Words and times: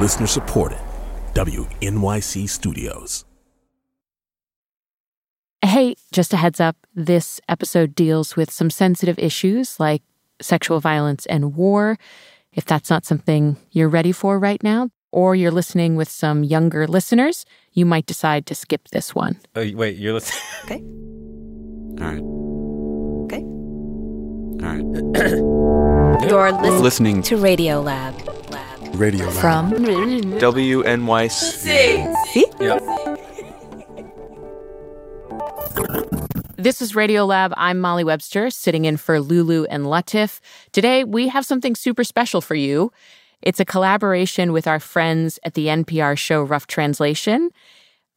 Listener 0.00 0.26
supported. 0.26 0.78
WNYC 1.34 2.48
Studios. 2.48 3.24
Hey, 5.62 5.94
just 6.12 6.32
a 6.32 6.36
heads 6.36 6.60
up 6.60 6.76
this 6.94 7.40
episode 7.48 7.94
deals 7.94 8.36
with 8.36 8.50
some 8.50 8.70
sensitive 8.70 9.18
issues 9.18 9.80
like 9.80 10.02
sexual 10.40 10.80
violence 10.80 11.26
and 11.26 11.56
war. 11.56 11.96
If 12.52 12.64
that's 12.64 12.90
not 12.90 13.04
something 13.06 13.56
you're 13.70 13.88
ready 13.88 14.12
for 14.12 14.38
right 14.38 14.62
now, 14.62 14.90
or 15.10 15.34
you're 15.34 15.50
listening 15.50 15.96
with 15.96 16.08
some 16.08 16.44
younger 16.44 16.86
listeners, 16.86 17.44
you 17.72 17.86
might 17.86 18.06
decide 18.06 18.46
to 18.46 18.54
skip 18.54 18.88
this 18.88 19.14
one. 19.14 19.38
Oh, 19.54 19.68
wait, 19.74 19.96
you're 19.96 20.12
listening. 20.14 20.40
Okay. 20.64 20.82
All 22.02 22.10
right. 22.10 22.22
Okay. 23.26 23.42
All 24.64 24.70
right. 24.74 26.24
You're 26.28 26.52
listening, 26.52 26.82
Listening 26.82 27.22
to 27.22 27.36
Radiolab. 27.36 28.33
Radiolab. 28.94 29.32
From 29.32 29.72
WNYC. 30.38 30.94
This 36.56 36.80
is 36.80 36.92
Radiolab. 36.92 37.52
I'm 37.56 37.80
Molly 37.80 38.04
Webster, 38.04 38.50
sitting 38.50 38.84
in 38.84 38.96
for 38.96 39.20
Lulu 39.20 39.64
and 39.64 39.86
Latif. 39.86 40.38
Today, 40.72 41.02
we 41.02 41.26
have 41.28 41.44
something 41.44 41.74
super 41.74 42.04
special 42.04 42.40
for 42.40 42.54
you. 42.54 42.92
It's 43.42 43.58
a 43.58 43.64
collaboration 43.64 44.52
with 44.52 44.68
our 44.68 44.78
friends 44.78 45.40
at 45.44 45.54
the 45.54 45.66
NPR 45.66 46.16
show 46.16 46.42
Rough 46.42 46.68
Translation. 46.68 47.50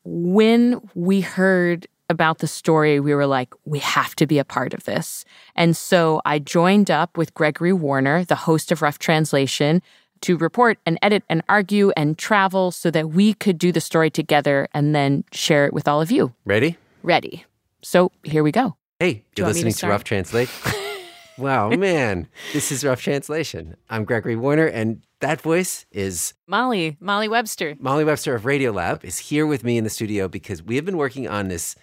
When 0.03 0.80
we 0.94 1.22
heard 1.22 1.88
about 2.09 2.38
the 2.38 2.47
story, 2.47 3.00
we 3.00 3.14
were 3.14 3.25
like, 3.25 3.53
we 3.66 3.80
have 3.80 4.16
to 4.16 4.28
be 4.28 4.38
a 4.39 4.45
part 4.45 4.73
of 4.73 4.84
this. 4.84 5.25
And 5.56 5.75
so 5.75 6.22
I 6.23 6.39
joined 6.39 6.91
up 6.91 7.17
with 7.17 7.34
Gregory 7.34 7.73
Warner, 7.73 8.23
the 8.23 8.36
host 8.36 8.72
of 8.72 8.81
Rough 8.81 9.00
Translation, 9.00 9.81
to 10.22 10.38
report 10.38 10.78
and 10.86 10.98
edit 11.02 11.23
and 11.30 11.44
argue 11.50 11.92
and 11.98 12.18
travel 12.18 12.72
so 12.72 12.92
that 12.92 13.10
we 13.10 13.34
could 13.34 13.58
do 13.58 13.72
the 13.72 13.82
story 13.82 14.10
together 14.10 14.68
and 14.74 14.94
then 14.96 15.24
share 15.32 15.66
it 15.66 15.74
with 15.74 15.88
all 15.88 16.02
of 16.02 16.12
you. 16.12 16.34
Ready? 16.46 16.78
Ready. 17.04 17.46
So 17.82 18.12
here 18.24 18.44
we 18.44 18.52
go. 18.52 18.76
Hey, 19.00 19.08
you 19.08 19.22
you're 19.38 19.46
want 19.46 19.56
me 19.56 19.62
to 19.62 19.68
listening 19.68 19.90
to. 19.90 19.94
Rough 19.94 20.04
Translate. 20.04 20.50
wow, 21.38 21.70
man. 21.70 22.28
This 22.54 22.72
is 22.72 22.84
Rough 22.84 23.02
Translation. 23.02 23.76
I'm 23.90 24.06
Gregory 24.06 24.36
Warner, 24.36 24.66
and 24.66 25.02
that 25.20 25.42
voice 25.42 25.86
is 25.92 26.34
Molly, 26.48 26.98
Molly 27.00 27.28
Webster. 27.28 27.76
Molly 27.80 28.04
Webster 28.04 28.36
of 28.36 28.44
Radiolab 28.44 29.04
is 29.04 29.20
here 29.20 29.46
with 29.46 29.64
me 29.64 29.78
in 29.78 29.84
the 29.84 29.90
studio 29.90 30.28
because 30.28 30.64
we 30.64 30.76
have 30.76 30.86
been 30.86 30.98
working 30.98 31.28
on 31.28 31.48
this 31.48 31.76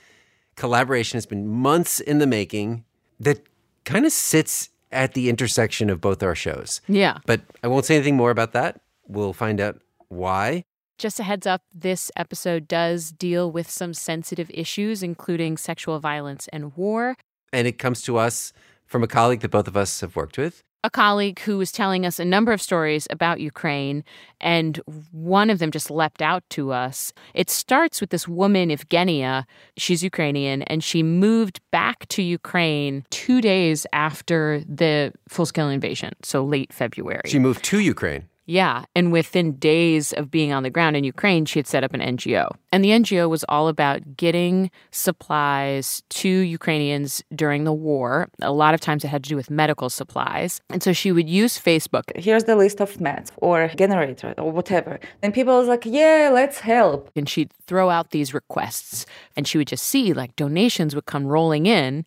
collaboration. 0.57 1.17
It's 1.17 1.27
been 1.27 1.48
months 1.48 2.01
in 2.01 2.19
the 2.19 2.27
making 2.27 2.85
that 3.21 3.41
kind 3.85 4.05
of 4.05 4.13
sits 4.13 4.71
at 4.95 5.14
the 5.14 5.28
intersection 5.28 5.91
of 5.91 6.01
both 6.01 6.23
our 6.23 6.35
shows. 6.35 6.80
Yeah. 6.89 7.19
But 7.27 7.42
I 7.63 7.69
won't 7.69 7.85
say 7.85 7.96
anything 7.96 8.17
more 8.17 8.30
about 8.30 8.52
that. 8.52 8.80
We'll 9.07 9.33
find 9.33 9.61
out 9.61 9.80
why. 10.08 10.64
Just 10.96 11.19
a 11.19 11.24
heads 11.24 11.46
up 11.46 11.63
this 11.74 12.11
episode 12.17 12.69
does 12.69 13.11
deal 13.11 13.51
with 13.51 13.69
some 13.69 13.92
sensitive 13.92 14.51
issues, 14.55 15.02
including 15.02 15.57
sexual 15.57 15.98
violence 15.98 16.48
and 16.52 16.74
war. 16.77 17.17
And 17.52 17.67
it 17.67 17.79
comes 17.79 18.02
to 18.02 18.17
us 18.17 18.52
from 18.86 19.02
a 19.02 19.08
colleague 19.08 19.41
that 19.41 19.51
both 19.51 19.67
of 19.67 19.77
us 19.77 20.01
have 20.01 20.14
worked 20.14 20.39
with. 20.39 20.63
A 20.84 20.90
colleague 20.90 21.40
who 21.40 21.56
was 21.56 21.72
telling 21.72 22.05
us 22.05 22.20
a 22.20 22.27
number 22.27 22.52
of 22.52 22.61
stories 22.61 23.08
about 23.08 23.40
Ukraine, 23.40 24.05
and 24.39 24.77
one 25.12 25.48
of 25.48 25.58
them 25.58 25.70
just 25.70 25.90
leapt 25.90 26.20
out 26.20 26.45
to 26.50 26.72
us. 26.72 27.11
It 27.33 27.48
starts 27.48 28.02
with 28.02 28.11
this 28.11 28.28
woman, 28.28 28.68
Evgenia. 28.68 29.46
She's 29.78 30.05
Ukrainian, 30.05 30.61
and 30.64 30.84
she 30.84 31.02
moved 31.02 31.62
back 31.70 32.06
to 32.08 32.22
Ukraine 32.22 33.06
two 33.08 33.40
days 33.40 33.86
after 33.95 34.62
the 34.68 35.14
full 35.27 35.46
scale 35.46 35.70
invasion, 35.70 36.12
so 36.22 36.45
late 36.45 36.70
February. 36.70 37.22
She 37.24 37.39
moved 37.39 37.64
to 37.64 37.78
Ukraine. 37.80 38.28
Yeah. 38.47 38.85
And 38.95 39.11
within 39.11 39.57
days 39.57 40.13
of 40.13 40.31
being 40.31 40.53
on 40.53 40.63
the 40.63 40.71
ground 40.71 40.97
in 40.97 41.05
Ukraine, 41.05 41.47
she 41.47 41.59
had 41.59 41.67
set 41.67 41.83
up 41.83 41.95
an 41.95 42.01
NGO. 42.01 42.51
And 42.73 42.85
the 42.85 42.91
NGO 42.91 43.29
was 43.31 43.45
all 43.49 43.69
about 43.69 44.17
getting 44.17 44.71
supplies 44.91 46.03
to 46.11 46.29
Ukrainians 46.29 47.23
during 47.35 47.65
the 47.65 47.73
war. 47.73 48.29
A 48.43 48.53
lot 48.53 48.75
of 48.75 48.81
times 48.81 49.05
it 49.05 49.09
had 49.09 49.25
to 49.25 49.29
do 49.29 49.37
with 49.37 49.51
medical 49.51 49.89
supplies. 49.89 50.61
And 50.69 50.83
so 50.83 50.93
she 50.93 51.11
would 51.11 51.29
use 51.29 51.59
Facebook. 51.59 52.05
here's 52.17 52.45
the 52.45 52.57
list 52.57 52.81
of 52.81 52.97
meds 52.99 53.31
or 53.39 53.69
generator 53.77 54.35
or 54.37 54.53
whatever. 54.53 55.01
And 55.23 55.33
people 55.33 55.57
was 55.59 55.69
like, 55.69 55.87
yeah, 55.87 56.31
let's 56.33 56.59
help. 56.61 57.11
And 57.17 57.29
she'd 57.29 57.53
throw 57.67 57.89
out 57.89 58.11
these 58.11 58.35
requests, 58.35 59.07
and 59.37 59.49
she 59.49 59.57
would 59.57 59.69
just 59.69 59.85
see 59.85 60.13
like 60.13 60.37
donations 60.37 60.95
would 60.95 61.07
come 61.07 61.27
rolling 61.27 61.67
in, 61.67 62.05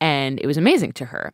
and 0.00 0.38
it 0.40 0.46
was 0.46 0.56
amazing 0.56 0.92
to 0.92 1.06
her. 1.06 1.32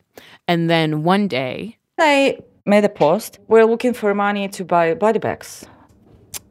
And 0.49 0.71
then 0.71 1.03
one 1.03 1.29
day, 1.29 1.77
I 1.99 2.39
made 2.67 2.85
a 2.85 2.89
post. 2.89 3.39
We're 3.49 3.65
looking 3.65 3.95
for 3.95 4.15
money 4.15 4.49
to 4.49 4.65
buy 4.65 4.95
body 4.95 5.19
bags. 5.19 5.65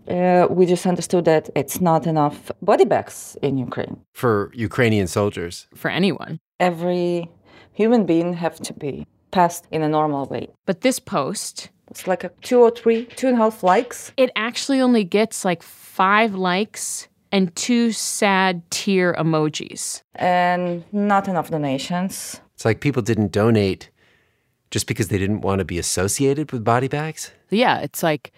Uh, 0.07 0.47
we 0.49 0.65
just 0.65 0.85
understood 0.85 1.25
that 1.25 1.49
it's 1.55 1.81
not 1.81 2.05
enough 2.07 2.51
body 2.61 2.85
bags 2.85 3.37
in 3.41 3.57
Ukraine. 3.57 3.97
for 4.13 4.51
Ukrainian 4.53 5.07
soldiers. 5.07 5.67
for 5.75 5.89
anyone, 5.89 6.39
Every 6.59 7.29
human 7.73 8.05
being 8.05 8.33
have 8.33 8.55
to 8.67 8.73
be 8.73 9.05
passed 9.31 9.63
in 9.71 9.81
a 9.81 9.89
normal 9.89 10.25
way. 10.33 10.47
but 10.67 10.81
this 10.81 10.99
post, 10.99 11.69
It's 11.91 12.07
like 12.07 12.23
a 12.23 12.31
two 12.47 12.59
or 12.65 12.71
three, 12.71 13.05
two 13.19 13.27
and 13.27 13.35
a 13.37 13.41
half 13.43 13.63
likes. 13.63 14.11
it 14.17 14.29
actually 14.35 14.79
only 14.81 15.03
gets 15.03 15.43
like 15.49 15.61
five 15.63 16.31
likes 16.35 17.07
and 17.31 17.53
two 17.55 17.91
sad 17.91 18.61
tear 18.69 19.13
emojis. 19.23 20.01
and 20.15 20.83
not 20.93 21.27
enough 21.27 21.49
donations. 21.49 22.39
It's 22.53 22.63
like 22.63 22.79
people 22.79 23.01
didn't 23.01 23.31
donate 23.31 23.89
just 24.71 24.87
because 24.87 25.07
they 25.07 25.17
didn't 25.17 25.41
want 25.41 25.59
to 25.59 25.65
be 25.65 25.79
associated 25.79 26.51
with 26.51 26.63
body 26.63 26.87
bags. 26.87 27.31
Yeah, 27.49 27.79
it's 27.79 28.03
like 28.03 28.33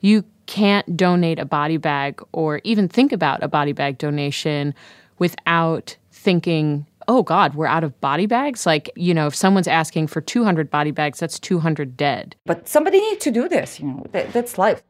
you 0.00 0.24
can't 0.46 0.96
donate 0.96 1.38
a 1.38 1.44
body 1.44 1.76
bag 1.76 2.20
or 2.32 2.60
even 2.64 2.88
think 2.88 3.12
about 3.12 3.42
a 3.42 3.48
body 3.48 3.72
bag 3.72 3.98
donation 3.98 4.74
without 5.18 5.96
thinking, 6.10 6.86
oh 7.06 7.22
God, 7.22 7.54
we're 7.54 7.66
out 7.66 7.84
of 7.84 7.98
body 8.00 8.26
bags. 8.26 8.66
Like, 8.66 8.90
you 8.96 9.14
know, 9.14 9.26
if 9.26 9.34
someone's 9.34 9.68
asking 9.68 10.08
for 10.08 10.20
200 10.20 10.70
body 10.70 10.90
bags, 10.90 11.18
that's 11.18 11.38
200 11.38 11.96
dead. 11.96 12.36
But 12.44 12.68
somebody 12.68 13.00
needs 13.00 13.24
to 13.24 13.30
do 13.30 13.48
this, 13.48 13.80
you 13.80 13.86
know, 13.86 14.06
that, 14.12 14.32
that's 14.32 14.58
life. 14.58 14.82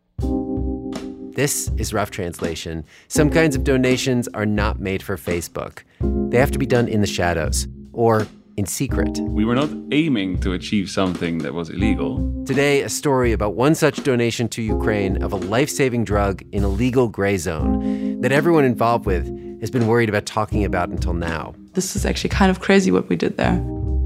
This 1.39 1.71
is 1.77 1.95
rough 1.95 2.11
translation. 2.11 2.85
Some 3.07 3.31
kinds 3.31 3.55
of 3.55 3.63
donations 3.63 4.27
are 4.35 4.47
not 4.47 4.81
made 4.81 5.03
for 5.05 5.17
Facebook. 5.17 5.85
They 6.01 6.39
have 6.39 6.51
to 6.51 6.59
be 6.59 6.67
done 6.67 6.89
in 6.89 7.01
the 7.01 7.07
shadows 7.07 7.69
or 7.93 8.27
in 8.59 8.67
secret. 8.67 9.19
We 9.21 9.45
were 9.45 9.55
not 9.55 9.71
aiming 9.93 10.41
to 10.41 10.53
achieve 10.53 10.91
something 10.91 11.39
that 11.39 11.55
was 11.55 11.71
illegal. 11.71 12.11
Today, 12.45 12.83
a 12.83 12.89
story 12.89 13.31
about 13.33 13.55
one 13.55 13.75
such 13.77 14.03
donation 14.03 14.49
to 14.49 14.61
Ukraine 14.63 15.23
of 15.23 15.33
a 15.33 15.37
life 15.37 15.71
saving 15.71 16.05
drug 16.05 16.43
in 16.51 16.65
a 16.65 16.69
legal 16.69 17.07
gray 17.09 17.37
zone 17.37 18.21
that 18.21 18.33
everyone 18.33 18.65
involved 18.65 19.07
with 19.07 19.27
has 19.61 19.71
been 19.71 19.87
worried 19.87 20.09
about 20.09 20.27
talking 20.27 20.65
about 20.65 20.89
until 20.89 21.15
now. 21.15 21.55
This 21.75 21.95
is 21.95 22.05
actually 22.05 22.31
kind 22.31 22.51
of 22.51 22.59
crazy 22.59 22.91
what 22.91 23.09
we 23.09 23.15
did 23.15 23.37
there. 23.37 23.57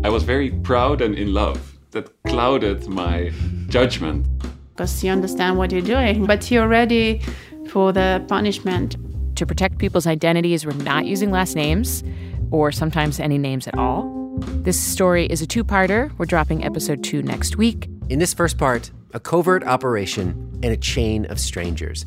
I 0.05 0.11
was 0.11 0.23
very 0.23 0.51
proud 0.51 1.01
and 1.01 1.15
in 1.15 1.33
love. 1.33 1.59
That 1.93 2.11
clouded 2.25 2.89
my 2.89 3.33
judgment. 3.69 4.27
because 4.75 5.05
you 5.05 5.11
understand 5.11 5.59
what 5.59 5.73
you're 5.73 5.83
doing, 5.97 6.27
but 6.27 6.51
you're 6.51 6.69
ready 6.69 7.21
for 7.69 7.93
the 7.93 8.25
punishment. 8.29 8.97
To 9.37 9.47
protect 9.47 9.79
people's 9.79 10.07
identities, 10.07 10.65
we're 10.67 10.73
not 10.85 11.05
using 11.05 11.31
last 11.31 11.55
names 11.55 12.03
or 12.51 12.73
sometimes 12.73 13.21
any 13.21 13.39
names 13.39 13.67
at 13.67 13.77
all. 13.77 14.22
This 14.63 14.81
story 14.81 15.27
is 15.27 15.43
a 15.43 15.47
two 15.47 15.65
parter. 15.65 16.17
We're 16.19 16.27
dropping 16.27 16.65
episode 16.65 17.03
two 17.03 17.23
next 17.23 17.57
week. 17.57 17.89
In 18.09 18.19
this 18.19 18.33
first 18.33 18.59
part, 18.59 18.91
a 19.13 19.21
covert 19.21 19.65
operation 19.65 20.61
and 20.63 20.73
a 20.73 20.77
chain 20.77 21.25
of 21.27 21.41
strangers, 21.41 22.07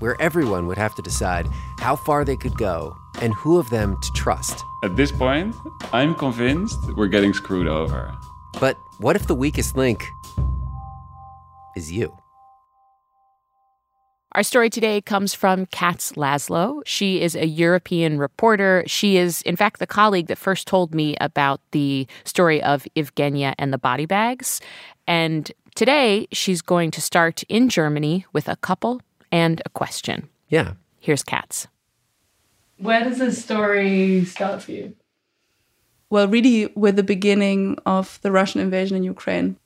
where 0.00 0.20
everyone 0.20 0.66
would 0.66 0.78
have 0.78 0.94
to 0.96 1.02
decide 1.02 1.46
how 1.78 1.96
far 1.96 2.24
they 2.24 2.36
could 2.36 2.56
go 2.56 2.96
and 3.20 3.34
who 3.34 3.58
of 3.58 3.70
them 3.70 3.96
to 4.02 4.10
trust. 4.14 4.62
At 4.82 4.96
this 4.96 5.12
point, 5.12 5.54
I'm 5.92 6.14
convinced 6.14 6.78
we're 6.96 7.08
getting 7.08 7.32
screwed 7.32 7.68
over. 7.68 8.12
But 8.60 8.76
what 8.98 9.16
if 9.16 9.26
the 9.26 9.34
weakest 9.34 9.76
link 9.76 10.04
is 11.76 11.92
you? 11.92 12.16
Our 14.34 14.42
story 14.42 14.70
today 14.70 15.02
comes 15.02 15.34
from 15.34 15.66
Katz 15.66 16.12
Laszlo. 16.12 16.80
She 16.86 17.20
is 17.20 17.36
a 17.36 17.46
European 17.46 18.16
reporter. 18.16 18.82
She 18.86 19.18
is, 19.18 19.42
in 19.42 19.56
fact, 19.56 19.78
the 19.78 19.86
colleague 19.86 20.28
that 20.28 20.38
first 20.38 20.66
told 20.66 20.94
me 20.94 21.16
about 21.20 21.60
the 21.72 22.06
story 22.24 22.62
of 22.62 22.86
Evgenia 22.96 23.54
and 23.58 23.74
the 23.74 23.78
body 23.78 24.06
bags. 24.06 24.62
And 25.06 25.52
today 25.74 26.28
she's 26.32 26.62
going 26.62 26.90
to 26.92 27.02
start 27.02 27.42
in 27.50 27.68
Germany 27.68 28.24
with 28.32 28.48
a 28.48 28.56
couple 28.56 29.02
and 29.30 29.60
a 29.66 29.68
question. 29.68 30.30
Yeah. 30.48 30.74
Here's 30.98 31.22
Katz. 31.22 31.68
Where 32.78 33.04
does 33.04 33.18
this 33.18 33.44
story 33.44 34.24
start 34.24 34.62
for 34.62 34.72
you? 34.72 34.96
Well, 36.08 36.26
really, 36.26 36.72
with 36.74 36.96
the 36.96 37.02
beginning 37.02 37.76
of 37.84 38.18
the 38.22 38.32
Russian 38.32 38.62
invasion 38.62 38.96
in 38.96 39.04
Ukraine. 39.04 39.56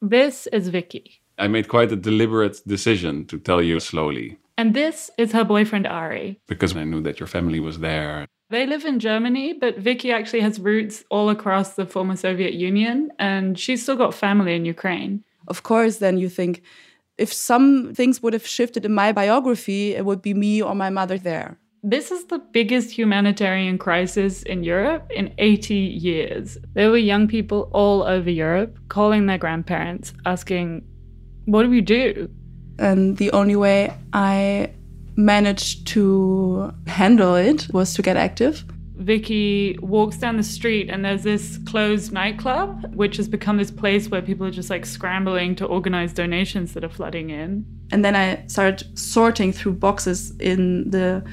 This 0.00 0.46
is 0.52 0.68
Vicky. 0.68 1.22
I 1.38 1.48
made 1.48 1.68
quite 1.68 1.92
a 1.92 1.96
deliberate 1.96 2.60
decision 2.66 3.26
to 3.26 3.38
tell 3.38 3.62
you 3.62 3.80
slowly 3.80 4.38
And 4.58 4.74
this 4.74 5.10
is 5.18 5.32
her 5.32 5.44
boyfriend 5.44 5.86
Ari. 5.86 6.40
because 6.46 6.74
I 6.76 6.84
knew 6.84 7.02
that 7.02 7.20
your 7.20 7.26
family 7.26 7.60
was 7.60 7.78
there. 7.78 8.26
They 8.48 8.64
live 8.66 8.84
in 8.84 9.00
Germany, 9.00 9.54
but 9.54 9.78
Vicky 9.78 10.12
actually 10.12 10.40
has 10.40 10.60
roots 10.60 11.04
all 11.10 11.28
across 11.30 11.74
the 11.74 11.84
former 11.84 12.14
Soviet 12.16 12.54
Union, 12.54 13.10
and 13.18 13.58
she's 13.58 13.82
still 13.82 13.96
got 13.96 14.14
family 14.14 14.54
in 14.54 14.64
Ukraine. 14.64 15.24
Of 15.48 15.62
course, 15.64 15.98
then 15.98 16.16
you 16.16 16.28
think 16.28 16.62
if 17.18 17.32
some 17.32 17.92
things 17.94 18.22
would 18.22 18.34
have 18.34 18.46
shifted 18.46 18.84
in 18.84 18.94
my 18.94 19.10
biography, 19.12 19.94
it 19.94 20.04
would 20.04 20.22
be 20.22 20.32
me 20.32 20.62
or 20.62 20.74
my 20.76 20.90
mother 20.90 21.18
there. 21.18 21.58
This 21.82 22.10
is 22.10 22.26
the 22.26 22.38
biggest 22.38 22.88
humanitarian 22.98 23.78
crisis 23.78 24.42
in 24.42 24.64
Europe 24.64 25.10
in 25.14 25.34
80 25.38 25.74
years. 25.74 26.58
There 26.74 26.90
were 26.90 26.96
young 27.12 27.26
people 27.28 27.68
all 27.72 28.02
over 28.02 28.30
Europe 28.30 28.78
calling 28.88 29.26
their 29.26 29.38
grandparents, 29.38 30.12
asking, 30.24 30.82
What 31.46 31.62
do 31.62 31.70
we 31.70 31.80
do? 31.80 32.28
And 32.78 33.16
the 33.16 33.32
only 33.32 33.56
way 33.56 33.94
I 34.12 34.70
managed 35.16 35.86
to 35.88 36.72
handle 36.86 37.34
it 37.34 37.66
was 37.72 37.94
to 37.94 38.02
get 38.02 38.16
active. 38.16 38.64
Vicky 38.96 39.78
walks 39.82 40.16
down 40.16 40.36
the 40.36 40.42
street 40.42 40.88
and 40.90 41.04
there's 41.04 41.22
this 41.22 41.58
closed 41.66 42.12
nightclub, 42.12 42.94
which 42.94 43.16
has 43.18 43.28
become 43.28 43.56
this 43.58 43.70
place 43.70 44.08
where 44.08 44.22
people 44.22 44.46
are 44.46 44.50
just 44.50 44.70
like 44.70 44.86
scrambling 44.86 45.54
to 45.56 45.66
organize 45.66 46.12
donations 46.12 46.72
that 46.74 46.82
are 46.82 46.88
flooding 46.88 47.30
in. 47.30 47.64
And 47.92 48.04
then 48.04 48.16
I 48.16 48.44
started 48.46 48.98
sorting 48.98 49.52
through 49.52 49.74
boxes 49.74 50.34
in 50.38 50.90
the 50.90 51.24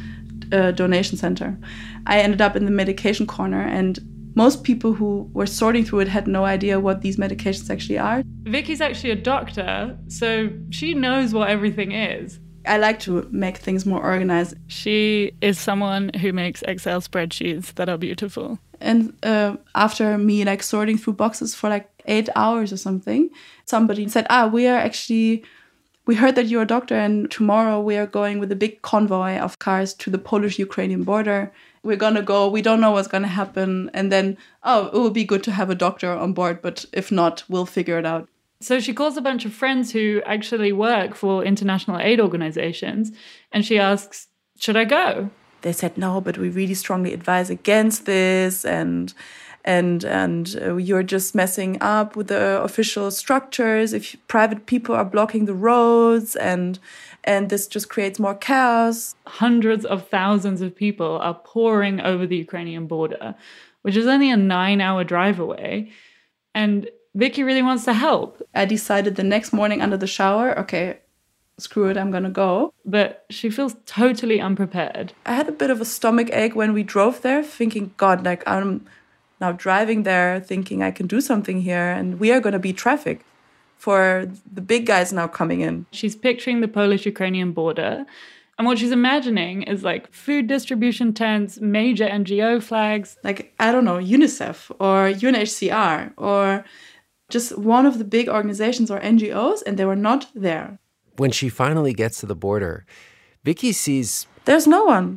uh, 0.52 0.72
donation 0.72 1.18
center. 1.18 1.58
I 2.06 2.20
ended 2.20 2.42
up 2.42 2.56
in 2.56 2.66
the 2.66 2.72
medication 2.72 3.26
corner, 3.26 3.62
and 3.62 3.98
most 4.36 4.64
people 4.64 4.94
who 4.94 5.30
were 5.34 5.46
sorting 5.46 5.86
through 5.86 6.00
it 6.00 6.08
had 6.08 6.28
no 6.28 6.46
idea 6.46 6.80
what 6.80 7.02
these 7.02 7.18
medications 7.18 7.70
actually 7.70 7.98
are. 7.98 8.24
Vicky's 8.44 8.82
actually 8.82 9.12
a 9.12 9.16
doctor, 9.16 9.98
so 10.08 10.50
she 10.70 10.94
knows 10.94 11.34
what 11.34 11.50
everything 11.50 11.92
is. 11.92 12.40
I 12.66 12.78
like 12.78 13.00
to 13.02 13.28
make 13.32 13.58
things 13.58 13.86
more 13.86 14.02
organized. 14.02 14.56
She 14.68 15.34
is 15.42 15.60
someone 15.60 16.12
who 16.22 16.32
makes 16.32 16.62
Excel 16.64 17.02
spreadsheets 17.02 17.74
that 17.76 17.90
are 17.90 17.98
beautiful. 17.98 18.58
And 18.80 19.14
uh, 19.24 19.58
after 19.76 20.18
me 20.18 20.46
like 20.46 20.64
sorting 20.64 20.98
through 20.98 21.14
boxes 21.14 21.54
for 21.54 21.70
like 21.70 21.90
eight 22.06 22.30
hours 22.36 22.72
or 22.72 22.78
something, 22.78 23.30
somebody 23.66 24.08
said, 24.08 24.28
"Ah, 24.30 24.48
we 24.48 24.68
are 24.68 24.78
actually." 24.78 25.44
We 26.06 26.16
heard 26.16 26.36
that 26.36 26.48
you're 26.48 26.64
a 26.64 26.68
doctor, 26.68 26.96
and 26.96 27.32
tomorrow 27.32 27.80
we 27.80 27.96
are 27.96 28.06
going 28.06 28.40
with 28.40 28.52
a 28.52 28.58
big 28.58 28.82
convoy 28.82 29.38
of 29.38 29.60
cars 29.60 29.94
to 29.94 30.10
the 30.10 30.18
Polish 30.18 30.60
Ukrainian 30.60 31.04
border. 31.04 31.54
We're 31.84 31.98
gonna 31.98 32.22
go, 32.22 32.48
we 32.48 32.62
don't 32.62 32.82
know 32.82 32.92
what's 32.92 33.08
gonna 33.08 33.28
happen. 33.28 33.92
And 33.94 34.12
then, 34.12 34.38
oh, 34.64 34.88
it 34.88 35.00
would 35.00 35.14
be 35.14 35.26
good 35.26 35.44
to 35.44 35.52
have 35.52 35.70
a 35.70 35.76
doctor 35.76 36.12
on 36.12 36.34
board, 36.34 36.62
but 36.62 36.86
if 36.94 37.12
not, 37.12 37.44
we'll 37.50 37.66
figure 37.66 38.00
it 38.00 38.06
out. 38.06 38.28
So 38.62 38.80
she 38.80 38.94
calls 38.94 39.18
a 39.18 39.22
bunch 39.22 39.44
of 39.44 39.54
friends 39.54 39.92
who 39.92 40.22
actually 40.26 40.72
work 40.72 41.16
for 41.16 41.44
international 41.44 42.00
aid 42.00 42.22
organizations 42.22 43.12
and 43.52 43.66
she 43.66 43.78
asks, 43.78 44.28
Should 44.58 44.78
I 44.78 44.86
go? 44.86 45.30
They 45.62 45.74
said, 45.74 45.98
No, 45.98 46.22
but 46.22 46.38
we 46.38 46.50
really 46.50 46.74
strongly 46.74 47.14
advise 47.14 47.50
against 47.50 48.06
this. 48.06 48.64
And 48.64 49.14
and 49.66 50.04
and 50.04 50.60
uh, 50.62 50.76
you're 50.76 51.04
just 51.04 51.36
messing 51.36 51.78
up 51.82 52.16
with 52.16 52.28
the 52.28 52.62
official 52.62 53.12
structures 53.12 53.94
if 53.94 54.16
private 54.28 54.66
people 54.66 54.96
are 54.96 55.06
blocking 55.06 55.46
the 55.46 55.54
roads 55.54 56.36
and 56.36 56.80
and 57.24 57.50
this 57.50 57.68
just 57.68 57.90
creates 57.90 58.20
more 58.20 58.36
chaos 58.36 59.16
Hundreds 59.26 59.86
of 59.86 60.08
thousands 60.10 60.62
of 60.62 60.76
people 60.76 61.18
are 61.20 61.34
pouring 61.34 62.02
over 62.02 62.28
the 62.28 62.38
Ukrainian 62.38 62.88
border, 62.88 63.36
which 63.82 63.96
is 63.96 64.08
only 64.08 64.30
a 64.30 64.38
nine 64.38 64.82
hour 64.82 65.04
drive 65.04 65.40
away. 65.40 65.92
And 66.54 66.90
Vicky 67.16 67.44
really 67.44 67.62
wants 67.62 67.86
to 67.86 67.94
help, 67.94 68.42
i 68.56 68.66
decided 68.66 69.16
the 69.16 69.24
next 69.24 69.54
morning 69.54 69.82
under 69.82 69.98
the 69.98 70.08
shower 70.08 70.58
okay 70.58 70.98
screw 71.60 71.88
it 71.88 71.98
i'm 71.98 72.12
gonna 72.12 72.30
go 72.30 72.74
but 72.84 73.26
she 73.30 73.50
feels 73.50 73.76
totally 73.86 74.42
unprepared. 74.42 75.14
i 75.26 75.34
had 75.34 75.48
a 75.48 75.52
bit 75.52 75.70
of 75.70 75.80
a 75.80 75.86
stomach 75.86 76.30
ache 76.32 76.56
when 76.56 76.74
we 76.74 76.84
drove 76.84 77.22
there 77.22 77.44
thinking 77.44 77.94
god 77.98 78.26
like 78.26 78.44
i'm 78.48 78.86
now 79.40 79.52
driving 79.52 80.04
there 80.04 80.40
thinking 80.40 80.82
i 80.82 80.92
can 80.92 81.06
do 81.06 81.22
something 81.22 81.62
here 81.62 81.92
and 81.92 82.20
we 82.20 82.32
are 82.32 82.40
gonna 82.40 82.60
be 82.60 82.74
traffic 82.74 83.24
for 83.84 84.26
the 84.58 84.62
big 84.62 84.86
guys 84.86 85.12
now 85.12 85.28
coming 85.28 85.60
in 85.60 85.86
She's 85.92 86.16
picturing 86.16 86.62
the 86.62 86.70
Polish 86.80 87.06
Ukrainian 87.06 87.52
border. 87.52 88.06
And 88.58 88.66
what 88.68 88.78
she's 88.80 88.96
imagining 89.02 89.64
is 89.64 89.84
like 89.84 90.04
food 90.14 90.48
distribution 90.48 91.14
tents, 91.14 91.60
major 91.60 92.08
NGO 92.08 92.52
flags. 92.70 93.18
like 93.28 93.40
I 93.60 93.68
don't 93.74 93.84
know, 93.90 94.00
UNICEF 94.16 94.58
or 94.86 94.98
UNHCR 95.24 96.14
or 96.16 96.64
just 97.36 97.58
one 97.58 97.86
of 97.86 97.98
the 97.98 98.08
big 98.18 98.30
organizations 98.30 98.90
or 98.90 99.00
NGOs, 99.02 99.60
and 99.66 99.74
they 99.78 99.88
were 99.92 100.02
not 100.10 100.22
there. 100.48 100.68
When 101.18 101.32
she 101.32 101.50
finally 101.50 101.94
gets 101.94 102.16
to 102.22 102.26
the 102.26 102.40
border, 102.48 102.86
Vicky 103.44 103.74
sees 103.74 104.28
There's 104.46 104.68
no 104.78 104.82
one. 104.96 105.08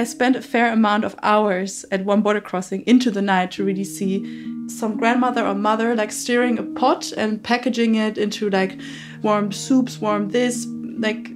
I 0.00 0.04
spent 0.04 0.36
a 0.36 0.42
fair 0.54 0.72
amount 0.72 1.04
of 1.04 1.14
hours 1.22 1.84
at 1.94 2.06
one 2.12 2.22
border 2.22 2.40
crossing 2.40 2.82
into 2.92 3.10
the 3.10 3.22
night 3.34 3.50
to 3.52 3.64
really 3.64 3.88
see 3.98 4.14
some 4.68 4.96
grandmother 4.96 5.46
or 5.46 5.54
mother 5.54 5.94
like 5.94 6.12
stirring 6.12 6.58
a 6.58 6.62
pot 6.62 7.12
and 7.12 7.42
packaging 7.42 7.96
it 7.96 8.18
into 8.18 8.50
like 8.50 8.78
warm 9.22 9.50
soups, 9.52 10.00
warm 10.00 10.28
this. 10.28 10.66
Like 10.98 11.28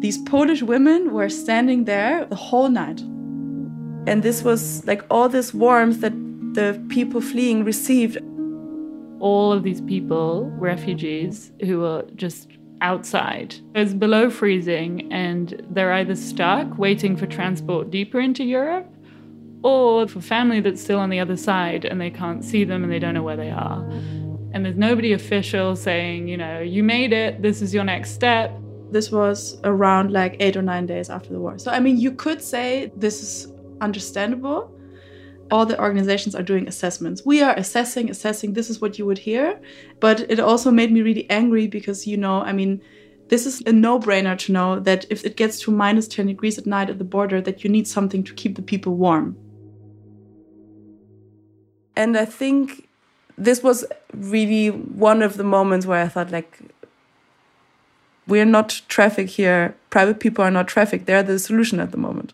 these 0.00 0.18
Polish 0.18 0.62
women 0.62 1.12
were 1.12 1.28
standing 1.28 1.84
there 1.84 2.24
the 2.26 2.36
whole 2.36 2.68
night. 2.68 3.00
And 4.06 4.22
this 4.22 4.42
was 4.42 4.86
like 4.86 5.04
all 5.10 5.28
this 5.28 5.52
warmth 5.52 6.00
that 6.00 6.14
the 6.54 6.82
people 6.88 7.20
fleeing 7.20 7.64
received. 7.64 8.18
All 9.18 9.52
of 9.52 9.62
these 9.62 9.80
people, 9.80 10.44
refugees, 10.58 11.50
who 11.60 11.80
were 11.80 12.04
just 12.14 12.48
outside. 12.80 13.54
It's 13.74 13.94
below 13.94 14.30
freezing, 14.30 15.10
and 15.10 15.64
they're 15.70 15.94
either 15.94 16.14
stuck 16.14 16.78
waiting 16.78 17.16
for 17.16 17.26
transport 17.26 17.90
deeper 17.90 18.20
into 18.20 18.44
Europe, 18.44 18.86
or 19.62 20.06
for 20.06 20.20
family 20.20 20.60
that's 20.60 20.82
still 20.82 20.98
on 20.98 21.10
the 21.10 21.20
other 21.20 21.36
side 21.36 21.84
and 21.84 22.00
they 22.00 22.10
can't 22.10 22.44
see 22.44 22.64
them 22.64 22.84
and 22.84 22.92
they 22.92 22.98
don't 22.98 23.14
know 23.14 23.22
where 23.22 23.36
they 23.36 23.50
are. 23.50 23.82
And 24.52 24.64
there's 24.64 24.76
nobody 24.76 25.12
official 25.12 25.76
saying, 25.76 26.28
you 26.28 26.36
know, 26.36 26.60
you 26.60 26.82
made 26.82 27.12
it, 27.12 27.42
this 27.42 27.60
is 27.60 27.74
your 27.74 27.84
next 27.84 28.12
step. 28.12 28.56
This 28.90 29.10
was 29.10 29.58
around 29.64 30.12
like 30.12 30.36
eight 30.40 30.56
or 30.56 30.62
nine 30.62 30.86
days 30.86 31.10
after 31.10 31.30
the 31.30 31.40
war. 31.40 31.58
So, 31.58 31.70
I 31.70 31.80
mean, 31.80 31.98
you 31.98 32.12
could 32.12 32.40
say 32.40 32.92
this 32.96 33.22
is 33.22 33.52
understandable. 33.80 34.72
All 35.50 35.66
the 35.66 35.78
organizations 35.80 36.34
are 36.34 36.42
doing 36.42 36.66
assessments. 36.68 37.22
We 37.24 37.42
are 37.42 37.54
assessing, 37.54 38.10
assessing. 38.10 38.52
This 38.52 38.70
is 38.70 38.80
what 38.80 38.98
you 38.98 39.06
would 39.06 39.18
hear. 39.18 39.60
But 40.00 40.20
it 40.30 40.40
also 40.40 40.70
made 40.70 40.92
me 40.92 41.02
really 41.02 41.28
angry 41.28 41.66
because, 41.66 42.06
you 42.06 42.16
know, 42.16 42.40
I 42.40 42.52
mean, 42.52 42.80
this 43.28 43.46
is 43.46 43.60
a 43.66 43.72
no 43.72 43.98
brainer 43.98 44.38
to 44.38 44.52
know 44.52 44.80
that 44.80 45.04
if 45.10 45.24
it 45.24 45.36
gets 45.36 45.60
to 45.60 45.70
minus 45.70 46.08
10 46.08 46.26
degrees 46.26 46.58
at 46.58 46.66
night 46.66 46.88
at 46.88 46.98
the 46.98 47.04
border, 47.04 47.40
that 47.40 47.64
you 47.64 47.70
need 47.70 47.86
something 47.86 48.22
to 48.24 48.32
keep 48.34 48.54
the 48.56 48.62
people 48.62 48.94
warm. 48.94 49.36
And 51.96 52.16
I 52.16 52.24
think 52.24 52.88
this 53.38 53.62
was 53.62 53.84
really 54.12 54.68
one 54.68 55.22
of 55.22 55.36
the 55.36 55.44
moments 55.44 55.86
where 55.86 56.02
I 56.02 56.08
thought, 56.08 56.30
like, 56.30 56.58
we're 58.26 58.44
not 58.44 58.80
traffic 58.88 59.28
here. 59.28 59.74
Private 59.90 60.20
people 60.20 60.44
are 60.44 60.50
not 60.50 60.68
traffic. 60.68 61.06
They're 61.06 61.22
the 61.22 61.38
solution 61.38 61.80
at 61.80 61.90
the 61.90 61.96
moment. 61.96 62.32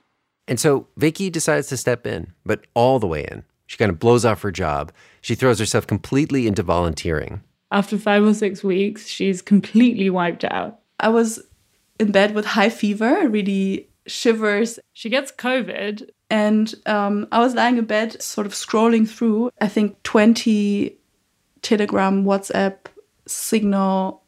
And 0.49 0.59
so 0.59 0.87
Vicky 0.97 1.31
decides 1.31 1.69
to 1.69 1.77
step 1.77 2.07
in, 2.07 2.33
but 2.45 2.65
all 2.75 2.99
the 2.99 3.07
way 3.07 3.25
in. 3.31 3.45
She 3.67 3.79
kind 3.79 3.91
of 3.91 3.99
blows 3.99 4.25
off 4.25 4.43
her 4.43 4.51
job. 4.51 4.93
She 5.21 5.35
throws 5.35 5.59
herself 5.59 5.87
completely 5.87 6.47
into 6.47 6.63
volunteering. 6.63 7.43
After 7.71 7.97
five 7.97 8.25
or 8.25 8.35
six 8.35 8.63
weeks, 8.63 9.07
she's 9.07 9.41
completely 9.41 10.11
wiped 10.11 10.45
out. 10.45 10.81
I 11.01 11.09
was 11.09 11.43
in 11.99 12.13
bed 12.13 12.35
with 12.35 12.45
high 12.45 12.69
fever, 12.69 13.29
really 13.29 13.89
shivers. 14.07 14.79
She 14.93 15.09
gets 15.09 15.33
COVID. 15.33 16.11
And 16.33 16.75
um, 16.87 17.29
I 17.31 17.41
was 17.41 17.55
lying 17.55 17.77
in 17.77 17.85
bed, 17.85 18.23
sort 18.23 18.47
of 18.47 18.55
scrolling 18.55 19.07
through, 19.07 19.51
I 19.61 19.69
think, 19.69 20.03
20 20.03 20.97
Telegram, 21.61 22.25
WhatsApp, 22.25 22.87
Signal, 23.27 24.23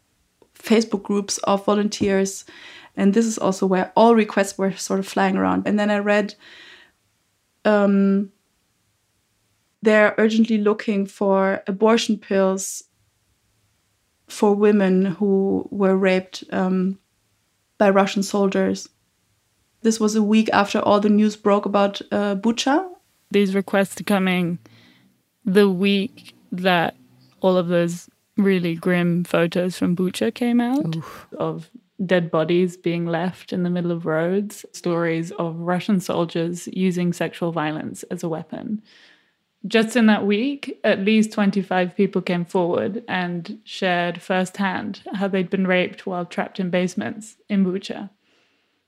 Facebook 0.54 1.02
groups 1.02 1.38
of 1.38 1.64
volunteers. 1.64 2.44
And 2.94 3.14
this 3.14 3.24
is 3.24 3.38
also 3.38 3.64
where 3.64 3.90
all 3.96 4.14
requests 4.14 4.58
were 4.58 4.72
sort 4.76 5.00
of 5.00 5.08
flying 5.08 5.38
around. 5.38 5.66
And 5.66 5.78
then 5.78 5.90
I 5.90 5.96
read 5.96 6.34
um, 7.64 8.30
they're 9.80 10.14
urgently 10.18 10.58
looking 10.58 11.06
for 11.06 11.62
abortion 11.66 12.18
pills 12.18 12.84
for 14.28 14.54
women 14.54 15.06
who 15.06 15.66
were 15.70 15.96
raped 15.96 16.44
um, 16.52 16.98
by 17.78 17.88
Russian 17.88 18.22
soldiers. 18.22 18.90
This 19.84 20.00
was 20.00 20.16
a 20.16 20.22
week 20.22 20.48
after 20.54 20.78
all 20.80 20.98
the 20.98 21.10
news 21.10 21.36
broke 21.36 21.66
about 21.66 22.00
uh, 22.10 22.36
Bucha. 22.36 22.88
These 23.30 23.54
requests 23.54 24.00
are 24.00 24.04
coming 24.04 24.58
the 25.44 25.68
week 25.68 26.34
that 26.50 26.96
all 27.42 27.58
of 27.58 27.68
those 27.68 28.08
really 28.38 28.76
grim 28.76 29.24
photos 29.24 29.76
from 29.76 29.94
Bucha 29.94 30.34
came 30.34 30.58
out 30.58 30.96
Oof. 30.96 31.26
of 31.36 31.68
dead 32.04 32.30
bodies 32.30 32.78
being 32.78 33.04
left 33.04 33.52
in 33.52 33.62
the 33.62 33.68
middle 33.68 33.92
of 33.92 34.06
roads, 34.06 34.64
stories 34.72 35.32
of 35.32 35.54
Russian 35.60 36.00
soldiers 36.00 36.66
using 36.72 37.12
sexual 37.12 37.52
violence 37.52 38.04
as 38.04 38.22
a 38.22 38.28
weapon. 38.28 38.80
Just 39.66 39.96
in 39.96 40.06
that 40.06 40.24
week, 40.24 40.80
at 40.82 41.00
least 41.00 41.30
25 41.32 41.94
people 41.94 42.22
came 42.22 42.46
forward 42.46 43.04
and 43.06 43.58
shared 43.64 44.22
firsthand 44.22 45.02
how 45.12 45.28
they'd 45.28 45.50
been 45.50 45.66
raped 45.66 46.06
while 46.06 46.24
trapped 46.24 46.58
in 46.58 46.70
basements 46.70 47.36
in 47.50 47.66
Bucha. 47.66 48.08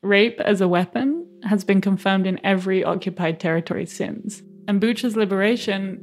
Rape 0.03 0.41
as 0.41 0.61
a 0.61 0.69
weapon 0.69 1.27
has 1.45 1.65
been 1.65 1.81
confirmed 1.81 2.27
in 2.27 2.45
every 2.45 2.85
occupied 2.85 3.41
territory 3.41 3.87
since. 3.87 4.43
And 4.69 4.81
Bucha's 4.81 5.17
liberation, 5.17 6.01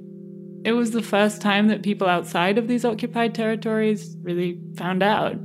it 0.66 0.74
was 0.74 0.92
the 0.92 1.02
first 1.02 1.42
time 1.42 1.68
that 1.68 1.84
people 1.84 2.08
outside 2.08 2.58
of 2.58 2.68
these 2.68 2.86
occupied 2.86 3.36
territories 3.36 4.16
really 4.22 4.60
found 4.76 5.04
out. 5.04 5.36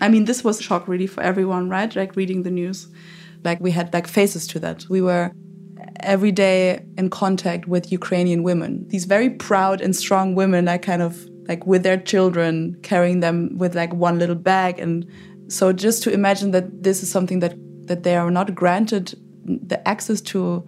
I 0.00 0.08
mean, 0.08 0.24
this 0.24 0.44
was 0.44 0.60
a 0.60 0.62
shock 0.62 0.88
really 0.88 1.06
for 1.06 1.22
everyone, 1.22 1.68
right? 1.68 1.94
Like 1.94 2.16
reading 2.16 2.42
the 2.42 2.50
news. 2.50 2.88
Like 3.44 3.60
we 3.60 3.70
had 3.70 3.92
like 3.92 4.06
faces 4.06 4.46
to 4.48 4.60
that. 4.60 4.86
We 4.88 5.02
were 5.02 5.32
every 6.00 6.32
day 6.32 6.84
in 6.96 7.10
contact 7.10 7.66
with 7.66 7.92
Ukrainian 7.92 8.42
women. 8.42 8.86
These 8.88 9.04
very 9.04 9.30
proud 9.30 9.80
and 9.80 9.94
strong 9.94 10.34
women, 10.34 10.66
like 10.66 10.82
kind 10.82 11.02
of 11.02 11.28
like 11.48 11.66
with 11.66 11.82
their 11.82 11.96
children, 11.96 12.76
carrying 12.82 13.20
them 13.20 13.56
with 13.56 13.74
like 13.74 13.92
one 13.94 14.18
little 14.18 14.36
bag. 14.36 14.78
And 14.78 15.06
so 15.48 15.72
just 15.72 16.02
to 16.04 16.12
imagine 16.12 16.50
that 16.52 16.82
this 16.82 17.02
is 17.02 17.10
something 17.10 17.40
that 17.40 17.54
that 17.86 18.02
they 18.02 18.16
are 18.16 18.30
not 18.30 18.54
granted 18.54 19.14
the 19.44 19.86
access 19.88 20.20
to 20.20 20.66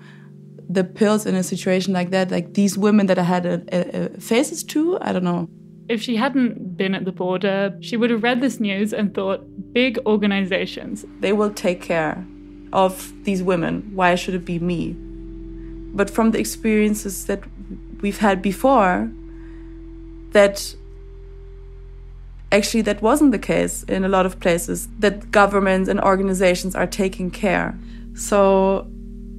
the 0.71 0.85
pills 0.85 1.27
in 1.27 1.35
a 1.35 1.43
situation 1.43 1.93
like 1.93 2.11
that, 2.11 2.31
like 2.31 2.55
these 2.55 2.79
women 2.79 3.07
that 3.07 3.19
I 3.19 3.25
had 3.25 3.45
a, 3.45 3.63
a, 3.73 4.05
a 4.05 4.21
faces 4.21 4.65
to, 4.65 4.99
I 5.01 5.13
don't 5.13 5.25
know. 5.25 5.49
If 5.89 6.01
she 6.01 6.17
hadn't 6.17 6.77
been 6.77 6.95
at 6.95 7.05
the 7.05 7.13
border, 7.13 7.77
she 7.81 7.97
would 7.97 8.11
have 8.11 8.23
read 8.23 8.41
this 8.41 8.61
news 8.61 8.93
and 8.93 9.13
thought, 9.13 9.41
big 9.73 9.99
organizations. 10.07 11.05
They 11.19 11.33
will 11.33 11.51
take 11.51 11.83
care 11.83 12.25
of 12.73 13.13
these 13.25 13.43
women. 13.43 13.91
Why 13.95 14.15
should 14.15 14.35
it 14.35 14.45
be 14.45 14.61
me? 14.61 14.95
But 15.93 16.09
from 16.09 16.31
the 16.31 16.39
experiences 16.39 17.27
that 17.27 17.43
we've 18.01 18.19
had 18.19 18.41
before, 18.41 19.11
that 20.33 20.75
actually 22.53 22.83
that 22.83 23.01
wasn't 23.01 23.33
the 23.33 23.39
case 23.39 23.85
in 23.85 24.05
a 24.05 24.09
lot 24.09 24.27
of 24.27 24.41
places, 24.41 24.89
that 24.99 25.31
governments 25.31 25.89
and 25.89 26.01
organizations 26.01 26.75
are 26.75 26.87
taking 26.87 27.31
care. 27.31 27.79
So 28.15 28.87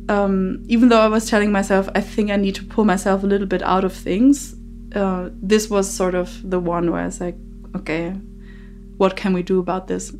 um, 0.10 0.64
even 0.68 0.90
though 0.90 1.00
I 1.00 1.08
was 1.08 1.30
telling 1.30 1.52
myself, 1.52 1.90
I 1.96 2.02
think 2.02 2.32
I 2.32 2.36
need 2.36 2.56
to 2.56 2.64
pull 2.64 2.86
myself 2.86 3.24
a 3.24 3.28
little 3.28 3.48
bit 3.48 3.62
out 3.64 3.84
of 3.84 3.94
things, 3.94 4.56
uh, 4.96 5.30
this 5.42 5.70
was 5.70 5.90
sort 5.90 6.16
of 6.16 6.50
the 6.50 6.60
one 6.60 6.92
where 6.92 7.02
I 7.02 7.06
was 7.06 7.22
like, 7.22 7.36
okay, 7.76 8.12
what 8.98 9.16
can 9.16 9.34
we 9.34 9.44
do 9.44 9.60
about 9.60 9.88
this? 9.88 10.14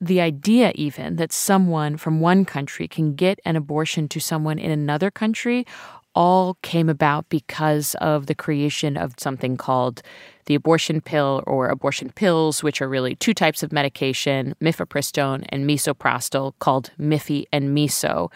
The 0.00 0.20
idea, 0.20 0.72
even, 0.74 1.16
that 1.16 1.32
someone 1.32 1.96
from 1.96 2.20
one 2.20 2.44
country 2.44 2.88
can 2.88 3.14
get 3.14 3.38
an 3.44 3.54
abortion 3.54 4.08
to 4.08 4.20
someone 4.20 4.58
in 4.58 4.72
another 4.72 5.12
country 5.12 5.64
all 6.14 6.58
came 6.62 6.88
about 6.88 7.28
because 7.28 7.94
of 8.00 8.26
the 8.26 8.34
creation 8.34 8.96
of 8.96 9.14
something 9.18 9.56
called 9.56 10.02
the 10.46 10.54
abortion 10.54 11.00
pill 11.00 11.42
or 11.46 11.68
abortion 11.68 12.10
pills, 12.10 12.62
which 12.62 12.82
are 12.82 12.88
really 12.88 13.14
two 13.14 13.34
types 13.34 13.62
of 13.62 13.72
medication, 13.72 14.54
mifepristone 14.60 15.46
and 15.50 15.68
misoprostol, 15.68 16.52
called 16.58 16.90
Mife 16.98 17.46
and 17.52 17.76
Miso 17.76 18.30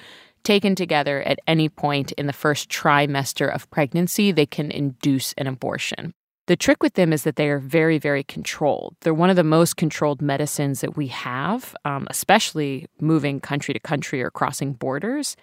taken 0.47 0.77
together 0.77 1.23
at 1.25 1.41
any 1.49 1.69
point 1.69 2.13
in 2.13 2.29
the 2.29 2.33
first 2.33 2.69
trimester 2.69 3.53
of 3.53 3.69
pregnancy, 3.71 4.31
they 4.31 4.47
can 4.47 4.71
induce 4.71 5.33
an 5.33 5.49
abortion. 5.49 6.15
The 6.47 6.55
trick 6.55 6.85
with 6.85 6.95
them 6.95 7.13
is 7.13 7.25
that 7.25 7.35
they 7.35 7.49
are 7.49 7.59
very, 7.59 7.99
very 7.99 8.23
controlled. 8.23 8.95
They're 9.01 9.13
one 9.13 9.31
of 9.31 9.35
the 9.35 9.43
most 9.43 9.77
controlled 9.77 10.23
medicines 10.23 10.83
that 10.83 10.97
we 10.97 11.09
have, 11.09 11.75
um, 11.85 12.07
especially 12.09 12.87
moving 13.01 13.41
country 13.41 13.75
to 13.75 13.81
country 13.81 14.23
or 14.23 14.31
crossing 14.31 14.73
borders. 14.73 15.37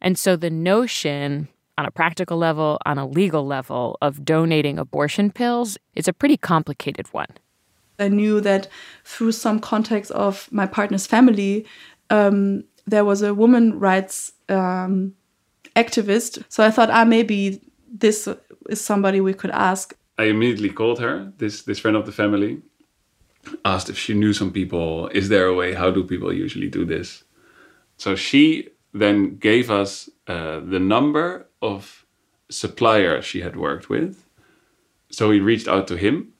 And 0.00 0.18
so 0.18 0.34
the 0.34 0.50
notion 0.50 1.48
on 1.80 1.86
a 1.86 1.90
practical 1.90 2.36
level, 2.36 2.78
on 2.84 2.98
a 2.98 3.06
legal 3.06 3.46
level, 3.46 3.96
of 4.02 4.22
donating 4.22 4.78
abortion 4.78 5.30
pills 5.30 5.78
is 5.94 6.06
a 6.06 6.12
pretty 6.12 6.36
complicated 6.36 7.06
one. 7.12 7.32
I 7.98 8.08
knew 8.08 8.40
that 8.42 8.68
through 9.04 9.32
some 9.32 9.60
context 9.60 10.10
of 10.10 10.46
my 10.52 10.66
partner's 10.66 11.06
family, 11.06 11.66
um, 12.10 12.64
there 12.86 13.04
was 13.04 13.22
a 13.22 13.32
woman 13.32 13.78
rights 13.78 14.32
um, 14.50 15.14
activist. 15.74 16.44
So 16.50 16.62
I 16.62 16.70
thought, 16.70 16.90
ah, 16.90 17.04
maybe 17.04 17.62
this 17.90 18.28
is 18.68 18.80
somebody 18.80 19.22
we 19.22 19.32
could 19.32 19.50
ask. 19.50 19.96
I 20.18 20.24
immediately 20.24 20.68
called 20.68 20.98
her, 21.00 21.32
this 21.38 21.62
this 21.62 21.78
friend 21.78 21.96
of 21.96 22.04
the 22.04 22.12
family, 22.12 22.60
asked 23.64 23.88
if 23.88 23.96
she 23.96 24.12
knew 24.12 24.34
some 24.34 24.52
people. 24.52 25.08
Is 25.08 25.30
there 25.30 25.46
a 25.46 25.54
way? 25.54 25.72
How 25.72 25.90
do 25.90 26.04
people 26.04 26.30
usually 26.30 26.68
do 26.68 26.84
this? 26.84 27.24
So 27.96 28.16
she 28.16 28.68
then 28.92 29.36
gave 29.36 29.70
us 29.70 30.10
uh, 30.26 30.60
the 30.60 30.80
number 30.80 31.46
of 31.62 32.04
suppliers 32.50 33.24
she 33.24 33.40
had 33.40 33.56
worked 33.56 33.88
with. 33.88 34.24
So 35.10 35.28
we 35.28 35.40
reached 35.40 35.68
out 35.68 35.86
to 35.88 35.96
him. 35.96 36.32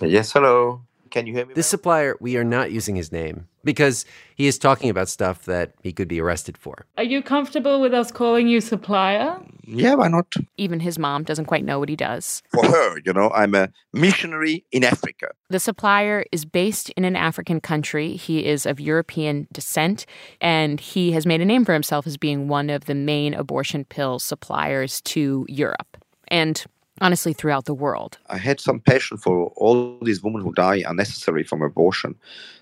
Yes, 0.00 0.32
hello. 0.32 0.82
Can 1.10 1.26
you 1.26 1.34
hear 1.34 1.46
me? 1.46 1.54
This 1.54 1.66
supplier, 1.66 2.16
we 2.20 2.36
are 2.36 2.44
not 2.44 2.70
using 2.70 2.94
his 2.94 3.10
name 3.10 3.48
because 3.68 4.06
he 4.34 4.46
is 4.46 4.58
talking 4.58 4.88
about 4.88 5.10
stuff 5.10 5.44
that 5.44 5.74
he 5.82 5.92
could 5.92 6.08
be 6.08 6.22
arrested 6.22 6.56
for. 6.56 6.86
Are 6.96 7.04
you 7.04 7.22
comfortable 7.22 7.82
with 7.82 7.92
us 7.92 8.10
calling 8.10 8.48
you 8.48 8.62
supplier? 8.62 9.38
Yeah, 9.66 9.92
why 9.92 10.08
not? 10.08 10.32
Even 10.56 10.80
his 10.80 10.98
mom 10.98 11.22
doesn't 11.22 11.44
quite 11.44 11.66
know 11.66 11.78
what 11.78 11.90
he 11.90 11.96
does. 11.96 12.42
For 12.50 12.64
her, 12.64 12.98
you 13.04 13.12
know, 13.12 13.30
I'm 13.34 13.54
a 13.54 13.68
missionary 13.92 14.64
in 14.72 14.84
Africa. 14.84 15.32
The 15.50 15.60
supplier 15.60 16.24
is 16.32 16.46
based 16.46 16.88
in 16.96 17.04
an 17.04 17.14
African 17.14 17.60
country. 17.60 18.16
He 18.16 18.46
is 18.46 18.64
of 18.64 18.80
European 18.80 19.46
descent, 19.52 20.06
and 20.40 20.80
he 20.80 21.12
has 21.12 21.26
made 21.26 21.42
a 21.42 21.44
name 21.44 21.66
for 21.66 21.74
himself 21.74 22.06
as 22.06 22.16
being 22.16 22.48
one 22.48 22.70
of 22.70 22.86
the 22.86 22.94
main 22.94 23.34
abortion 23.34 23.84
pill 23.84 24.18
suppliers 24.18 25.02
to 25.02 25.44
Europe. 25.46 25.98
And 26.28 26.64
honestly 27.00 27.32
throughout 27.32 27.64
the 27.64 27.74
world. 27.74 28.18
I 28.28 28.38
had 28.38 28.60
some 28.60 28.80
passion 28.80 29.16
for 29.16 29.52
all 29.56 29.98
these 30.02 30.22
women 30.22 30.42
who 30.42 30.52
die 30.52 30.82
unnecessarily 30.86 31.44
from 31.44 31.62
abortion. 31.62 32.14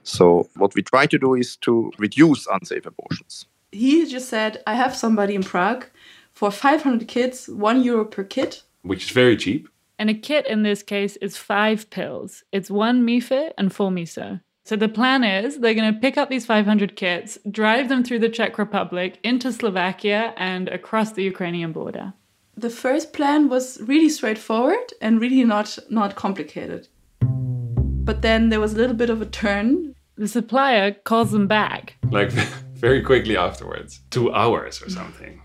So 0.03 0.49
what 0.57 0.75
we 0.75 0.83
try 0.83 1.07
to 1.07 1.19
do 1.19 1.35
is 1.35 1.57
to 1.59 1.93
reduce 1.99 2.47
unsafe 2.47 2.87
abortions. 2.87 3.47
He 3.73 4.07
just 4.07 4.29
said, 4.29 4.63
I 4.67 4.75
have 4.75 4.95
somebody 4.95 5.35
in 5.35 5.43
Prague 5.43 5.87
for 6.33 6.51
500 6.51 7.09
kids, 7.09 7.49
one 7.49 7.83
euro 7.83 8.05
per 8.05 8.25
kit. 8.25 8.63
Which 8.83 9.05
is 9.05 9.11
very 9.11 9.37
cheap. 9.37 9.69
And 9.99 10.11
a 10.11 10.15
kit 10.15 10.47
in 10.47 10.63
this 10.63 10.83
case 10.83 11.17
is 11.17 11.37
five 11.37 11.89
pills. 11.91 12.45
It's 12.53 12.71
one 12.71 13.05
Mife 13.05 13.53
and 13.57 13.73
four 13.73 13.91
Miso. 13.91 14.41
So 14.65 14.77
the 14.77 14.89
plan 14.89 15.25
is 15.25 15.59
they're 15.59 15.75
going 15.75 15.95
to 15.95 16.01
pick 16.01 16.19
up 16.19 16.29
these 16.29 16.45
500 16.45 16.97
kits, 16.97 17.39
drive 17.51 17.89
them 17.89 18.03
through 18.03 18.19
the 18.19 18.29
Czech 18.29 18.59
Republic 18.59 19.19
into 19.23 19.53
Slovakia 19.53 20.35
and 20.37 20.69
across 20.69 21.13
the 21.13 21.23
Ukrainian 21.23 21.73
border 21.73 22.13
the 22.57 22.71
first 22.71 23.13
plan 23.13 23.49
was 23.49 23.79
really 23.83 24.09
straightforward 24.09 24.93
and 25.01 25.21
really 25.21 25.45
not 25.45 25.79
not 25.91 26.15
complicated. 26.15 26.89
But 27.21 28.23
then 28.23 28.49
there 28.49 28.61
was 28.61 28.73
a 28.73 28.77
little 28.77 28.97
bit 28.97 29.11
of 29.11 29.21
a 29.21 29.27
turn. 29.27 29.95
The 30.17 30.29
supplier 30.29 30.93
calls 30.93 31.33
them 31.33 31.47
back. 31.47 31.97
Like 32.11 32.31
very 32.75 33.03
quickly 33.03 33.37
afterwards, 33.37 34.01
two 34.11 34.33
hours 34.33 34.83
or 34.83 34.89
something. 34.89 35.43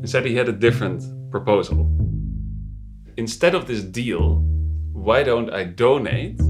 He 0.00 0.08
said 0.08 0.26
he 0.26 0.34
had 0.34 0.48
a 0.48 0.52
different 0.52 1.02
proposal. 1.30 1.88
Instead 3.16 3.54
of 3.54 3.66
this 3.66 3.82
deal, 3.82 4.42
why 4.92 5.22
don't 5.22 5.50
I 5.50 5.64
donate 5.64 6.40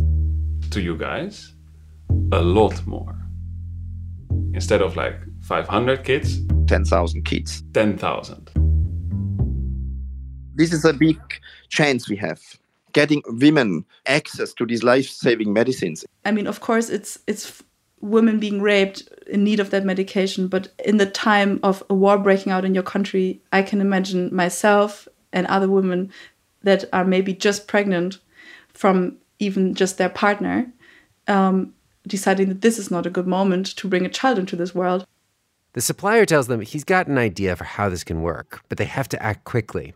to 0.70 0.80
you 0.80 0.96
guys 0.96 1.52
a 2.32 2.40
lot 2.40 2.86
more? 2.86 3.14
Instead 4.54 4.80
of 4.80 4.96
like 4.96 5.20
500 5.42 6.04
kids, 6.04 6.40
10,000 6.66 7.24
kids. 7.24 7.62
10,000 7.74 8.43
this 10.54 10.72
is 10.72 10.84
a 10.84 10.92
big 10.92 11.18
chance 11.68 12.08
we 12.08 12.16
have 12.16 12.40
getting 12.94 13.22
women 13.26 13.84
access 14.06 14.54
to 14.54 14.64
these 14.64 14.82
life-saving 14.82 15.52
medicines. 15.52 16.06
I 16.24 16.30
mean, 16.30 16.46
of 16.46 16.60
course, 16.60 16.88
it's 16.88 17.18
it's 17.26 17.62
women 18.00 18.38
being 18.38 18.62
raped 18.62 19.02
in 19.26 19.44
need 19.44 19.60
of 19.60 19.70
that 19.70 19.84
medication, 19.84 20.48
but 20.48 20.68
in 20.84 20.96
the 20.96 21.06
time 21.06 21.60
of 21.62 21.82
a 21.90 21.94
war 21.94 22.16
breaking 22.16 22.52
out 22.52 22.64
in 22.64 22.74
your 22.74 22.82
country, 22.82 23.40
I 23.52 23.62
can 23.62 23.80
imagine 23.80 24.34
myself 24.34 25.08
and 25.32 25.46
other 25.46 25.68
women 25.68 26.10
that 26.62 26.84
are 26.92 27.04
maybe 27.04 27.34
just 27.34 27.66
pregnant 27.66 28.18
from 28.72 29.16
even 29.38 29.74
just 29.74 29.98
their 29.98 30.08
partner, 30.08 30.70
um, 31.28 31.74
deciding 32.06 32.48
that 32.48 32.60
this 32.60 32.78
is 32.78 32.90
not 32.90 33.06
a 33.06 33.10
good 33.10 33.26
moment 33.26 33.66
to 33.76 33.88
bring 33.88 34.06
a 34.06 34.10
child 34.10 34.38
into 34.38 34.56
this 34.56 34.74
world. 34.74 35.06
The 35.72 35.80
supplier 35.80 36.24
tells 36.24 36.46
them 36.46 36.60
he's 36.60 36.84
got 36.84 37.08
an 37.08 37.18
idea 37.18 37.56
for 37.56 37.64
how 37.64 37.88
this 37.88 38.04
can 38.04 38.22
work, 38.22 38.62
but 38.68 38.78
they 38.78 38.84
have 38.84 39.08
to 39.08 39.22
act 39.22 39.44
quickly 39.44 39.94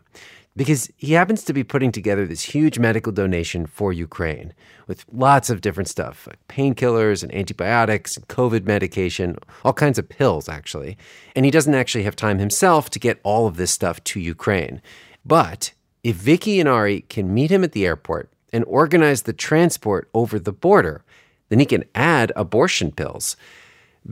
because 0.59 0.91
he 0.97 1.13
happens 1.13 1.45
to 1.45 1.53
be 1.53 1.63
putting 1.63 1.89
together 1.89 2.27
this 2.27 2.41
huge 2.41 2.77
medical 2.77 3.13
donation 3.13 3.65
for 3.65 3.93
Ukraine 3.93 4.53
with 4.87 5.05
lots 5.09 5.49
of 5.49 5.61
different 5.61 5.87
stuff 5.87 6.27
like 6.27 6.45
painkillers 6.49 7.23
and 7.23 7.33
antibiotics 7.33 8.17
and 8.17 8.27
COVID 8.27 8.65
medication, 8.65 9.37
all 9.63 9.71
kinds 9.71 9.97
of 9.97 10.09
pills, 10.09 10.49
actually. 10.49 10.97
And 11.33 11.45
he 11.45 11.49
doesn't 11.49 11.75
actually 11.75 12.03
have 12.03 12.17
time 12.17 12.39
himself 12.39 12.89
to 12.89 12.99
get 12.99 13.21
all 13.23 13.47
of 13.47 13.55
this 13.55 13.71
stuff 13.71 14.03
to 14.03 14.19
Ukraine. 14.19 14.81
But 15.25 15.71
if 16.03 16.17
Vicky 16.17 16.59
and 16.59 16.67
Ari 16.67 17.05
can 17.07 17.33
meet 17.33 17.51
him 17.51 17.63
at 17.63 17.71
the 17.71 17.85
airport 17.85 18.29
and 18.51 18.65
organize 18.65 19.21
the 19.21 19.31
transport 19.31 20.09
over 20.13 20.37
the 20.37 20.51
border, 20.51 21.05
then 21.47 21.59
he 21.59 21.65
can 21.65 21.85
add 21.95 22.33
abortion 22.35 22.91
pills 22.91 23.37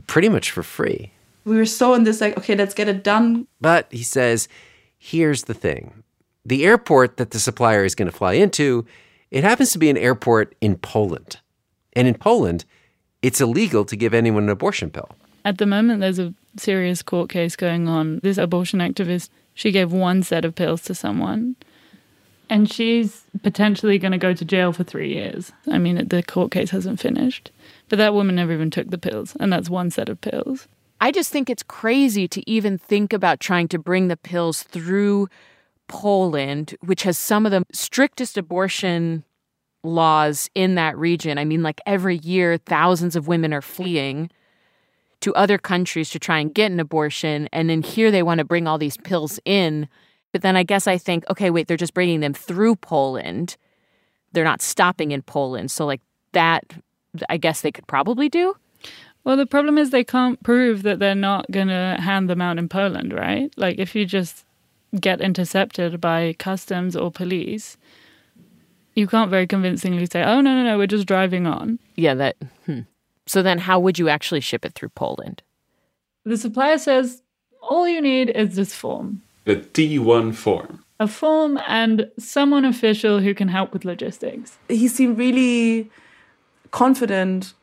pretty 0.06 0.30
much 0.30 0.50
for 0.50 0.62
free. 0.62 1.12
We 1.44 1.56
were 1.56 1.66
so 1.66 1.92
in 1.92 2.04
this, 2.04 2.22
like, 2.22 2.38
okay, 2.38 2.56
let's 2.56 2.72
get 2.72 2.88
it 2.88 3.04
done. 3.04 3.46
But 3.60 3.88
he 3.90 4.02
says, 4.02 4.48
here's 4.96 5.42
the 5.42 5.52
thing 5.52 6.04
the 6.48 6.64
airport 6.64 7.18
that 7.18 7.30
the 7.30 7.38
supplier 7.38 7.84
is 7.84 7.94
going 7.94 8.10
to 8.10 8.16
fly 8.16 8.32
into, 8.32 8.86
it 9.30 9.44
happens 9.44 9.72
to 9.72 9.78
be 9.78 9.90
an 9.90 9.96
airport 9.98 10.54
in 10.60 10.76
Poland. 10.76 11.38
And 11.92 12.08
in 12.08 12.14
Poland, 12.14 12.64
it's 13.22 13.40
illegal 13.40 13.84
to 13.84 13.96
give 13.96 14.14
anyone 14.14 14.44
an 14.44 14.48
abortion 14.48 14.90
pill. 14.90 15.10
At 15.44 15.58
the 15.58 15.66
moment, 15.66 16.00
there's 16.00 16.18
a 16.18 16.34
serious 16.56 17.02
court 17.02 17.30
case 17.30 17.54
going 17.56 17.86
on. 17.88 18.20
This 18.22 18.38
abortion 18.38 18.80
activist, 18.80 19.28
she 19.54 19.70
gave 19.70 19.92
one 19.92 20.22
set 20.22 20.44
of 20.44 20.54
pills 20.54 20.82
to 20.82 20.94
someone. 20.94 21.56
And 22.50 22.70
she's 22.70 23.24
potentially 23.42 23.98
going 23.98 24.12
to 24.12 24.18
go 24.18 24.32
to 24.32 24.44
jail 24.44 24.72
for 24.72 24.84
three 24.84 25.12
years. 25.12 25.52
I 25.70 25.76
mean, 25.76 26.08
the 26.08 26.22
court 26.22 26.50
case 26.50 26.70
hasn't 26.70 26.98
finished. 26.98 27.50
But 27.90 27.98
that 27.98 28.14
woman 28.14 28.36
never 28.36 28.52
even 28.52 28.70
took 28.70 28.90
the 28.90 28.98
pills, 28.98 29.36
and 29.38 29.52
that's 29.52 29.68
one 29.68 29.90
set 29.90 30.08
of 30.08 30.20
pills. 30.20 30.66
I 31.00 31.12
just 31.12 31.30
think 31.30 31.50
it's 31.50 31.62
crazy 31.62 32.26
to 32.28 32.50
even 32.50 32.78
think 32.78 33.12
about 33.12 33.38
trying 33.38 33.68
to 33.68 33.78
bring 33.78 34.08
the 34.08 34.16
pills 34.16 34.62
through 34.62 35.28
Poland, 35.88 36.76
which 36.80 37.02
has 37.02 37.18
some 37.18 37.44
of 37.44 37.52
the 37.52 37.64
strictest 37.72 38.38
abortion 38.38 39.24
laws 39.82 40.48
in 40.54 40.74
that 40.76 40.96
region. 40.96 41.38
I 41.38 41.44
mean, 41.44 41.62
like 41.62 41.80
every 41.86 42.18
year, 42.18 42.58
thousands 42.58 43.16
of 43.16 43.28
women 43.28 43.52
are 43.52 43.62
fleeing 43.62 44.30
to 45.20 45.34
other 45.34 45.58
countries 45.58 46.10
to 46.10 46.18
try 46.18 46.38
and 46.38 46.54
get 46.54 46.70
an 46.70 46.80
abortion. 46.80 47.48
And 47.52 47.68
then 47.68 47.82
here 47.82 48.10
they 48.10 48.22
want 48.22 48.38
to 48.38 48.44
bring 48.44 48.66
all 48.66 48.78
these 48.78 48.96
pills 48.96 49.40
in. 49.44 49.88
But 50.32 50.42
then 50.42 50.56
I 50.56 50.62
guess 50.62 50.86
I 50.86 50.98
think, 50.98 51.24
okay, 51.30 51.50
wait, 51.50 51.66
they're 51.66 51.76
just 51.76 51.94
bringing 51.94 52.20
them 52.20 52.34
through 52.34 52.76
Poland. 52.76 53.56
They're 54.32 54.44
not 54.44 54.62
stopping 54.62 55.10
in 55.10 55.22
Poland. 55.22 55.70
So, 55.70 55.86
like, 55.86 56.02
that, 56.32 56.64
I 57.28 57.38
guess 57.38 57.62
they 57.62 57.72
could 57.72 57.86
probably 57.86 58.28
do. 58.28 58.54
Well, 59.24 59.36
the 59.36 59.46
problem 59.46 59.78
is 59.78 59.90
they 59.90 60.04
can't 60.04 60.42
prove 60.42 60.82
that 60.82 60.98
they're 60.98 61.14
not 61.14 61.50
going 61.50 61.68
to 61.68 61.96
hand 61.98 62.28
them 62.28 62.40
out 62.40 62.58
in 62.58 62.68
Poland, 62.68 63.12
right? 63.12 63.52
Like, 63.56 63.78
if 63.78 63.94
you 63.94 64.04
just 64.04 64.44
get 65.00 65.20
intercepted 65.20 66.00
by 66.00 66.34
customs 66.38 66.96
or 66.96 67.10
police, 67.10 67.76
you 68.94 69.06
can't 69.06 69.30
very 69.30 69.46
convincingly 69.46 70.06
say, 70.06 70.22
"Oh 70.22 70.40
no, 70.40 70.54
no, 70.54 70.64
no, 70.64 70.78
we're 70.78 70.86
just 70.86 71.06
driving 71.06 71.46
on." 71.46 71.78
Yeah, 71.94 72.14
that. 72.14 72.36
Hmm. 72.66 72.80
So 73.26 73.42
then, 73.42 73.58
how 73.58 73.78
would 73.78 73.98
you 73.98 74.08
actually 74.08 74.40
ship 74.40 74.64
it 74.64 74.74
through 74.74 74.90
Poland? 74.90 75.42
The 76.24 76.36
supplier 76.36 76.78
says 76.78 77.22
all 77.62 77.86
you 77.86 78.00
need 78.00 78.30
is 78.30 78.56
this 78.56 78.74
form. 78.74 79.22
The 79.44 79.56
T1 79.56 80.34
form. 80.34 80.84
A 81.00 81.06
form 81.06 81.58
and 81.68 82.10
someone 82.18 82.64
official 82.64 83.20
who 83.20 83.34
can 83.34 83.48
help 83.48 83.72
with 83.72 83.84
logistics. 83.84 84.58
He 84.68 84.88
seemed 84.88 85.16
really 85.16 85.90
confident 86.70 87.54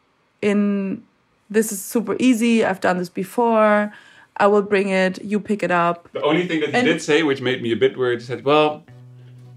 in 0.41 1.03
this 1.49 1.71
is 1.71 1.83
super 1.83 2.15
easy. 2.19 2.63
I've 2.63 2.81
done 2.81 2.97
this 2.97 3.09
before. 3.09 3.93
I 4.37 4.47
will 4.47 4.61
bring 4.61 4.89
it. 4.89 5.23
You 5.23 5.39
pick 5.39 5.63
it 5.63 5.71
up. 5.71 6.09
The 6.13 6.21
only 6.21 6.45
thing 6.47 6.59
that 6.61 6.69
he 6.69 6.75
And- 6.75 6.85
did 6.87 7.01
say, 7.01 7.23
which 7.23 7.41
made 7.41 7.61
me 7.61 7.71
a 7.71 7.75
bit 7.77 7.97
worried, 7.97 8.19
he 8.19 8.25
said, 8.25 8.43
"Well, 8.43 8.83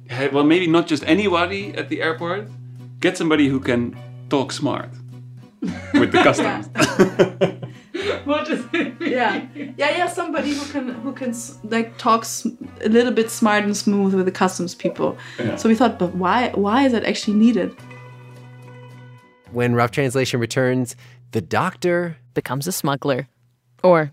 hey, 0.08 0.28
well, 0.28 0.44
maybe 0.44 0.66
not 0.66 0.86
just 0.86 1.02
anybody 1.06 1.74
at 1.74 1.88
the 1.88 2.00
airport. 2.02 2.48
Get 3.00 3.16
somebody 3.16 3.48
who 3.48 3.60
can 3.60 3.96
talk 4.30 4.52
smart 4.52 4.90
with 5.94 6.12
the 6.12 6.22
customs." 6.28 6.68
What 8.24 8.46
does 8.46 8.60
it 8.72 8.72
mean? 8.72 8.96
Yeah, 9.00 9.46
yeah, 9.54 9.96
yeah. 9.98 10.06
Somebody 10.06 10.52
who 10.54 10.64
can 10.72 10.88
who 11.02 11.12
can 11.12 11.34
like 11.64 11.96
talk 11.98 12.24
a 12.84 12.88
little 12.88 13.12
bit 13.12 13.30
smart 13.30 13.64
and 13.64 13.76
smooth 13.76 14.14
with 14.14 14.26
the 14.26 14.30
customs 14.44 14.74
people. 14.74 15.16
Yeah. 15.38 15.56
So 15.56 15.68
we 15.68 15.74
thought, 15.74 15.98
but 15.98 16.14
why 16.14 16.50
why 16.54 16.84
is 16.86 16.92
that 16.92 17.04
actually 17.04 17.34
needed? 17.38 17.74
When 19.50 19.74
Rough 19.74 19.90
Translation 19.90 20.40
returns, 20.40 20.94
the 21.32 21.40
doctor 21.40 22.16
Becomes 22.34 22.68
a 22.68 22.72
smuggler. 22.72 23.26
Or 23.82 24.12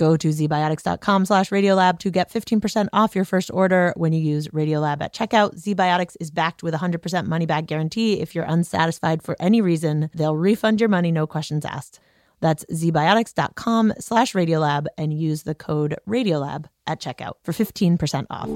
Go 0.00 0.16
to 0.16 0.28
zbiotics.com 0.28 1.26
slash 1.26 1.50
radiolab 1.50 1.98
to 1.98 2.10
get 2.10 2.32
15% 2.32 2.88
off 2.90 3.14
your 3.14 3.26
first 3.26 3.50
order 3.52 3.92
when 3.98 4.14
you 4.14 4.20
use 4.22 4.48
Radiolab 4.48 5.02
at 5.02 5.12
checkout. 5.12 5.60
ZBiotics 5.60 6.16
is 6.18 6.30
backed 6.30 6.62
with 6.62 6.72
a 6.72 6.78
100% 6.78 7.26
money 7.26 7.44
back 7.44 7.66
guarantee. 7.66 8.18
If 8.18 8.34
you're 8.34 8.46
unsatisfied 8.48 9.22
for 9.22 9.36
any 9.38 9.60
reason, 9.60 10.08
they'll 10.14 10.38
refund 10.38 10.80
your 10.80 10.88
money, 10.88 11.12
no 11.12 11.26
questions 11.26 11.66
asked. 11.66 12.00
That's 12.40 12.64
zbiotics.com 12.72 13.92
slash 13.98 14.32
radiolab 14.32 14.86
and 14.96 15.12
use 15.12 15.42
the 15.42 15.54
code 15.54 15.94
radiolab 16.08 16.64
at 16.86 16.98
checkout 16.98 17.34
for 17.42 17.52
15% 17.52 18.24
off. 18.30 18.48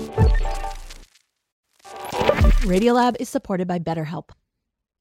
Radiolab 2.62 3.16
is 3.20 3.28
supported 3.28 3.68
by 3.68 3.78
BetterHelp. 3.78 4.30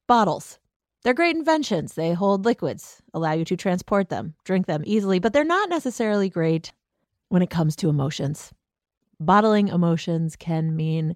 Bottles. 0.06 0.58
They're 1.04 1.12
great 1.12 1.36
inventions. 1.36 1.94
They 1.94 2.14
hold 2.14 2.46
liquids, 2.46 3.02
allow 3.12 3.32
you 3.32 3.44
to 3.44 3.56
transport 3.56 4.08
them, 4.08 4.34
drink 4.44 4.66
them 4.66 4.82
easily, 4.86 5.18
but 5.18 5.34
they're 5.34 5.44
not 5.44 5.68
necessarily 5.68 6.30
great 6.30 6.72
when 7.28 7.42
it 7.42 7.50
comes 7.50 7.76
to 7.76 7.90
emotions. 7.90 8.52
Bottling 9.20 9.68
emotions 9.68 10.34
can 10.34 10.74
mean 10.74 11.14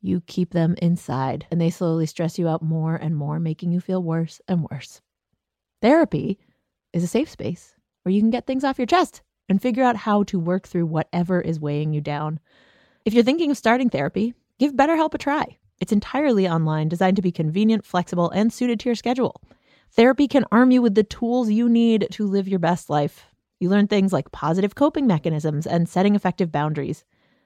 you 0.00 0.20
keep 0.22 0.50
them 0.50 0.74
inside 0.82 1.46
and 1.52 1.60
they 1.60 1.70
slowly 1.70 2.04
stress 2.04 2.36
you 2.36 2.48
out 2.48 2.62
more 2.62 2.96
and 2.96 3.16
more, 3.16 3.38
making 3.38 3.70
you 3.70 3.80
feel 3.80 4.02
worse 4.02 4.40
and 4.48 4.66
worse. 4.70 5.00
Therapy 5.80 6.40
is 6.92 7.04
a 7.04 7.08
safe 7.08 7.30
space 7.30 7.76
where 8.02 8.12
you 8.12 8.20
can 8.20 8.30
get 8.30 8.44
things 8.44 8.64
off 8.64 8.78
your 8.78 8.86
chest 8.86 9.22
and 9.48 9.62
figure 9.62 9.84
out 9.84 9.96
how 9.96 10.24
to 10.24 10.38
work 10.38 10.66
through 10.66 10.86
whatever 10.86 11.40
is 11.40 11.60
weighing 11.60 11.92
you 11.92 12.00
down. 12.00 12.40
If 13.04 13.14
you're 13.14 13.22
thinking 13.22 13.52
of 13.52 13.56
starting 13.56 13.88
therapy, 13.88 14.34
give 14.58 14.74
BetterHelp 14.74 15.14
a 15.14 15.18
try. 15.18 15.58
It's 15.80 15.92
entirely 15.92 16.48
online, 16.48 16.88
designed 16.88 17.16
to 17.16 17.22
be 17.22 17.32
convenient, 17.32 17.84
flexible, 17.84 18.30
and 18.30 18.52
suited 18.52 18.80
to 18.80 18.88
your 18.88 18.96
schedule. 18.96 19.40
Therapy 19.92 20.28
can 20.28 20.44
arm 20.50 20.70
you 20.70 20.82
with 20.82 20.94
the 20.94 21.04
tools 21.04 21.50
you 21.50 21.68
need 21.68 22.08
to 22.12 22.26
live 22.26 22.48
your 22.48 22.58
best 22.58 22.90
life. 22.90 23.26
You 23.60 23.68
learn 23.68 23.86
things 23.88 24.12
like 24.12 24.32
positive 24.32 24.74
coping 24.74 25.06
mechanisms 25.06 25.66
and 25.66 25.88
setting 25.88 26.14
effective 26.14 26.52
boundaries. 26.52 27.04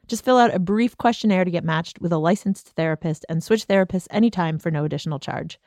Just 0.08 0.24
fill 0.24 0.38
out 0.38 0.54
a 0.54 0.58
brief 0.58 0.96
questionnaire 0.98 1.44
to 1.44 1.50
get 1.50 1.64
matched 1.64 2.00
with 2.00 2.12
a 2.12 2.18
licensed 2.18 2.68
therapist 2.70 3.24
and 3.28 3.42
switch 3.42 3.66
therapists 3.68 4.08
anytime 4.10 4.58
for 4.58 4.70
no 4.70 4.84
additional 4.84 5.18
charge. 5.18 5.58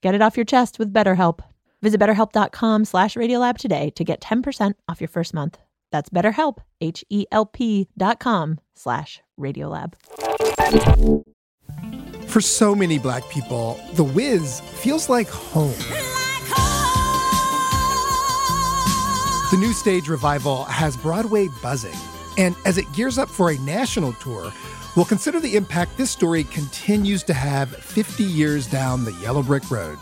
Get 0.00 0.14
it 0.14 0.22
off 0.22 0.36
your 0.36 0.44
chest 0.44 0.78
with 0.78 0.92
BetterHelp. 0.92 1.40
Visit 1.82 2.00
betterhelp.com 2.00 2.86
slash 2.86 3.14
radiolab 3.14 3.58
today 3.58 3.90
to 3.90 4.04
get 4.04 4.20
10% 4.20 4.74
off 4.88 5.00
your 5.00 5.08
first 5.08 5.34
month. 5.34 5.58
That's 5.92 6.10
betterhelp, 6.10 6.58
H-E-L-P 6.80 7.88
dot 7.96 8.18
com 8.18 8.58
slash 8.74 9.22
radiolab. 9.38 9.92
For 12.34 12.40
so 12.40 12.74
many 12.74 12.98
black 12.98 13.28
people, 13.28 13.78
The 13.92 14.02
Wiz 14.02 14.58
feels 14.58 15.08
like 15.08 15.28
home. 15.28 15.70
The 19.52 19.56
new 19.56 19.72
stage 19.72 20.08
revival 20.08 20.64
has 20.64 20.96
Broadway 20.96 21.46
buzzing. 21.62 21.94
And 22.36 22.56
as 22.64 22.76
it 22.76 22.92
gears 22.92 23.18
up 23.18 23.28
for 23.28 23.52
a 23.52 23.58
national 23.58 24.14
tour, 24.14 24.52
we'll 24.96 25.04
consider 25.04 25.38
the 25.38 25.54
impact 25.54 25.96
this 25.96 26.10
story 26.10 26.42
continues 26.42 27.22
to 27.22 27.34
have 27.34 27.68
50 27.68 28.24
years 28.24 28.66
down 28.66 29.04
the 29.04 29.12
yellow 29.22 29.44
brick 29.44 29.70
road. 29.70 29.96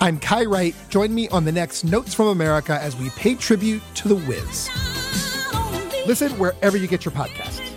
I'm 0.00 0.18
Kai 0.18 0.46
Wright. 0.46 0.74
Join 0.88 1.14
me 1.14 1.28
on 1.28 1.44
the 1.44 1.52
next 1.52 1.84
Notes 1.84 2.12
from 2.12 2.26
America 2.26 2.80
as 2.82 2.96
we 2.96 3.10
pay 3.10 3.36
tribute 3.36 3.82
to 3.94 4.08
The 4.08 4.16
Wiz. 4.16 4.68
Listen 6.08 6.36
wherever 6.36 6.76
you 6.76 6.88
get 6.88 7.04
your 7.04 7.12
podcasts. 7.12 7.69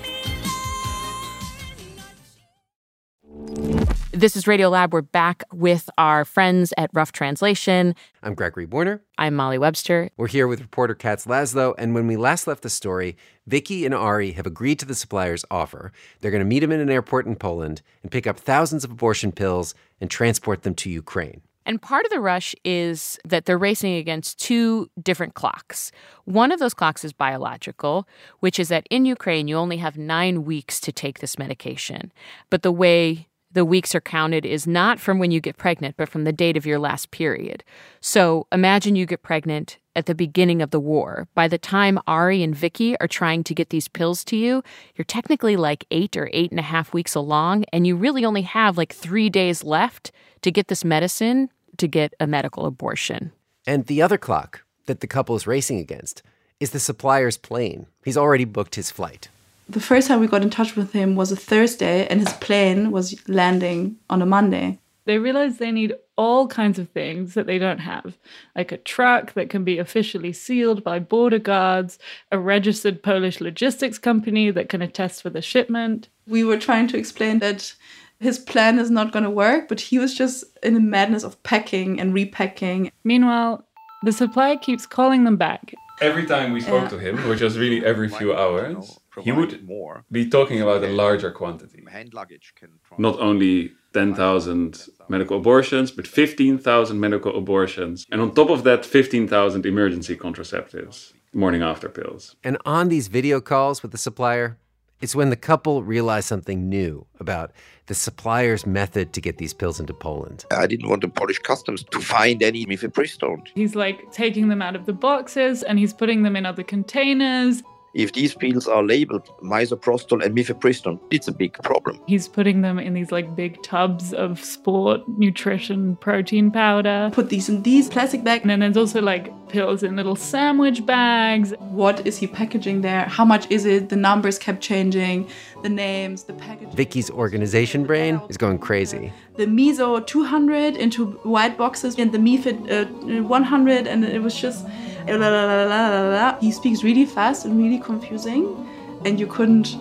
This 4.24 4.38
is 4.38 4.46
Radiolab. 4.46 4.92
We're 4.92 5.02
back 5.02 5.44
with 5.52 5.90
our 5.98 6.24
friends 6.24 6.74
at 6.78 6.90
Rough 6.94 7.12
Translation. 7.12 7.94
I'm 8.22 8.36
Gregory 8.36 8.66
Warner. 8.66 9.02
I'm 9.18 9.36
Molly 9.36 9.58
Webster. 9.58 10.12
We're 10.16 10.28
here 10.28 10.48
with 10.48 10.62
reporter 10.62 10.96
Katz 10.96 11.26
Laszlo. 11.26 11.76
And 11.78 11.94
when 11.94 12.08
we 12.08 12.16
last 12.16 12.48
left 12.48 12.64
the 12.64 12.70
story, 12.70 13.18
Vicky 13.48 13.86
and 13.86 13.94
Ari 13.94 14.32
have 14.32 14.48
agreed 14.48 14.80
to 14.80 14.86
the 14.86 14.96
supplier's 14.96 15.44
offer. 15.52 15.92
They're 16.22 16.32
going 16.32 16.40
to 16.40 16.46
meet 16.46 16.64
him 16.64 16.72
in 16.72 16.80
an 16.80 16.90
airport 16.90 17.26
in 17.26 17.36
Poland 17.36 17.82
and 18.02 18.10
pick 18.14 18.26
up 18.26 18.40
thousands 18.40 18.86
of 18.86 18.92
abortion 18.92 19.34
pills 19.34 19.76
and 20.00 20.10
transport 20.10 20.64
them 20.64 20.76
to 20.76 20.90
Ukraine. 20.90 21.42
And 21.66 21.82
part 21.82 22.06
of 22.06 22.12
the 22.12 22.22
rush 22.22 22.56
is 22.64 23.20
that 23.26 23.44
they're 23.44 23.58
racing 23.58 23.96
against 23.96 24.40
two 24.40 24.90
different 25.02 25.34
clocks. 25.34 25.92
One 26.24 26.54
of 26.54 26.62
those 26.62 26.74
clocks 26.74 27.04
is 27.04 27.12
biological, 27.12 28.08
which 28.40 28.58
is 28.58 28.70
that 28.70 28.88
in 28.90 29.04
Ukraine, 29.04 29.50
you 29.50 29.58
only 29.58 29.78
have 29.78 29.98
nine 29.98 30.46
weeks 30.46 30.80
to 30.80 30.94
take 30.94 31.20
this 31.20 31.38
medication. 31.38 32.14
But 32.50 32.64
the 32.64 32.72
way 32.72 33.28
the 33.54 33.66
weeks 33.66 33.96
are 33.96 34.02
counted 34.02 34.46
is 34.46 34.68
not 34.68 35.00
from 35.00 35.20
when 35.20 35.32
you 35.32 35.40
get 35.40 35.58
pregnant, 35.58 35.96
but 35.98 36.10
from 36.10 36.24
the 36.24 36.34
date 36.34 36.58
of 36.58 36.66
your 36.66 36.80
last 36.80 37.12
period. 37.12 37.64
So 38.02 38.48
imagine 38.52 38.96
you 38.96 39.06
get 39.06 39.24
pregnant 39.24 39.78
at 39.96 40.08
the 40.08 40.16
beginning 40.16 40.62
of 40.62 40.72
the 40.72 40.80
war. 40.80 41.28
By 41.36 41.48
the 41.48 41.58
time 41.58 42.00
Ari 42.08 42.42
and 42.42 42.56
Vicky 42.56 43.00
are 43.00 43.08
trying 43.08 43.44
to 43.44 43.54
get 43.54 43.70
these 43.70 43.88
pills 43.88 44.24
to 44.26 44.36
you, 44.36 44.64
you're 44.96 45.06
technically 45.06 45.56
like 45.56 45.86
eight 45.92 46.18
or 46.18 46.30
eight 46.34 46.52
and 46.52 46.60
a 46.60 46.64
half 46.64 46.94
weeks 46.94 47.16
along, 47.16 47.66
and 47.72 47.86
you 47.86 47.96
really 47.96 48.26
only 48.26 48.42
have 48.42 48.78
like 48.78 48.94
three 48.94 49.30
days 49.30 49.64
left 49.64 50.12
to 50.42 50.52
get 50.52 50.68
this 50.68 50.84
medicine 50.84 51.50
to 51.78 51.88
get 51.88 52.14
a 52.20 52.28
medical 52.28 52.66
abortion. 52.66 53.32
And 53.66 53.86
the 53.86 54.02
other 54.02 54.18
clock 54.18 54.64
that 54.88 55.00
the 55.00 55.08
couple 55.08 55.36
is 55.36 55.48
racing 55.48 55.80
against 55.80 56.22
is 56.60 56.72
the 56.72 56.80
supplier's 56.80 57.38
plane. 57.38 57.88
He's 58.04 58.18
already 58.18 58.46
booked 58.46 58.76
his 58.76 58.92
flight. 58.92 59.30
The 59.74 59.80
first 59.80 60.08
time 60.08 60.20
we 60.20 60.28
got 60.28 60.44
in 60.44 60.52
touch 60.52 60.76
with 60.76 60.94
him 60.94 61.16
was 61.16 61.32
a 61.32 61.36
Thursday, 61.36 62.06
and 62.06 62.20
his 62.20 62.32
plane 62.34 62.92
was 62.92 63.16
landing 63.28 63.98
on 64.08 64.22
a 64.22 64.26
Monday. 64.26 64.80
They 65.06 65.18
realize 65.18 65.58
they 65.58 65.72
need 65.72 65.96
all 66.16 66.48
kinds 66.48 66.78
of 66.78 66.90
things 66.90 67.34
that 67.34 67.48
they 67.48 67.58
don't 67.58 67.80
have, 67.80 68.16
like 68.56 68.72
a 68.72 68.78
truck 68.78 69.34
that 69.34 69.50
can 69.50 69.64
be 69.64 69.80
officially 69.80 70.32
sealed 70.32 70.84
by 70.84 71.00
border 71.00 71.40
guards, 71.40 71.98
a 72.32 72.38
registered 72.38 73.02
Polish 73.02 73.42
logistics 73.42 73.98
company 73.98 74.52
that 74.52 74.70
can 74.70 74.84
attest 74.84 75.24
for 75.24 75.32
the 75.32 75.42
shipment. 75.42 76.08
We 76.28 76.44
were 76.44 76.60
trying 76.60 76.88
to 76.90 76.98
explain 76.98 77.40
that 77.40 77.74
his 78.20 78.38
plan 78.38 78.78
is 78.78 78.92
not 78.92 79.12
going 79.12 79.26
to 79.26 79.32
work, 79.32 79.68
but 79.68 79.82
he 79.82 79.98
was 79.98 80.14
just 80.14 80.44
in 80.62 80.76
a 80.76 80.80
madness 80.80 81.24
of 81.24 81.42
packing 81.42 82.00
and 82.00 82.14
repacking. 82.14 82.92
Meanwhile, 83.04 83.66
the 84.04 84.12
supplier 84.12 84.58
keeps 84.58 84.86
calling 84.86 85.24
them 85.24 85.38
back. 85.38 85.74
Every 86.10 86.26
time 86.34 86.48
we 86.58 86.62
spoke 86.70 86.84
Yeah. 86.86 86.96
to 86.96 87.00
him, 87.06 87.16
which 87.30 87.42
was 87.48 87.54
really 87.64 87.80
every 87.92 88.10
few 88.20 88.30
hours, 88.44 89.00
he 89.26 89.32
would 89.40 89.54
more. 89.76 89.96
be 90.18 90.24
talking 90.38 90.60
about 90.66 90.82
a 90.84 90.92
larger 91.04 91.32
quantity. 91.40 91.80
Hand 91.98 92.14
luggage 92.20 92.48
can 92.60 92.70
Not 93.08 93.16
only 93.28 93.56
10,000 93.94 94.88
medical 95.16 95.38
abortions, 95.38 95.88
but 95.98 96.06
15,000 96.08 97.00
medical 97.00 97.32
abortions. 97.42 97.98
And 98.12 98.20
on 98.24 98.28
top 98.40 98.50
of 98.50 98.60
that, 98.68 98.82
15,000 98.86 99.66
emergency 99.66 100.16
contraceptives, 100.26 101.14
morning 101.44 101.62
after 101.72 101.88
pills. 102.00 102.36
And 102.44 102.58
on 102.66 102.90
these 102.90 103.08
video 103.08 103.40
calls 103.52 103.82
with 103.84 103.92
the 103.96 103.98
supplier, 104.08 104.58
it's 105.04 105.14
when 105.14 105.30
the 105.30 105.36
couple 105.36 105.84
realize 105.84 106.26
something 106.26 106.70
new 106.70 107.06
about 107.20 107.52
the 107.88 107.94
supplier's 107.94 108.66
method 108.66 109.12
to 109.12 109.20
get 109.20 109.38
these 109.38 109.54
pills 109.54 109.78
into 109.78 109.94
Poland. 109.94 110.46
I 110.50 110.66
didn't 110.66 110.88
want 110.88 111.02
the 111.02 111.10
Polish 111.10 111.40
customs 111.40 111.84
to 111.84 112.00
find 112.00 112.42
any 112.42 112.66
mifepristone. 112.66 113.46
He's 113.54 113.76
like 113.76 114.14
taking 114.14 114.48
them 114.48 114.62
out 114.62 114.78
of 114.78 114.86
the 114.86 114.94
boxes 114.94 115.62
and 115.62 115.78
he's 115.78 115.94
putting 115.94 116.24
them 116.24 116.38
in 116.38 116.46
other 116.46 116.64
containers. 116.64 117.64
If 117.94 118.14
these 118.14 118.34
pills 118.34 118.68
are 118.68 118.82
labeled 118.84 119.30
misoprostol 119.44 120.26
and 120.26 120.36
mifepristone, 120.36 121.00
it's 121.12 121.28
a 121.28 121.32
big 121.32 121.54
problem. 121.62 122.02
He's 122.08 122.28
putting 122.28 122.62
them 122.62 122.80
in 122.80 122.96
these 122.96 123.12
like 123.12 123.36
big 123.36 123.62
tubs 123.62 124.14
of 124.14 124.44
sport 124.44 125.02
nutrition 125.08 125.96
protein 125.98 126.50
powder. 126.50 127.12
Put 127.14 127.30
these 127.30 127.50
in 127.50 127.62
these 127.62 127.90
plastic 127.90 128.24
bags. 128.24 128.42
And 128.42 128.50
then 128.50 128.62
there's 128.62 128.78
also 128.78 129.00
like 129.00 129.32
pills 129.48 129.84
in 129.84 129.96
little 129.96 130.16
sandwich 130.16 130.84
bags. 130.88 131.54
What 131.60 132.08
is 132.08 132.18
he 132.18 132.26
packaging 132.26 132.82
there? 132.82 133.06
How 133.06 133.26
much 133.26 133.46
is 133.52 133.66
it? 133.66 133.90
The 133.90 133.96
numbers 133.96 134.40
kept 134.40 134.62
changing, 134.62 135.30
the 135.62 135.70
names, 135.70 136.24
the 136.24 136.34
packaging. 136.34 136.76
Vicky's 136.76 137.12
organization 137.12 137.86
brain 137.86 138.20
is 138.28 138.38
going 138.38 138.58
crazy. 138.58 139.14
The 139.36 139.46
Miso 139.46 140.06
200 140.06 140.76
into 140.78 141.14
white 141.24 141.58
boxes 141.58 141.98
and 141.98 142.12
the 142.12 142.20
Mifid 142.20 142.70
uh, 142.72 143.24
100, 143.24 143.88
and 143.88 144.06
it 144.06 144.22
was 144.22 144.40
just. 144.40 144.66
La, 145.06 145.18
la, 145.18 145.28
la, 145.28 145.64
la, 145.66 145.90
la, 145.90 146.10
la. 146.10 146.40
He 146.40 146.50
speaks 146.52 146.82
really 146.82 147.06
fast 147.06 147.44
and 147.44 147.58
really 147.58 147.78
confusing, 147.78 148.56
and 149.04 149.20
you 149.20 149.28
couldn't 149.28 149.76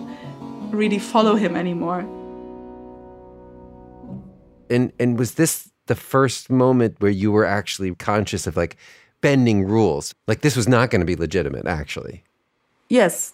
really 0.71 0.99
follow 0.99 1.35
him 1.35 1.55
anymore. 1.55 2.01
And 4.69 4.91
and 4.99 5.17
was 5.17 5.35
this 5.35 5.71
the 5.85 5.95
first 5.95 6.49
moment 6.49 6.95
where 6.99 7.11
you 7.11 7.31
were 7.31 7.45
actually 7.45 7.95
conscious 7.95 8.47
of 8.47 8.57
like 8.57 8.75
bending 9.21 9.65
rules? 9.65 10.13
Like 10.27 10.41
this 10.41 10.55
was 10.55 10.67
not 10.67 10.89
going 10.89 10.99
to 10.99 11.05
be 11.05 11.15
legitimate 11.15 11.67
actually. 11.67 12.23
Yes, 12.89 13.33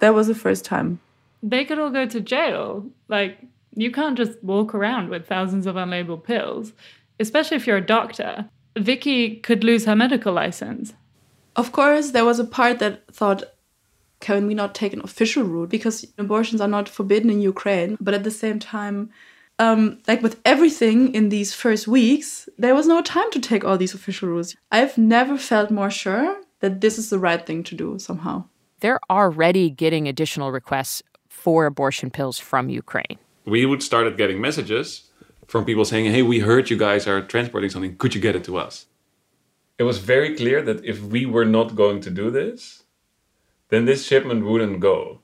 that 0.00 0.14
was 0.14 0.26
the 0.26 0.34
first 0.34 0.64
time. 0.64 1.00
They 1.42 1.64
could 1.64 1.78
all 1.78 1.90
go 1.90 2.06
to 2.06 2.20
jail. 2.20 2.86
Like, 3.08 3.38
you 3.76 3.90
can't 3.90 4.16
just 4.16 4.42
walk 4.42 4.74
around 4.74 5.08
with 5.08 5.26
thousands 5.26 5.66
of 5.66 5.76
unlabeled 5.76 6.24
pills, 6.24 6.72
especially 7.20 7.56
if 7.56 7.66
you're 7.66 7.76
a 7.76 7.86
doctor. 7.86 8.48
Vicky 8.76 9.36
could 9.36 9.64
lose 9.64 9.84
her 9.84 9.96
medical 9.96 10.32
license. 10.32 10.94
Of 11.56 11.72
course, 11.72 12.10
there 12.10 12.24
was 12.24 12.38
a 12.38 12.44
part 12.44 12.80
that 12.80 13.06
thought, 13.12 13.44
can 14.20 14.46
we 14.46 14.54
not 14.54 14.74
take 14.74 14.92
an 14.92 15.02
official 15.04 15.44
route? 15.44 15.68
Because 15.68 16.06
abortions 16.18 16.60
are 16.60 16.68
not 16.68 16.88
forbidden 16.88 17.30
in 17.30 17.40
Ukraine. 17.40 17.96
But 18.00 18.14
at 18.14 18.24
the 18.24 18.30
same 18.30 18.58
time, 18.58 19.10
um, 19.58 19.98
like 20.08 20.22
with 20.22 20.40
everything 20.44 21.14
in 21.14 21.28
these 21.28 21.54
first 21.54 21.86
weeks, 21.86 22.48
there 22.58 22.74
was 22.74 22.88
no 22.88 23.02
time 23.02 23.30
to 23.32 23.40
take 23.40 23.64
all 23.64 23.78
these 23.78 23.94
official 23.94 24.28
routes. 24.28 24.56
I've 24.72 24.98
never 24.98 25.36
felt 25.36 25.70
more 25.70 25.90
sure 25.90 26.40
that 26.60 26.80
this 26.80 26.98
is 26.98 27.10
the 27.10 27.18
right 27.18 27.44
thing 27.44 27.62
to 27.64 27.74
do 27.74 27.98
somehow. 27.98 28.44
They're 28.80 29.00
already 29.08 29.70
getting 29.70 30.08
additional 30.08 30.50
requests 30.50 31.02
for 31.28 31.66
abortion 31.66 32.10
pills 32.10 32.38
from 32.38 32.68
Ukraine. 32.68 33.18
We 33.44 33.66
would 33.66 33.82
started 33.82 34.16
getting 34.16 34.40
messages 34.40 35.10
from 35.46 35.64
people 35.64 35.84
saying, 35.84 36.06
"Hey, 36.06 36.22
we 36.22 36.40
heard 36.40 36.70
you 36.70 36.76
guys 36.76 37.06
are 37.06 37.20
transporting 37.20 37.70
something. 37.70 37.96
Could 37.96 38.14
you 38.14 38.20
get 38.20 38.36
it 38.36 38.44
to 38.44 38.56
us?" 38.56 38.86
It 39.78 39.84
was 39.84 39.98
very 39.98 40.36
clear 40.36 40.62
that 40.62 40.84
if 40.84 41.02
we 41.02 41.26
were 41.26 41.44
not 41.44 41.74
going 41.74 42.00
to 42.02 42.10
do 42.10 42.30
this, 42.30 42.84
then 43.68 43.84
this 43.84 44.06
shipment 44.06 44.44
wouldn't 44.44 44.80
go. 44.80 45.20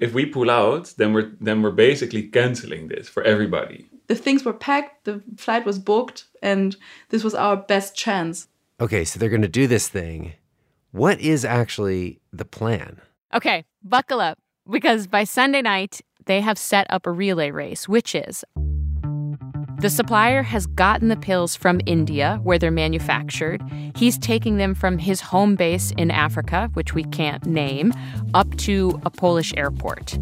If 0.00 0.14
we 0.14 0.24
pull 0.24 0.50
out, 0.50 0.94
then 0.96 1.12
we're 1.12 1.32
then 1.40 1.62
we're 1.62 1.70
basically 1.88 2.22
canceling 2.22 2.88
this 2.88 3.08
for 3.08 3.22
everybody. 3.22 3.86
The 4.06 4.14
things 4.14 4.44
were 4.44 4.52
packed, 4.52 5.04
the 5.04 5.22
flight 5.36 5.64
was 5.66 5.78
booked, 5.78 6.24
and 6.42 6.76
this 7.10 7.24
was 7.24 7.34
our 7.34 7.56
best 7.56 7.94
chance. 7.94 8.48
Okay, 8.80 9.04
so 9.04 9.18
they're 9.18 9.28
going 9.28 9.42
to 9.42 9.48
do 9.48 9.66
this 9.66 9.88
thing. 9.88 10.32
What 10.90 11.20
is 11.20 11.44
actually 11.44 12.20
the 12.32 12.44
plan? 12.44 13.00
Okay, 13.32 13.64
buckle 13.82 14.20
up 14.20 14.38
because 14.70 15.06
by 15.06 15.24
Sunday 15.24 15.62
night, 15.62 16.00
they 16.26 16.40
have 16.40 16.58
set 16.58 16.86
up 16.90 17.06
a 17.06 17.12
relay 17.12 17.50
race, 17.50 17.88
which 17.88 18.14
is 18.14 18.44
the 19.82 19.90
supplier 19.90 20.44
has 20.44 20.68
gotten 20.68 21.08
the 21.08 21.16
pills 21.16 21.56
from 21.56 21.80
India, 21.86 22.38
where 22.44 22.56
they're 22.56 22.70
manufactured. 22.70 23.60
He's 23.96 24.16
taking 24.16 24.56
them 24.56 24.76
from 24.76 24.96
his 24.96 25.20
home 25.20 25.56
base 25.56 25.90
in 25.98 26.12
Africa, 26.12 26.70
which 26.74 26.94
we 26.94 27.02
can't 27.02 27.44
name, 27.46 27.92
up 28.32 28.56
to 28.58 29.00
a 29.04 29.10
Polish 29.10 29.52
airport. 29.56 30.16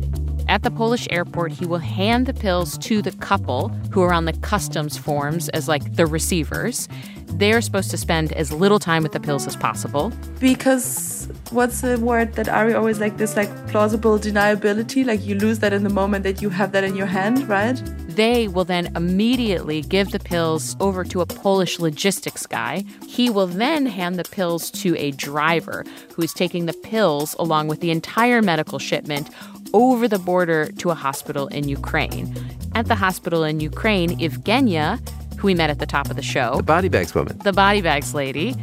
At 0.48 0.62
the 0.62 0.70
Polish 0.70 1.06
airport, 1.10 1.52
he 1.52 1.66
will 1.66 1.76
hand 1.76 2.24
the 2.24 2.32
pills 2.32 2.78
to 2.78 3.02
the 3.02 3.12
couple 3.12 3.68
who 3.92 4.00
are 4.00 4.14
on 4.14 4.24
the 4.24 4.32
customs 4.32 4.96
forms 4.96 5.50
as 5.50 5.68
like 5.68 5.94
the 5.94 6.06
receivers. 6.06 6.88
They're 7.32 7.60
supposed 7.60 7.90
to 7.90 7.96
spend 7.96 8.32
as 8.32 8.52
little 8.52 8.78
time 8.78 9.02
with 9.02 9.12
the 9.12 9.20
pills 9.20 9.46
as 9.46 9.56
possible. 9.56 10.12
Because 10.38 11.28
what's 11.50 11.80
the 11.80 11.98
word 11.98 12.34
that 12.34 12.48
Ari 12.48 12.74
always 12.74 13.00
like 13.00 13.16
this 13.16 13.36
like 13.36 13.50
plausible 13.68 14.18
deniability? 14.18 15.04
Like 15.06 15.24
you 15.24 15.34
lose 15.34 15.60
that 15.60 15.72
in 15.72 15.84
the 15.84 15.90
moment 15.90 16.24
that 16.24 16.42
you 16.42 16.50
have 16.50 16.72
that 16.72 16.84
in 16.84 16.96
your 16.96 17.06
hand, 17.06 17.48
right? 17.48 17.80
They 18.08 18.48
will 18.48 18.64
then 18.64 18.94
immediately 18.96 19.82
give 19.82 20.10
the 20.10 20.18
pills 20.18 20.76
over 20.80 21.04
to 21.04 21.20
a 21.20 21.26
Polish 21.26 21.78
logistics 21.78 22.46
guy. 22.46 22.84
He 23.06 23.30
will 23.30 23.46
then 23.46 23.86
hand 23.86 24.18
the 24.18 24.24
pills 24.24 24.70
to 24.82 24.96
a 24.96 25.12
driver 25.12 25.84
who 26.14 26.22
is 26.22 26.34
taking 26.34 26.66
the 26.66 26.72
pills 26.72 27.34
along 27.38 27.68
with 27.68 27.80
the 27.80 27.90
entire 27.90 28.42
medical 28.42 28.78
shipment 28.78 29.30
over 29.72 30.08
the 30.08 30.18
border 30.18 30.70
to 30.78 30.90
a 30.90 30.94
hospital 30.94 31.46
in 31.48 31.68
Ukraine. 31.68 32.34
At 32.74 32.86
the 32.86 32.94
hospital 32.94 33.44
in 33.44 33.60
Ukraine, 33.60 34.18
Evgenia, 34.18 35.00
who 35.40 35.46
we 35.46 35.54
met 35.54 35.70
at 35.70 35.78
the 35.78 35.86
top 35.86 36.10
of 36.10 36.16
the 36.16 36.22
show, 36.22 36.56
The 36.56 36.62
body 36.62 36.88
bags 36.88 37.14
woman. 37.14 37.38
the 37.44 37.52
body 37.52 37.80
bags 37.80 38.14
lady, 38.14 38.54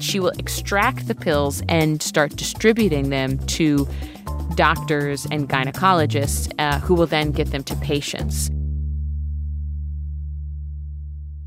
she 0.00 0.18
will 0.20 0.32
extract 0.38 1.06
the 1.06 1.14
pills 1.14 1.62
and 1.68 2.02
start 2.02 2.36
distributing 2.36 3.10
them 3.10 3.38
to 3.46 3.86
doctors 4.54 5.26
and 5.30 5.48
gynecologists 5.48 6.52
uh, 6.58 6.78
who 6.80 6.94
will 6.94 7.06
then 7.06 7.30
get 7.30 7.50
them 7.50 7.62
to 7.64 7.76
patients. 7.76 8.50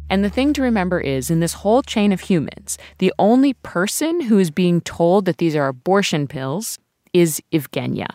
And 0.10 0.24
the 0.24 0.30
thing 0.30 0.54
to 0.54 0.62
remember 0.62 1.02
is 1.02 1.30
in 1.30 1.42
this 1.42 1.54
whole 1.54 1.82
chain 1.82 2.12
of 2.14 2.22
humans, 2.22 2.78
the 3.00 3.12
only 3.20 3.54
person 3.56 4.22
who 4.22 4.38
is 4.40 4.52
being 4.52 4.80
told 4.82 5.26
that 5.26 5.38
these 5.38 5.56
are 5.56 5.68
abortion 5.68 6.28
pills 6.28 6.78
is 7.14 7.42
Evgenia. 7.52 8.08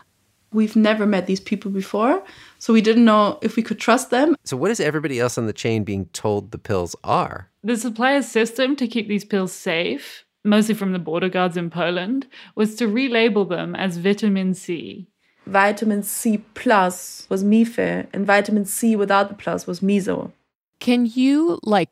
We've 0.51 0.75
never 0.75 1.05
met 1.05 1.27
these 1.27 1.39
people 1.39 1.71
before, 1.71 2.23
so 2.63 2.71
we 2.71 2.79
didn't 2.79 3.03
know 3.03 3.39
if 3.41 3.57
we 3.57 3.61
could 3.61 3.77
trust 3.77 4.09
them. 4.09 4.37
So, 4.45 4.55
what 4.55 4.71
is 4.71 4.79
everybody 4.79 5.19
else 5.19 5.37
on 5.37 5.47
the 5.47 5.51
chain 5.51 5.83
being 5.83 6.05
told 6.13 6.51
the 6.51 6.57
pills 6.57 6.95
are? 7.03 7.49
The 7.61 7.75
supplier's 7.75 8.29
system 8.29 8.77
to 8.77 8.87
keep 8.87 9.09
these 9.09 9.25
pills 9.25 9.51
safe, 9.51 10.23
mostly 10.45 10.73
from 10.73 10.93
the 10.93 10.99
border 10.99 11.27
guards 11.27 11.57
in 11.57 11.69
Poland, 11.69 12.25
was 12.55 12.75
to 12.75 12.87
relabel 12.87 13.49
them 13.49 13.75
as 13.75 13.97
vitamin 13.97 14.53
C. 14.53 15.09
Vitamin 15.45 16.03
C 16.03 16.37
plus 16.53 17.27
was 17.27 17.43
Mife, 17.43 18.07
and 18.13 18.25
vitamin 18.25 18.63
C 18.63 18.95
without 18.95 19.27
the 19.27 19.35
plus 19.35 19.67
was 19.67 19.81
Miso. 19.81 20.31
Can 20.79 21.05
you 21.05 21.59
like 21.63 21.89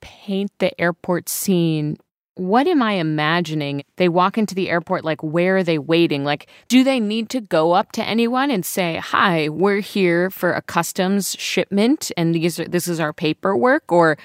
paint 0.00 0.50
the 0.58 0.72
airport 0.80 1.28
scene? 1.28 1.98
What 2.38 2.68
am 2.68 2.82
I 2.82 2.92
imagining? 2.92 3.82
They 3.96 4.08
walk 4.08 4.38
into 4.38 4.54
the 4.54 4.70
airport, 4.70 5.04
like, 5.04 5.20
where 5.24 5.56
are 5.56 5.64
they 5.64 5.76
waiting? 5.76 6.22
Like, 6.22 6.46
do 6.68 6.84
they 6.84 7.00
need 7.00 7.30
to 7.30 7.40
go 7.40 7.72
up 7.72 7.90
to 7.92 8.04
anyone 8.04 8.52
and 8.52 8.64
say, 8.64 8.98
Hi, 8.98 9.48
we're 9.48 9.80
here 9.80 10.30
for 10.30 10.52
a 10.52 10.62
customs 10.62 11.34
shipment 11.36 12.12
and 12.16 12.32
these 12.32 12.60
are, 12.60 12.68
this 12.68 12.86
is 12.86 13.00
our 13.00 13.12
paperwork? 13.12 13.90
Or 13.90 14.16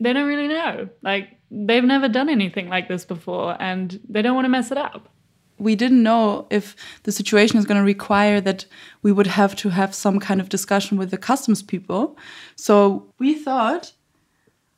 They 0.00 0.14
don't 0.14 0.26
really 0.26 0.48
know. 0.48 0.88
Like, 1.02 1.38
they've 1.50 1.84
never 1.84 2.08
done 2.08 2.30
anything 2.30 2.70
like 2.70 2.88
this 2.88 3.04
before 3.04 3.60
and 3.60 4.00
they 4.08 4.22
don't 4.22 4.34
want 4.34 4.46
to 4.46 4.50
mess 4.50 4.70
it 4.70 4.78
up. 4.78 5.10
We 5.58 5.76
didn't 5.76 6.02
know 6.02 6.46
if 6.50 6.74
the 7.02 7.12
situation 7.12 7.58
is 7.58 7.66
going 7.66 7.78
to 7.78 7.84
require 7.84 8.40
that 8.40 8.64
we 9.02 9.12
would 9.12 9.26
have 9.26 9.54
to 9.56 9.68
have 9.68 9.94
some 9.94 10.18
kind 10.18 10.40
of 10.40 10.48
discussion 10.48 10.96
with 10.96 11.10
the 11.10 11.18
customs 11.18 11.62
people. 11.62 12.16
So 12.56 13.12
we 13.18 13.34
thought, 13.34 13.92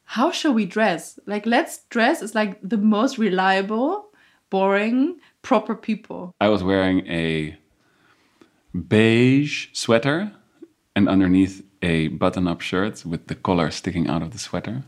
how 0.06 0.30
shall 0.30 0.54
we 0.54 0.66
dress? 0.66 1.18
Like, 1.26 1.46
let's 1.46 1.78
dress 1.90 2.22
as 2.22 2.34
like 2.34 2.58
the 2.62 2.78
most 2.78 3.18
reliable, 3.18 4.06
boring, 4.50 5.18
proper 5.42 5.74
people. 5.74 6.34
I 6.40 6.48
was 6.48 6.62
wearing 6.62 7.06
a 7.08 7.56
beige 8.88 9.68
sweater 9.72 10.32
and 10.94 11.08
underneath 11.08 11.64
a 11.82 12.08
button 12.08 12.46
up 12.46 12.60
shirt 12.60 13.04
with 13.04 13.26
the 13.26 13.34
collar 13.34 13.70
sticking 13.70 14.08
out 14.08 14.22
of 14.22 14.30
the 14.30 14.38
sweater 14.38 14.84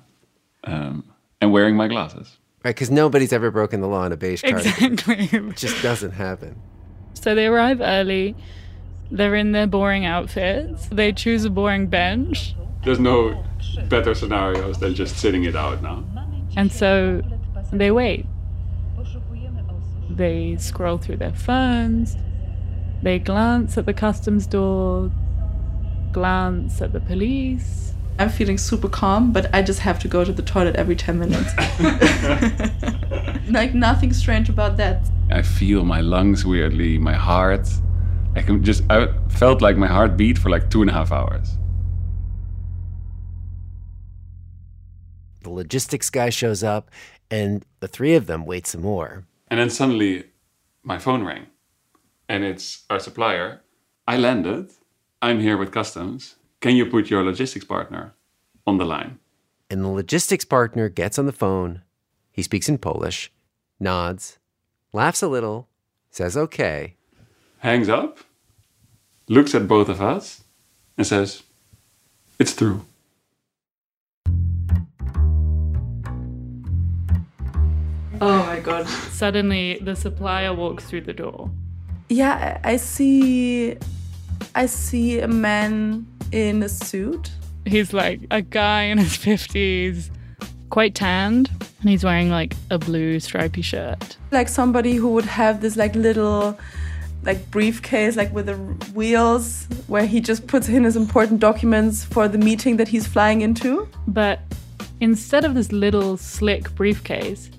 um, 0.64 1.04
and 1.40 1.52
wearing 1.52 1.76
my 1.76 1.88
glasses. 1.88 2.38
Right, 2.64 2.74
because 2.74 2.90
nobody's 2.90 3.32
ever 3.32 3.50
broken 3.50 3.80
the 3.80 3.88
law 3.88 4.04
in 4.04 4.12
a 4.12 4.16
beige 4.16 4.42
cardigan. 4.42 4.92
Exactly. 4.92 5.28
It 5.50 5.56
just 5.56 5.82
doesn't 5.82 6.12
happen. 6.12 6.60
So 7.14 7.34
they 7.34 7.46
arrive 7.46 7.80
early. 7.80 8.36
They're 9.10 9.34
in 9.34 9.52
their 9.52 9.66
boring 9.66 10.04
outfits. 10.04 10.86
They 10.88 11.12
choose 11.12 11.44
a 11.44 11.50
boring 11.50 11.88
bench. 11.88 12.54
There's 12.88 12.98
no 12.98 13.44
better 13.90 14.14
scenarios 14.14 14.78
than 14.78 14.94
just 14.94 15.18
sitting 15.18 15.44
it 15.44 15.54
out 15.54 15.82
now. 15.82 16.02
And 16.56 16.72
so 16.72 17.20
they 17.70 17.90
wait. 17.90 18.24
They 20.08 20.56
scroll 20.56 20.96
through 20.96 21.18
their 21.18 21.34
phones. 21.34 22.16
They 23.02 23.18
glance 23.18 23.76
at 23.76 23.84
the 23.84 23.92
customs 23.92 24.46
door, 24.46 25.12
glance 26.12 26.80
at 26.80 26.94
the 26.94 27.00
police. 27.00 27.92
I'm 28.18 28.30
feeling 28.30 28.56
super 28.56 28.88
calm, 28.88 29.34
but 29.34 29.54
I 29.54 29.60
just 29.60 29.80
have 29.80 29.98
to 29.98 30.08
go 30.08 30.24
to 30.24 30.32
the 30.32 30.40
toilet 30.40 30.76
every 30.76 30.96
10 30.96 31.18
minutes. 31.18 31.52
like, 33.50 33.74
nothing 33.74 34.14
strange 34.14 34.48
about 34.48 34.78
that. 34.78 35.06
I 35.30 35.42
feel 35.42 35.84
my 35.84 36.00
lungs 36.00 36.46
weirdly, 36.46 36.96
my 36.96 37.12
heart. 37.12 37.68
I 38.34 38.40
can 38.40 38.64
just, 38.64 38.82
I 38.88 39.08
felt 39.28 39.60
like 39.60 39.76
my 39.76 39.88
heart 39.88 40.16
beat 40.16 40.38
for 40.38 40.48
like 40.48 40.70
two 40.70 40.80
and 40.80 40.88
a 40.88 40.94
half 40.94 41.12
hours. 41.12 41.58
Logistics 45.58 46.10
guy 46.10 46.30
shows 46.30 46.62
up, 46.62 46.90
and 47.30 47.64
the 47.80 47.88
three 47.88 48.14
of 48.14 48.26
them 48.26 48.46
wait 48.46 48.66
some 48.66 48.82
more. 48.82 49.24
And 49.48 49.60
then 49.60 49.70
suddenly 49.70 50.24
my 50.82 50.98
phone 50.98 51.22
rang 51.24 51.46
and 52.28 52.44
it's 52.44 52.84
our 52.90 53.00
supplier. 53.00 53.62
I 54.06 54.16
landed. 54.16 54.70
I'm 55.22 55.40
here 55.40 55.56
with 55.56 55.72
customs. 55.72 56.36
Can 56.60 56.76
you 56.76 56.86
put 56.86 57.10
your 57.10 57.24
logistics 57.24 57.64
partner 57.64 58.14
on 58.66 58.78
the 58.78 58.84
line? 58.84 59.18
And 59.70 59.82
the 59.82 59.88
logistics 59.88 60.44
partner 60.44 60.88
gets 60.88 61.18
on 61.18 61.26
the 61.26 61.32
phone. 61.32 61.82
He 62.30 62.42
speaks 62.42 62.68
in 62.68 62.78
Polish, 62.78 63.32
nods, 63.80 64.38
laughs 64.92 65.22
a 65.22 65.28
little, 65.28 65.68
says 66.10 66.36
okay. 66.36 66.94
Hangs 67.58 67.88
up, 67.88 68.18
looks 69.28 69.54
at 69.54 69.66
both 69.66 69.88
of 69.88 70.00
us, 70.00 70.44
and 70.96 71.06
says, 71.06 71.42
It's 72.38 72.52
through. 72.52 72.84
Oh 78.20 78.38
my 78.44 78.60
god. 78.60 78.86
Suddenly, 79.10 79.78
the 79.80 79.94
supplier 79.94 80.54
walks 80.54 80.84
through 80.84 81.02
the 81.02 81.12
door. 81.12 81.50
Yeah, 82.08 82.60
I 82.64 82.72
I 82.72 82.76
see. 82.76 83.76
I 84.54 84.66
see 84.66 85.20
a 85.20 85.28
man 85.28 86.06
in 86.32 86.62
a 86.62 86.68
suit. 86.68 87.30
He's 87.64 87.92
like 87.92 88.20
a 88.30 88.40
guy 88.40 88.84
in 88.84 88.98
his 88.98 89.16
50s, 89.18 90.10
quite 90.70 90.94
tanned, 90.94 91.50
and 91.80 91.90
he's 91.90 92.04
wearing 92.04 92.30
like 92.30 92.54
a 92.70 92.78
blue 92.78 93.20
stripy 93.20 93.62
shirt. 93.62 94.16
Like 94.30 94.48
somebody 94.48 94.94
who 94.94 95.08
would 95.10 95.26
have 95.26 95.60
this 95.60 95.76
like 95.76 95.94
little 95.94 96.58
like 97.24 97.50
briefcase 97.50 98.16
like 98.16 98.32
with 98.32 98.46
the 98.46 98.54
wheels 98.94 99.66
where 99.88 100.06
he 100.06 100.20
just 100.20 100.46
puts 100.46 100.68
in 100.68 100.84
his 100.84 100.96
important 100.96 101.40
documents 101.40 102.04
for 102.04 102.28
the 102.28 102.38
meeting 102.38 102.76
that 102.76 102.88
he's 102.88 103.06
flying 103.06 103.42
into. 103.42 103.88
But 104.06 104.40
instead 105.00 105.44
of 105.44 105.54
this 105.54 105.72
little 105.72 106.16
slick 106.16 106.74
briefcase, 106.74 107.50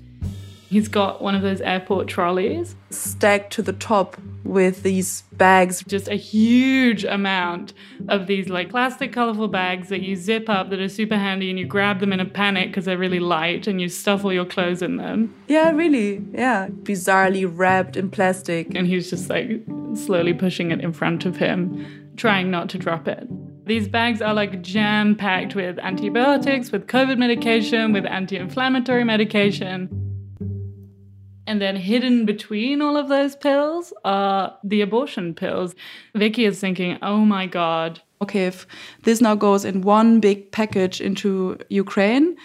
he's 0.69 0.87
got 0.87 1.21
one 1.21 1.33
of 1.33 1.41
those 1.41 1.61
airport 1.61 2.07
trolleys 2.07 2.75
stacked 2.91 3.51
to 3.53 3.61
the 3.61 3.73
top 3.73 4.17
with 4.43 4.83
these 4.83 5.23
bags. 5.33 5.83
Just 5.87 6.07
a 6.07 6.15
huge 6.15 7.03
amount 7.03 7.73
of 8.07 8.27
these 8.27 8.49
like 8.49 8.69
plastic 8.69 9.11
colorful 9.11 9.47
bags 9.47 9.89
that 9.89 10.01
you 10.01 10.15
zip 10.15 10.47
up 10.47 10.69
that 10.69 10.79
are 10.79 10.89
super 10.89 11.17
handy 11.17 11.49
and 11.49 11.57
you 11.57 11.65
grab 11.65 11.99
them 11.99 12.13
in 12.13 12.19
a 12.19 12.25
panic 12.25 12.69
because 12.69 12.85
they're 12.85 12.97
really 12.97 13.19
light 13.19 13.67
and 13.67 13.81
you 13.81 13.89
stuff 13.89 14.23
all 14.23 14.31
your 14.31 14.45
clothes 14.45 14.81
in 14.81 14.97
them. 14.97 15.33
Yeah, 15.47 15.71
really. 15.71 16.23
Yeah. 16.33 16.67
Bizarrely 16.67 17.49
wrapped 17.51 17.97
in 17.97 18.11
plastic. 18.11 18.75
And 18.75 18.87
he's 18.87 19.09
just 19.09 19.29
like 19.29 19.49
slowly 19.95 20.33
pushing 20.33 20.71
it 20.71 20.81
in 20.81 20.93
front 20.93 21.25
of 21.25 21.37
him, 21.37 22.13
trying 22.15 22.51
not 22.51 22.69
to 22.69 22.77
drop 22.77 23.07
it. 23.07 23.27
These 23.65 23.87
bags 23.87 24.21
are 24.21 24.33
like 24.33 24.61
jam 24.61 25.15
packed 25.15 25.53
with 25.53 25.77
antibiotics, 25.79 26.71
with 26.71 26.87
COVID 26.87 27.19
medication, 27.19 27.93
with 27.93 28.05
anti 28.05 28.35
inflammatory 28.35 29.03
medication. 29.03 29.89
And 31.49 31.59
then 31.59 31.75
hidden 31.77 32.27
between 32.27 32.79
all 32.79 32.95
of 32.95 33.09
those 33.09 33.35
pills 33.35 33.91
are 34.05 34.55
the 34.63 34.81
abortion 34.81 35.33
pills. 35.33 35.73
Vicky 36.13 36.45
is 36.45 36.59
thinking, 36.59 36.99
oh 37.01 37.25
my 37.25 37.47
God. 37.47 37.99
Okay, 38.21 38.45
if 38.45 38.67
this 39.01 39.19
now 39.19 39.33
goes 39.33 39.65
in 39.65 39.81
one 39.81 40.19
big 40.19 40.51
package 40.51 41.01
into 41.01 41.57
Ukraine, 41.69 42.37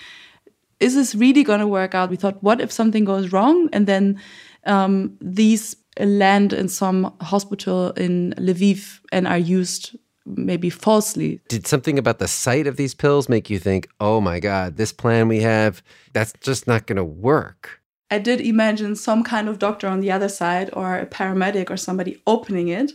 is 0.80 0.94
this 0.94 1.14
really 1.14 1.42
going 1.42 1.60
to 1.60 1.66
work 1.66 1.94
out? 1.94 2.08
We 2.08 2.16
thought, 2.16 2.42
what 2.42 2.62
if 2.62 2.72
something 2.72 3.04
goes 3.04 3.30
wrong? 3.30 3.68
And 3.74 3.86
then 3.86 4.18
um, 4.64 5.18
these 5.20 5.76
land 6.00 6.54
in 6.54 6.70
some 6.70 7.14
hospital 7.20 7.90
in 7.90 8.32
Lviv 8.38 9.00
and 9.12 9.28
are 9.28 9.36
used 9.36 9.98
maybe 10.24 10.70
falsely. 10.70 11.42
Did 11.48 11.66
something 11.66 11.98
about 11.98 12.20
the 12.20 12.28
sight 12.28 12.66
of 12.66 12.78
these 12.78 12.94
pills 12.94 13.28
make 13.28 13.50
you 13.50 13.58
think, 13.58 13.86
oh 14.00 14.22
my 14.22 14.40
God, 14.40 14.78
this 14.78 14.92
plan 14.92 15.28
we 15.28 15.42
have, 15.42 15.82
that's 16.14 16.32
just 16.40 16.66
not 16.66 16.86
going 16.86 16.96
to 16.96 17.04
work? 17.04 17.82
I 18.14 18.18
did 18.18 18.40
imagine 18.40 18.94
some 18.94 19.24
kind 19.24 19.48
of 19.48 19.58
doctor 19.58 19.88
on 19.88 19.98
the 19.98 20.12
other 20.12 20.28
side 20.28 20.70
or 20.72 20.96
a 20.96 21.04
paramedic 21.04 21.68
or 21.68 21.76
somebody 21.76 22.22
opening 22.28 22.68
it 22.68 22.92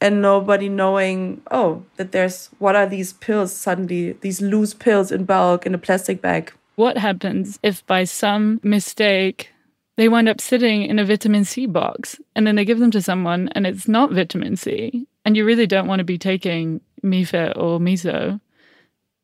and 0.00 0.20
nobody 0.20 0.68
knowing, 0.68 1.40
oh, 1.52 1.84
that 1.98 2.10
there's 2.10 2.50
what 2.58 2.74
are 2.74 2.84
these 2.88 3.12
pills 3.12 3.54
suddenly, 3.54 4.14
these 4.22 4.40
loose 4.40 4.74
pills 4.74 5.12
in 5.12 5.24
bulk 5.24 5.66
in 5.66 5.74
a 5.74 5.78
plastic 5.78 6.20
bag. 6.20 6.52
What 6.74 6.98
happens 6.98 7.60
if 7.62 7.86
by 7.86 8.02
some 8.02 8.58
mistake 8.64 9.50
they 9.94 10.08
wind 10.08 10.28
up 10.28 10.40
sitting 10.40 10.82
in 10.82 10.98
a 10.98 11.04
vitamin 11.04 11.44
C 11.44 11.66
box 11.66 12.18
and 12.34 12.44
then 12.44 12.56
they 12.56 12.64
give 12.64 12.80
them 12.80 12.90
to 12.90 13.00
someone 13.00 13.48
and 13.54 13.68
it's 13.68 13.86
not 13.86 14.10
vitamin 14.10 14.56
C? 14.56 15.06
And 15.24 15.36
you 15.36 15.44
really 15.44 15.68
don't 15.68 15.86
want 15.86 16.00
to 16.00 16.04
be 16.04 16.18
taking 16.18 16.80
Mife 17.04 17.52
or 17.54 17.78
Miso, 17.78 18.40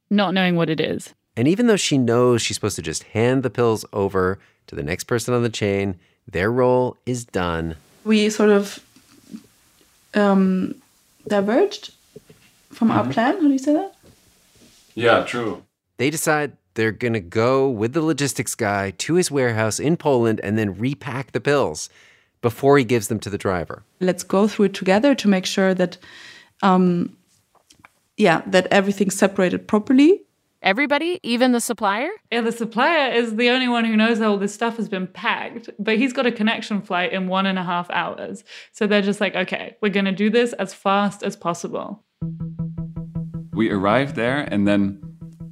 not 0.09 0.35
knowing 0.35 0.55
what 0.55 0.71
it 0.71 0.79
is. 0.79 1.15
And 1.37 1.49
even 1.49 1.67
though 1.67 1.77
she 1.77 1.99
knows 1.99 2.43
she's 2.43 2.59
supposed 2.59 2.77
to 2.77 2.83
just 2.83 3.03
hand 3.03 3.43
the 3.43 3.51
pills 3.51 3.85
over 3.93 4.39
to 4.67 4.75
the 4.75 4.83
next 4.83 5.05
person 5.05 5.35
on 5.35 5.43
the 5.43 5.51
chain, 5.51 5.97
their 6.27 6.51
role 6.51 6.97
is 7.07 7.25
done. 7.25 7.77
We 8.05 8.31
sort 8.31 8.51
of 8.51 8.81
um, 10.15 10.75
diverged 11.27 11.93
from 12.71 12.91
our 12.91 13.05
plan. 13.05 13.35
How 13.35 13.41
do 13.41 13.49
you 13.49 13.59
say 13.59 13.75
that? 13.75 13.95
Yeah, 14.95 15.25
true. 15.25 15.63
They 15.99 16.11
decide 16.11 16.53
they're 16.75 16.93
going 16.93 17.13
to 17.13 17.21
go 17.21 17.69
with 17.69 17.93
the 17.93 18.03
logistics 18.03 18.55
guy 18.55 18.91
to 18.99 19.15
his 19.15 19.31
warehouse 19.31 19.79
in 19.79 19.97
Poland 19.97 20.41
and 20.43 20.57
then 20.59 20.79
repack 20.79 21.33
the 21.33 21.41
pills 21.41 21.89
before 22.41 22.79
he 22.79 22.85
gives 22.85 23.09
them 23.09 23.21
to 23.21 23.31
the 23.31 23.39
driver. 23.39 23.85
Let's 24.01 24.23
go 24.23 24.49
through 24.49 24.67
it 24.67 24.75
together 24.75 25.15
to 25.15 25.29
make 25.29 25.47
sure 25.47 25.75
that, 25.75 25.99
um, 26.63 27.17
yeah, 28.17 28.43
that 28.47 28.67
everything's 28.71 29.17
separated 29.17 29.69
properly. 29.69 30.23
Everybody, 30.63 31.19
even 31.25 31.51
the 31.51 31.61
supplier? 31.61 32.09
Yeah, 32.31 32.43
the 32.43 32.53
supplier 32.53 33.13
is 33.13 33.35
the 33.35 33.51
only 33.51 33.67
one 33.67 33.85
who 33.85 33.97
knows 33.97 34.21
how 34.21 34.31
all 34.31 34.39
this 34.39 34.55
stuff 34.55 34.77
has 34.77 34.89
been 34.89 35.09
packed, 35.09 35.69
but 35.77 35.99
he's 35.99 36.13
got 36.13 36.25
a 36.25 36.31
connection 36.31 36.81
flight 36.81 37.13
in 37.13 37.27
one 37.27 37.47
and 37.47 37.59
a 37.59 37.65
half 37.65 37.91
hours. 37.91 38.45
So 38.71 38.87
they're 38.87 39.03
just 39.03 39.21
like, 39.21 39.35
okay, 39.35 39.75
we're 39.83 39.89
going 39.89 40.05
to 40.05 40.13
do 40.13 40.31
this 40.31 40.53
as 40.53 40.73
fast 40.73 41.25
as 41.25 41.35
possible. 41.35 42.05
We 43.53 43.73
arrived 43.73 44.15
there 44.15 44.39
and 44.53 44.69
then 44.69 45.03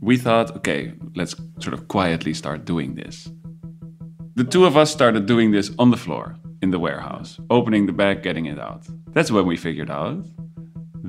we 0.01 0.17
thought, 0.17 0.55
okay, 0.59 0.93
let's 1.17 1.35
sort 1.59 1.75
of 1.75 1.89
quietly 1.89 2.33
start 2.33 2.65
doing 2.65 2.95
this. 2.95 3.29
The 4.37 4.45
two 4.45 4.65
of 4.65 4.77
us 4.77 4.93
started 4.93 5.27
doing 5.27 5.51
this 5.51 5.73
on 5.77 5.91
the 5.91 5.97
floor 5.97 6.37
in 6.63 6.71
the 6.71 6.79
warehouse, 6.79 7.41
opening 7.51 7.87
the 7.87 7.93
bag, 7.93 8.23
getting 8.23 8.47
it 8.47 8.61
out. 8.61 8.87
That's 9.09 9.33
when 9.33 9.47
we 9.47 9.57
figured 9.57 9.91
out 9.91 10.25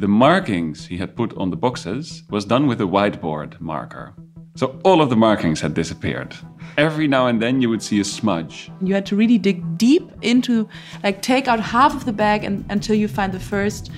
the 0.02 0.08
markings 0.08 0.88
he 0.88 0.98
had 0.98 1.16
put 1.16 1.32
on 1.38 1.52
the 1.52 1.56
boxes 1.56 2.24
was 2.32 2.44
done 2.44 2.66
with 2.66 2.82
a 2.82 2.86
whiteboard 2.86 3.62
marker. 3.62 4.16
So 4.56 4.80
all 4.84 5.00
of 5.00 5.12
the 5.12 5.16
markings 5.16 5.62
had 5.62 5.76
disappeared. 5.76 6.36
Every 6.76 7.08
now 7.08 7.28
and 7.28 7.40
then 7.40 7.62
you 7.62 7.70
would 7.70 7.84
see 7.84 8.00
a 8.00 8.04
smudge. 8.04 8.72
You 8.82 8.96
had 8.96 9.06
to 9.06 9.16
really 9.16 9.38
dig 9.38 9.78
deep 9.78 10.12
into, 10.24 10.68
like, 11.04 11.22
take 11.22 11.48
out 11.48 11.60
half 11.60 11.94
of 11.96 12.06
the 12.06 12.14
bag 12.14 12.44
and, 12.44 12.66
until 12.70 12.96
you 12.96 13.08
find 13.08 13.32
the 13.32 13.40
first 13.40 13.92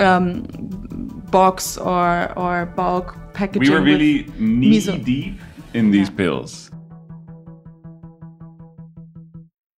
um, 0.00 0.44
box 1.30 1.76
or 1.76 2.32
or 2.38 2.64
bulk 2.74 3.14
packaging. 3.34 3.60
We 3.60 3.70
were 3.70 3.84
really 3.84 4.26
knee 4.38 4.80
miso. 4.80 5.04
deep 5.04 5.38
in 5.74 5.90
these 5.90 6.08
pills. 6.08 6.70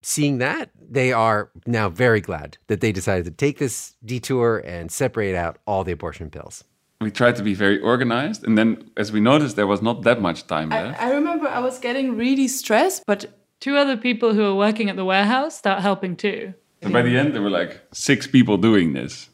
Seeing 0.03 0.37
that, 0.37 0.69
they 0.93 1.11
are 1.11 1.49
now 1.65 1.89
very 1.89 2.21
glad 2.21 2.57
that 2.67 2.81
they 2.81 2.91
decided 2.91 3.25
to 3.25 3.31
take 3.31 3.57
this 3.57 3.95
detour 4.05 4.59
and 4.65 4.91
separate 4.91 5.35
out 5.35 5.57
all 5.65 5.83
the 5.83 5.91
abortion 5.91 6.29
pills. 6.29 6.63
We 7.01 7.11
tried 7.11 7.35
to 7.35 7.43
be 7.43 7.53
very 7.53 7.79
organized, 7.79 8.45
and 8.45 8.57
then 8.57 8.89
as 8.95 9.11
we 9.11 9.19
noticed, 9.19 9.55
there 9.55 9.67
was 9.67 9.81
not 9.81 10.03
that 10.03 10.21
much 10.21 10.47
time 10.47 10.69
left. 10.69 11.01
I, 11.01 11.09
I 11.09 11.11
remember 11.13 11.47
I 11.47 11.59
was 11.59 11.79
getting 11.79 12.15
really 12.15 12.47
stressed, 12.47 13.03
but 13.05 13.25
Two 13.63 13.77
other 13.77 13.95
people 13.95 14.33
who 14.33 14.41
were 14.41 14.55
working 14.55 14.89
at 14.89 14.97
the 14.97 15.05
warehouse 15.05 15.55
start 15.57 15.79
helping 15.79 16.17
too. 16.17 16.53
So 16.81 16.89
by 16.89 17.01
the 17.01 17.17
end, 17.17 17.33
there 17.33 17.41
were 17.41 17.49
like 17.49 17.81
six 17.93 18.27
people 18.27 18.57
doing 18.57 18.91
this. 18.91 19.29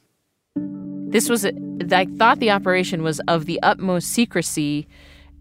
This 0.56 1.30
was, 1.30 1.48
I 1.48 2.06
thought 2.16 2.38
the 2.38 2.52
operation 2.52 3.02
was 3.02 3.20
of 3.22 3.48
the 3.48 3.60
utmost 3.64 4.10
secrecy, 4.10 4.88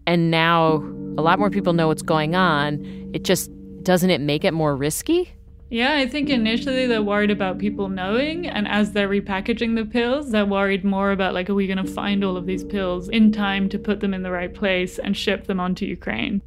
and 0.07 0.31
now 0.31 0.77
a 1.19 1.21
lot 1.21 1.39
more 1.39 1.51
people 1.51 1.75
know 1.75 1.89
what's 1.89 2.01
going 2.01 2.35
on. 2.35 2.83
It 3.13 3.25
just 3.25 3.51
doesn't 3.83 4.09
it 4.09 4.23
make 4.23 4.43
it 4.43 4.55
more 4.55 4.75
risky? 4.75 5.35
Yeah, 5.71 5.95
I 5.97 6.07
think 6.09 6.31
initially 6.31 6.87
they're 6.87 7.03
worried 7.03 7.31
about 7.31 7.59
people 7.59 7.89
knowing, 7.91 8.47
and 8.47 8.67
as 8.67 8.93
they're 8.93 9.09
repackaging 9.09 9.77
the 9.77 9.85
pills, 9.85 10.31
they're 10.31 10.47
worried 10.47 10.83
more 10.83 11.13
about 11.13 11.35
like, 11.35 11.51
are 11.51 11.55
we 11.55 11.67
going 11.67 11.85
to 11.85 11.93
find 11.93 12.25
all 12.25 12.39
of 12.39 12.47
these 12.47 12.65
pills 12.65 13.09
in 13.11 13.33
time 13.33 13.69
to 13.69 13.79
put 13.79 14.01
them 14.01 14.15
in 14.15 14.23
the 14.23 14.31
right 14.31 14.55
place 14.55 14.99
and 14.99 15.15
ship 15.15 15.47
them 15.47 15.61
onto 15.61 15.85
Ukraine? 15.85 16.41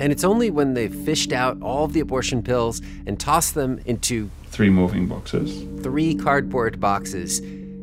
And 0.00 0.10
it's 0.12 0.24
only 0.24 0.50
when 0.50 0.74
they've 0.74 0.94
fished 0.94 1.32
out 1.32 1.62
all 1.62 1.84
of 1.84 1.92
the 1.92 2.00
abortion 2.00 2.42
pills 2.42 2.82
and 3.06 3.18
tossed 3.20 3.54
them 3.54 3.80
into 3.86 4.30
Three 4.46 4.68
moving 4.70 5.06
boxes. 5.06 5.64
three 5.82 6.14
cardboard 6.16 6.80
boxes 6.80 7.40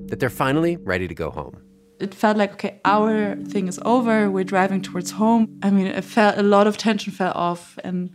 that 0.09 0.19
they're 0.19 0.29
finally 0.29 0.75
ready 0.77 1.07
to 1.07 1.15
go 1.15 1.31
home. 1.31 1.55
it 1.99 2.13
felt 2.13 2.35
like 2.37 2.53
okay, 2.53 2.79
our 2.83 3.35
thing 3.47 3.67
is 3.69 3.79
over. 3.85 4.29
We're 4.29 4.43
driving 4.43 4.81
towards 4.81 5.11
home. 5.11 5.57
I 5.63 5.69
mean, 5.71 5.87
it 5.87 6.03
felt 6.03 6.37
a 6.37 6.43
lot 6.43 6.67
of 6.67 6.75
tension 6.77 7.13
fell 7.13 7.31
off, 7.33 7.79
and 7.85 8.09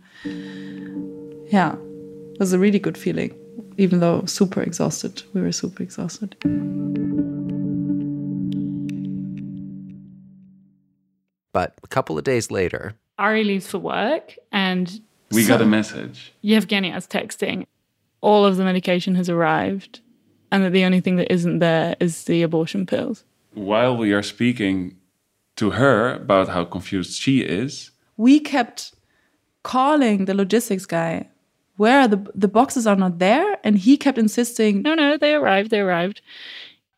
yeah, 1.51 1.75
it 1.75 1.90
was 2.41 2.53
a 2.53 2.59
really 2.59 2.79
good 2.79 2.97
feeling. 2.97 3.31
Even 3.77 3.99
though 3.99 4.25
super 4.25 4.63
exhausted, 4.63 5.21
we 5.33 5.41
were 5.41 5.51
super 5.51 5.83
exhausted. 5.83 6.35
But 11.53 11.75
a 11.83 11.87
couple 11.87 12.17
of 12.17 12.23
days 12.23 12.49
later, 12.49 12.95
Ari 13.19 13.43
leaves 13.43 13.67
for 13.67 13.77
work, 13.77 14.35
and 14.51 15.01
We 15.31 15.45
got 15.45 15.61
a 15.61 15.67
message. 15.67 16.33
Yevgenia 16.43 16.97
is 16.97 17.05
texting. 17.05 17.67
All 18.21 18.43
of 18.43 18.57
the 18.57 18.63
medication 18.63 19.13
has 19.15 19.29
arrived, 19.29 19.99
and 20.51 20.63
that 20.63 20.71
the 20.71 20.83
only 20.83 20.99
thing 20.99 21.17
that 21.17 21.31
isn't 21.31 21.59
there 21.59 21.95
is 21.99 22.23
the 22.23 22.41
abortion 22.41 22.87
pills. 22.87 23.23
While 23.53 23.95
we 23.95 24.13
are 24.13 24.23
speaking 24.23 24.97
to 25.57 25.71
her 25.71 26.15
about 26.15 26.49
how 26.49 26.65
confused 26.65 27.21
she 27.21 27.41
is, 27.41 27.91
We 28.17 28.39
kept 28.39 28.95
calling 29.61 30.25
the 30.25 30.33
logistics 30.33 30.87
guy. 30.87 31.27
Where 31.77 32.01
are 32.01 32.07
the 32.07 32.31
the 32.35 32.47
boxes 32.47 32.85
are 32.87 32.95
not 32.95 33.19
there, 33.19 33.57
and 33.63 33.77
he 33.77 33.97
kept 33.97 34.17
insisting. 34.17 34.81
No, 34.81 34.93
no, 34.95 35.17
they 35.17 35.33
arrived. 35.33 35.71
They 35.71 35.79
arrived, 35.79 36.21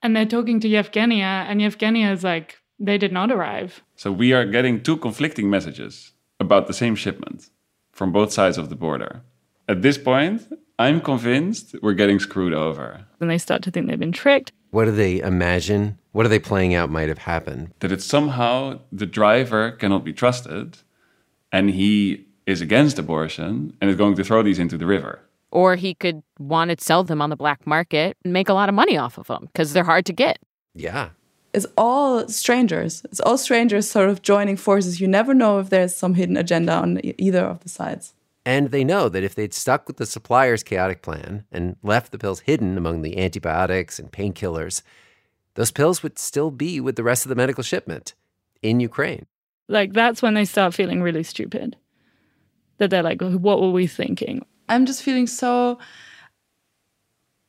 and 0.02 0.16
they're 0.16 0.26
talking 0.26 0.60
to 0.62 0.68
Yevgenia, 0.68 1.46
and 1.50 1.62
Yevgenia 1.62 2.12
is 2.12 2.24
like, 2.24 2.58
they 2.80 2.98
did 2.98 3.12
not 3.12 3.32
arrive. 3.32 3.84
so 3.96 4.12
we 4.12 4.34
are 4.34 4.46
getting 4.46 4.82
two 4.82 4.98
conflicting 4.98 5.50
messages 5.50 6.12
about 6.40 6.68
the 6.68 6.74
same 6.74 6.96
shipment 6.96 7.50
from 7.92 8.12
both 8.12 8.34
sides 8.34 8.58
of 8.58 8.68
the 8.70 8.76
border. 8.76 9.22
At 9.70 9.82
this 9.82 9.98
point, 9.98 10.42
I'm 10.80 11.00
convinced 11.00 11.76
we're 11.82 11.94
getting 11.94 12.20
screwed 12.20 12.54
over. 12.54 13.06
And 13.22 13.30
they 13.30 13.38
start 13.38 13.62
to 13.64 13.72
think 13.72 13.88
they've 13.88 14.00
been 14.00 14.12
tricked. 14.12 14.52
what 14.72 14.86
do 14.86 14.92
they 14.92 15.20
imagine? 15.20 15.98
What 16.12 16.26
are 16.26 16.30
they 16.30 16.40
playing 16.40 16.74
out 16.74 16.90
might 16.90 17.08
have 17.10 17.20
happened? 17.20 17.72
That 17.80 17.92
it's 17.92 18.06
somehow 18.06 18.80
the 18.92 19.06
driver 19.06 19.72
cannot 19.72 20.04
be 20.04 20.14
trusted 20.14 20.80
and 21.52 21.70
he 21.70 22.26
is 22.46 22.62
against 22.62 23.00
abortion 23.00 23.76
and 23.80 23.90
is 23.90 23.96
going 23.96 24.16
to 24.16 24.24
throw 24.24 24.44
these 24.44 24.60
into 24.60 24.78
the 24.78 24.86
river. 24.86 25.20
Or 25.52 25.76
he 25.76 25.94
could 25.94 26.24
want 26.40 26.72
to 26.72 26.84
sell 26.84 27.04
them 27.04 27.22
on 27.22 27.30
the 27.30 27.36
black 27.36 27.68
market 27.68 28.18
and 28.24 28.34
make 28.34 28.50
a 28.50 28.54
lot 28.54 28.70
of 28.70 28.76
money 28.76 28.98
off 28.98 29.18
of 29.18 29.28
them 29.28 29.46
because 29.46 29.74
they're 29.74 29.84
hard 29.84 30.06
to 30.08 30.14
get. 30.14 30.40
Yeah. 30.74 31.10
It's 31.54 31.68
all 31.78 32.28
strangers. 32.28 33.04
It's 33.06 33.20
all 33.20 33.38
strangers 33.38 33.90
sort 33.90 34.10
of 34.10 34.24
joining 34.24 34.58
forces. 34.58 35.00
You 35.00 35.08
never 35.08 35.36
know 35.36 35.60
if 35.60 35.70
there's 35.70 35.96
some 35.96 36.16
hidden 36.16 36.38
agenda 36.38 36.74
on 36.74 37.00
either 37.20 37.46
of 37.46 37.60
the 37.60 37.70
sides. 37.70 38.14
And 38.46 38.72
they 38.72 38.84
know 38.84 39.08
that 39.08 39.24
if 39.24 39.36
they'd 39.36 39.54
stuck 39.54 39.88
with 39.88 39.98
the 39.98 40.06
supplier's 40.06 40.64
chaotic 40.64 41.02
plan 41.02 41.46
and 41.52 41.78
left 41.84 42.12
the 42.12 42.18
pills 42.18 42.42
hidden 42.42 42.78
among 42.78 43.02
the 43.02 43.18
antibiotics 43.18 44.00
and 44.00 44.12
painkillers, 44.12 44.82
those 45.54 45.72
pills 45.72 46.04
would 46.04 46.18
still 46.18 46.52
be 46.52 46.82
with 46.82 46.96
the 46.96 47.04
rest 47.04 47.26
of 47.26 47.30
the 47.30 47.36
medical 47.36 47.64
shipment 47.64 48.16
in 48.62 48.80
Ukraine. 48.80 49.28
Like 49.70 49.94
that's 49.94 50.22
when 50.22 50.34
they 50.34 50.46
start 50.46 50.74
feeling 50.74 51.02
really 51.02 51.24
stupid. 51.24 51.78
That 52.80 52.90
they're 52.90 53.04
like, 53.04 53.22
what 53.22 53.62
were 53.62 53.72
we 53.72 53.88
thinking? 53.88 54.46
I'm 54.70 54.86
just 54.86 55.04
feeling 55.04 55.28
so 55.28 55.78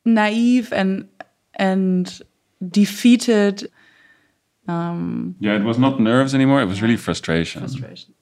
naive 0.05 0.73
and 0.73 1.09
and 1.55 2.21
defeated. 2.69 3.71
Um, 4.67 5.37
Yeah, 5.41 5.57
it 5.57 5.63
was 5.65 5.79
not 5.79 6.01
nerves 6.01 6.35
anymore, 6.35 6.63
it 6.63 6.67
was 6.67 6.81
really 6.83 6.97
frustration. 6.97 7.61
frustration. 7.61 8.15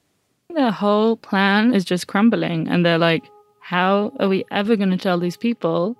Their 0.54 0.70
whole 0.72 1.16
plan 1.16 1.72
is 1.74 1.84
just 1.84 2.08
crumbling, 2.08 2.68
and 2.68 2.84
they're 2.84 2.98
like, 2.98 3.24
how 3.60 4.12
are 4.18 4.28
we 4.28 4.44
ever 4.50 4.76
going 4.76 4.90
to 4.90 4.96
tell 4.96 5.18
these 5.18 5.36
people 5.36 5.96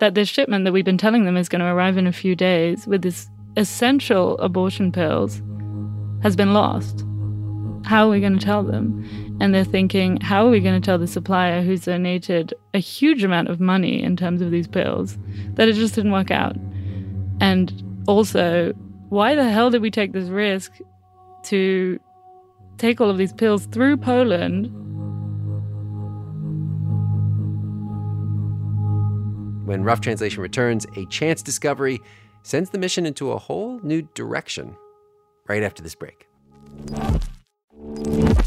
that 0.00 0.14
this 0.14 0.28
shipment 0.28 0.64
that 0.64 0.72
we've 0.72 0.84
been 0.84 0.98
telling 0.98 1.24
them 1.24 1.36
is 1.36 1.48
going 1.48 1.60
to 1.60 1.66
arrive 1.66 1.96
in 1.96 2.06
a 2.06 2.12
few 2.12 2.34
days 2.34 2.86
with 2.86 3.02
this 3.02 3.28
essential 3.56 4.36
abortion 4.38 4.90
pills 4.92 5.40
has 6.22 6.34
been 6.36 6.52
lost? 6.52 7.04
How 7.84 8.06
are 8.08 8.10
we 8.10 8.20
going 8.20 8.38
to 8.38 8.44
tell 8.44 8.62
them? 8.62 9.29
And 9.40 9.54
they're 9.54 9.64
thinking, 9.64 10.20
how 10.20 10.46
are 10.46 10.50
we 10.50 10.60
going 10.60 10.80
to 10.80 10.84
tell 10.84 10.98
the 10.98 11.06
supplier 11.06 11.62
who's 11.62 11.86
donated 11.86 12.52
a 12.74 12.78
huge 12.78 13.24
amount 13.24 13.48
of 13.48 13.58
money 13.58 14.02
in 14.02 14.16
terms 14.16 14.42
of 14.42 14.50
these 14.50 14.68
pills 14.68 15.16
that 15.54 15.66
it 15.66 15.72
just 15.72 15.94
didn't 15.94 16.12
work 16.12 16.30
out? 16.30 16.56
And 17.40 17.72
also, 18.06 18.72
why 19.08 19.34
the 19.34 19.50
hell 19.50 19.70
did 19.70 19.80
we 19.80 19.90
take 19.90 20.12
this 20.12 20.28
risk 20.28 20.78
to 21.44 21.98
take 22.76 23.00
all 23.00 23.08
of 23.08 23.16
these 23.16 23.32
pills 23.32 23.66
through 23.66 23.96
Poland? 23.96 24.66
When 29.66 29.84
Rough 29.84 30.00
Translation 30.00 30.42
returns, 30.42 30.84
a 30.96 31.06
chance 31.06 31.42
discovery 31.42 31.98
sends 32.42 32.70
the 32.70 32.78
mission 32.78 33.06
into 33.06 33.32
a 33.32 33.38
whole 33.38 33.78
new 33.82 34.02
direction 34.14 34.76
right 35.48 35.62
after 35.62 35.82
this 35.82 35.94
break. 35.94 36.26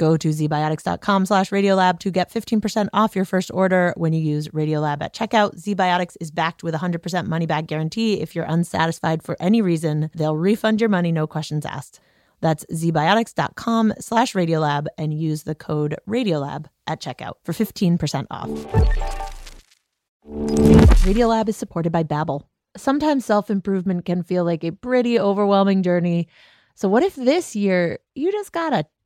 Go 0.00 0.16
to 0.16 0.28
zbiotics.com 0.28 1.26
slash 1.26 1.50
radiolab 1.50 1.98
to 1.98 2.10
get 2.10 2.32
15% 2.32 2.88
off 2.94 3.14
your 3.14 3.26
first 3.26 3.50
order 3.52 3.92
when 3.98 4.14
you 4.14 4.20
use 4.22 4.48
Radiolab 4.48 5.02
at 5.02 5.12
checkout. 5.12 5.60
ZBiotics 5.60 6.16
is 6.22 6.30
backed 6.30 6.62
with 6.62 6.74
a 6.74 6.78
100% 6.78 7.26
money 7.26 7.44
back 7.44 7.66
guarantee. 7.66 8.18
If 8.18 8.34
you're 8.34 8.46
unsatisfied 8.46 9.22
for 9.22 9.36
any 9.38 9.60
reason, 9.60 10.10
they'll 10.14 10.38
refund 10.38 10.80
your 10.80 10.88
money, 10.88 11.12
no 11.12 11.26
questions 11.26 11.66
asked. 11.66 12.00
That's 12.40 12.64
zbiotics.com 12.72 13.92
slash 14.00 14.32
Radiolab 14.32 14.86
and 14.96 15.12
use 15.12 15.42
the 15.42 15.54
code 15.54 15.96
Radiolab 16.08 16.64
at 16.86 17.02
checkout 17.02 17.34
for 17.44 17.52
15% 17.52 18.26
off. 18.30 18.48
Radiolab 21.04 21.50
is 21.50 21.58
supported 21.58 21.92
by 21.92 22.04
Babbel. 22.04 22.44
Sometimes 22.74 23.26
self-improvement 23.26 24.06
can 24.06 24.22
feel 24.22 24.46
like 24.46 24.64
a 24.64 24.72
pretty 24.72 25.20
overwhelming 25.20 25.82
journey. 25.82 26.26
So 26.74 26.88
what 26.88 27.02
if 27.02 27.16
this 27.16 27.54
year 27.54 27.98
you 28.14 28.32
just 28.32 28.52
got 28.52 28.72
a 28.72 28.86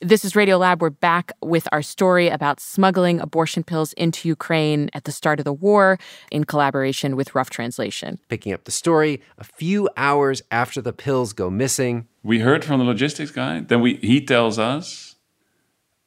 This 0.00 0.24
is 0.24 0.34
Radiolab. 0.34 0.78
We're 0.78 0.90
back 0.90 1.32
with 1.42 1.66
our 1.72 1.82
story 1.82 2.28
about 2.28 2.60
smuggling 2.60 3.18
abortion 3.18 3.64
pills 3.64 3.92
into 3.94 4.28
Ukraine 4.28 4.90
at 4.94 5.02
the 5.02 5.10
start 5.10 5.40
of 5.40 5.44
the 5.44 5.52
war 5.52 5.98
in 6.30 6.44
collaboration 6.44 7.16
with 7.16 7.34
Rough 7.34 7.50
Translation. 7.50 8.20
Picking 8.28 8.52
up 8.52 8.62
the 8.62 8.70
story 8.70 9.20
a 9.38 9.42
few 9.42 9.88
hours 9.96 10.40
after 10.52 10.80
the 10.80 10.92
pills 10.92 11.32
go 11.32 11.50
missing. 11.50 12.06
We 12.22 12.38
heard 12.38 12.64
from 12.64 12.78
the 12.78 12.84
logistics 12.84 13.32
guy. 13.32 13.58
Then 13.58 13.80
we 13.80 13.96
he 13.96 14.24
tells 14.24 14.56
us 14.56 15.16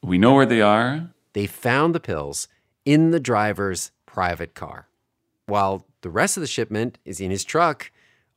we 0.02 0.16
know 0.16 0.36
where 0.36 0.46
they 0.46 0.62
are. 0.62 1.10
They 1.34 1.46
found 1.46 1.94
the 1.94 2.00
pills 2.00 2.48
in 2.86 3.10
the 3.10 3.20
driver's 3.20 3.90
private 4.06 4.54
car, 4.54 4.88
while 5.44 5.84
the 6.00 6.08
rest 6.08 6.38
of 6.38 6.40
the 6.40 6.46
shipment 6.46 6.96
is 7.04 7.20
in 7.20 7.30
his 7.30 7.44
truck, 7.44 7.92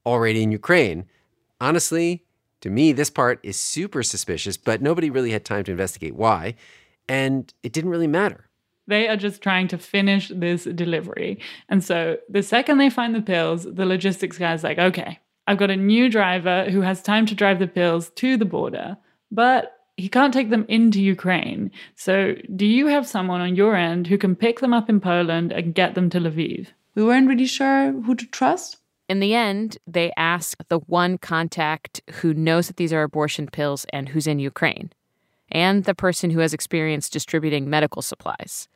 already 0.06 0.44
in 0.44 0.52
Ukraine. 0.52 1.06
Honestly, 1.62 2.25
to 2.66 2.72
me, 2.72 2.92
this 2.94 3.12
part 3.12 3.40
is 3.44 3.60
super 3.62 4.02
suspicious, 4.02 4.58
but 4.58 4.82
nobody 4.82 5.12
really 5.12 5.30
had 5.30 5.46
time 5.46 5.64
to 5.66 5.72
investigate 5.72 6.16
why, 6.16 6.56
and 7.08 7.54
it 7.62 7.72
didn't 7.72 7.92
really 7.92 8.08
matter. 8.08 8.50
They 8.88 9.08
are 9.08 9.16
just 9.16 9.44
trying 9.44 9.68
to 9.68 9.78
finish 9.78 10.32
this 10.34 10.64
delivery. 10.64 11.40
And 11.70 11.84
so 11.84 12.18
the 12.28 12.42
second 12.42 12.80
they 12.80 12.90
find 12.90 13.14
the 13.14 13.22
pills, 13.22 13.66
the 13.66 13.86
logistics 13.86 14.40
guy's 14.40 14.64
like, 14.64 14.80
okay, 14.80 15.20
I've 15.46 15.60
got 15.60 15.70
a 15.70 15.76
new 15.76 16.10
driver 16.10 16.72
who 16.72 16.82
has 16.82 17.04
time 17.04 17.28
to 17.28 17.36
drive 17.36 17.60
the 17.60 17.68
pills 17.68 18.10
to 18.16 18.36
the 18.36 18.46
border, 18.46 18.98
but 19.30 19.74
he 19.96 20.10
can't 20.10 20.34
take 20.34 20.50
them 20.50 20.66
into 20.68 21.00
Ukraine. 21.00 21.70
So 21.94 22.34
do 22.56 22.66
you 22.66 22.88
have 22.88 23.06
someone 23.06 23.42
on 23.42 23.56
your 23.56 23.76
end 23.76 24.08
who 24.08 24.18
can 24.18 24.36
pick 24.36 24.60
them 24.60 24.74
up 24.74 24.90
in 24.90 25.00
Poland 25.00 25.52
and 25.52 25.76
get 25.76 25.94
them 25.94 26.10
to 26.10 26.20
Lviv? 26.20 26.70
We 26.96 27.04
weren't 27.04 27.28
really 27.28 27.46
sure 27.46 27.92
who 27.92 28.16
to 28.16 28.26
trust. 28.26 28.78
In 29.08 29.20
the 29.20 29.36
end, 29.36 29.78
they 29.86 30.12
ask 30.18 30.58
the 30.68 30.80
one 30.80 31.20
contact 31.20 32.02
who 32.22 32.34
knows 32.34 32.68
that 32.68 32.78
these 32.78 32.92
are 32.92 33.04
abortion 33.04 33.48
pills 33.48 33.86
and 33.94 34.10
who's 34.10 34.26
in 34.26 34.40
Ukraine, 34.40 34.92
and 35.52 35.84
the 35.84 35.94
person 35.94 36.32
who 36.32 36.40
has 36.40 36.54
experience 36.54 37.08
distributing 37.10 37.70
medical 37.70 38.02
supplies. 38.02 38.68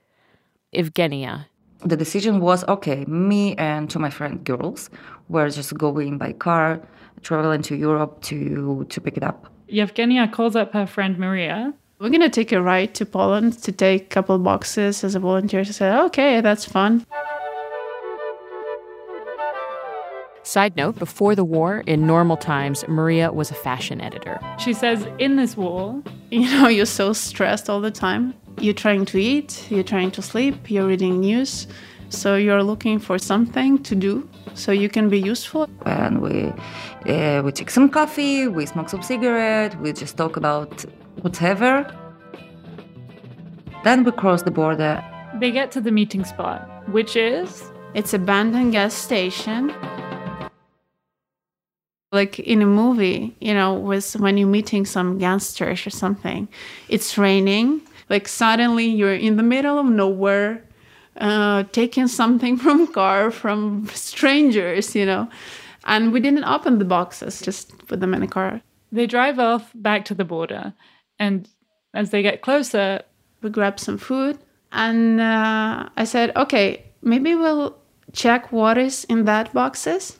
Evgenia. 0.73 1.45
The 1.83 1.97
decision 1.97 2.41
was 2.41 2.63
okay, 2.67 3.05
me 3.05 3.55
and 3.55 3.89
two 3.89 3.97
of 3.97 4.01
my 4.01 4.11
friend 4.11 4.43
girls 4.43 4.91
were 5.29 5.49
just 5.49 5.75
going 5.77 6.19
by 6.19 6.33
car, 6.33 6.79
traveling 7.23 7.63
to 7.63 7.75
Europe 7.75 8.21
to, 8.23 8.85
to 8.87 9.01
pick 9.01 9.17
it 9.17 9.23
up. 9.23 9.51
Yevgenia 9.67 10.31
calls 10.31 10.55
up 10.55 10.73
her 10.73 10.85
friend 10.85 11.17
Maria. 11.17 11.73
We're 11.99 12.09
going 12.09 12.21
to 12.21 12.29
take 12.29 12.51
a 12.51 12.61
ride 12.61 12.93
to 12.95 13.05
Poland 13.05 13.61
to 13.63 13.71
take 13.71 14.03
a 14.03 14.05
couple 14.05 14.37
boxes 14.39 15.03
as 15.03 15.15
a 15.15 15.19
volunteer. 15.19 15.63
She 15.65 15.73
said, 15.73 15.99
okay, 16.05 16.39
that's 16.41 16.65
fun. 16.65 17.05
Side 20.49 20.75
note 20.75 20.97
before 20.97 21.35
the 21.35 21.43
war, 21.43 21.83
in 21.85 22.07
normal 22.07 22.35
times, 22.35 22.83
Maria 22.87 23.31
was 23.31 23.51
a 23.51 23.53
fashion 23.53 24.01
editor. 24.01 24.39
She 24.57 24.73
says, 24.73 25.07
in 25.19 25.35
this 25.35 25.55
war, 25.55 26.01
You 26.31 26.49
know, 26.49 26.67
you're 26.77 26.87
so 26.87 27.13
stressed 27.13 27.69
all 27.69 27.81
the 27.81 27.91
time. 27.91 28.33
You're 28.59 28.73
trying 28.85 29.05
to 29.11 29.19
eat, 29.19 29.67
you're 29.69 29.83
trying 29.83 30.09
to 30.09 30.23
sleep, 30.23 30.71
you're 30.71 30.87
reading 30.87 31.19
news. 31.19 31.67
So 32.09 32.35
you're 32.35 32.63
looking 32.63 32.97
for 32.97 33.19
something 33.19 33.83
to 33.83 33.93
do 33.93 34.27
so 34.55 34.71
you 34.71 34.89
can 34.89 35.07
be 35.07 35.19
useful. 35.19 35.69
And 35.85 36.19
we, 36.19 36.51
uh, 37.05 37.43
we 37.45 37.51
take 37.51 37.69
some 37.69 37.87
coffee, 37.87 38.47
we 38.47 38.65
smoke 38.65 38.89
some 38.89 39.03
cigarette, 39.03 39.79
we 39.79 39.93
just 39.93 40.17
talk 40.17 40.35
about 40.35 40.83
whatever. 41.21 41.85
Then 43.83 44.03
we 44.03 44.11
cross 44.13 44.41
the 44.41 44.51
border. 44.51 45.03
they 45.39 45.51
get 45.51 45.71
to 45.73 45.79
the 45.79 45.91
meeting 45.91 46.25
spot, 46.25 46.59
which 46.89 47.15
is 47.15 47.71
It's 47.93 48.13
a 48.13 48.17
abandoned 48.17 48.71
gas 48.71 48.95
station. 48.95 49.73
Like 52.11 52.39
in 52.39 52.61
a 52.61 52.65
movie, 52.65 53.35
you 53.39 53.53
know, 53.53 53.73
with 53.75 54.13
when 54.15 54.37
you're 54.37 54.47
meeting 54.47 54.85
some 54.85 55.19
gangsters 55.19 55.85
or 55.85 55.91
something, 55.91 56.47
it's 56.87 57.17
raining. 57.17 57.81
Like 58.09 58.27
suddenly 58.27 58.87
you're 58.87 59.13
in 59.13 59.37
the 59.37 59.43
middle 59.43 59.77
of 59.77 59.85
nowhere, 59.85 60.63
uh, 61.17 61.63
taking 61.71 62.07
something 62.07 62.57
from 62.63 62.87
car 62.87 63.29
from 63.31 63.87
strangers, 63.93 64.95
you 64.95 65.05
know. 65.05 65.29
And 65.85 66.11
we 66.11 66.19
didn't 66.19 66.45
open 66.45 66.79
the 66.79 66.85
boxes, 66.85 67.41
just 67.41 67.77
put 67.87 67.99
them 67.99 68.13
in 68.13 68.21
the 68.21 68.27
car. 68.27 68.61
they 68.91 69.05
drive 69.07 69.37
off 69.39 69.71
back 69.75 70.03
to 70.05 70.15
the 70.15 70.25
border. 70.25 70.73
And 71.19 71.47
as 71.93 72.09
they 72.11 72.21
get 72.21 72.41
closer, 72.41 73.01
We 73.41 73.49
grab 73.49 73.79
some 73.79 73.97
food, 73.97 74.37
and 74.71 75.21
uh, 75.21 75.87
I 75.95 76.03
said, 76.05 76.35
"Okay, 76.35 76.83
maybe 77.01 77.35
we'll 77.35 77.77
check 78.11 78.51
what 78.51 78.77
is 78.77 79.05
in 79.05 79.25
that 79.25 79.53
boxes." 79.53 80.18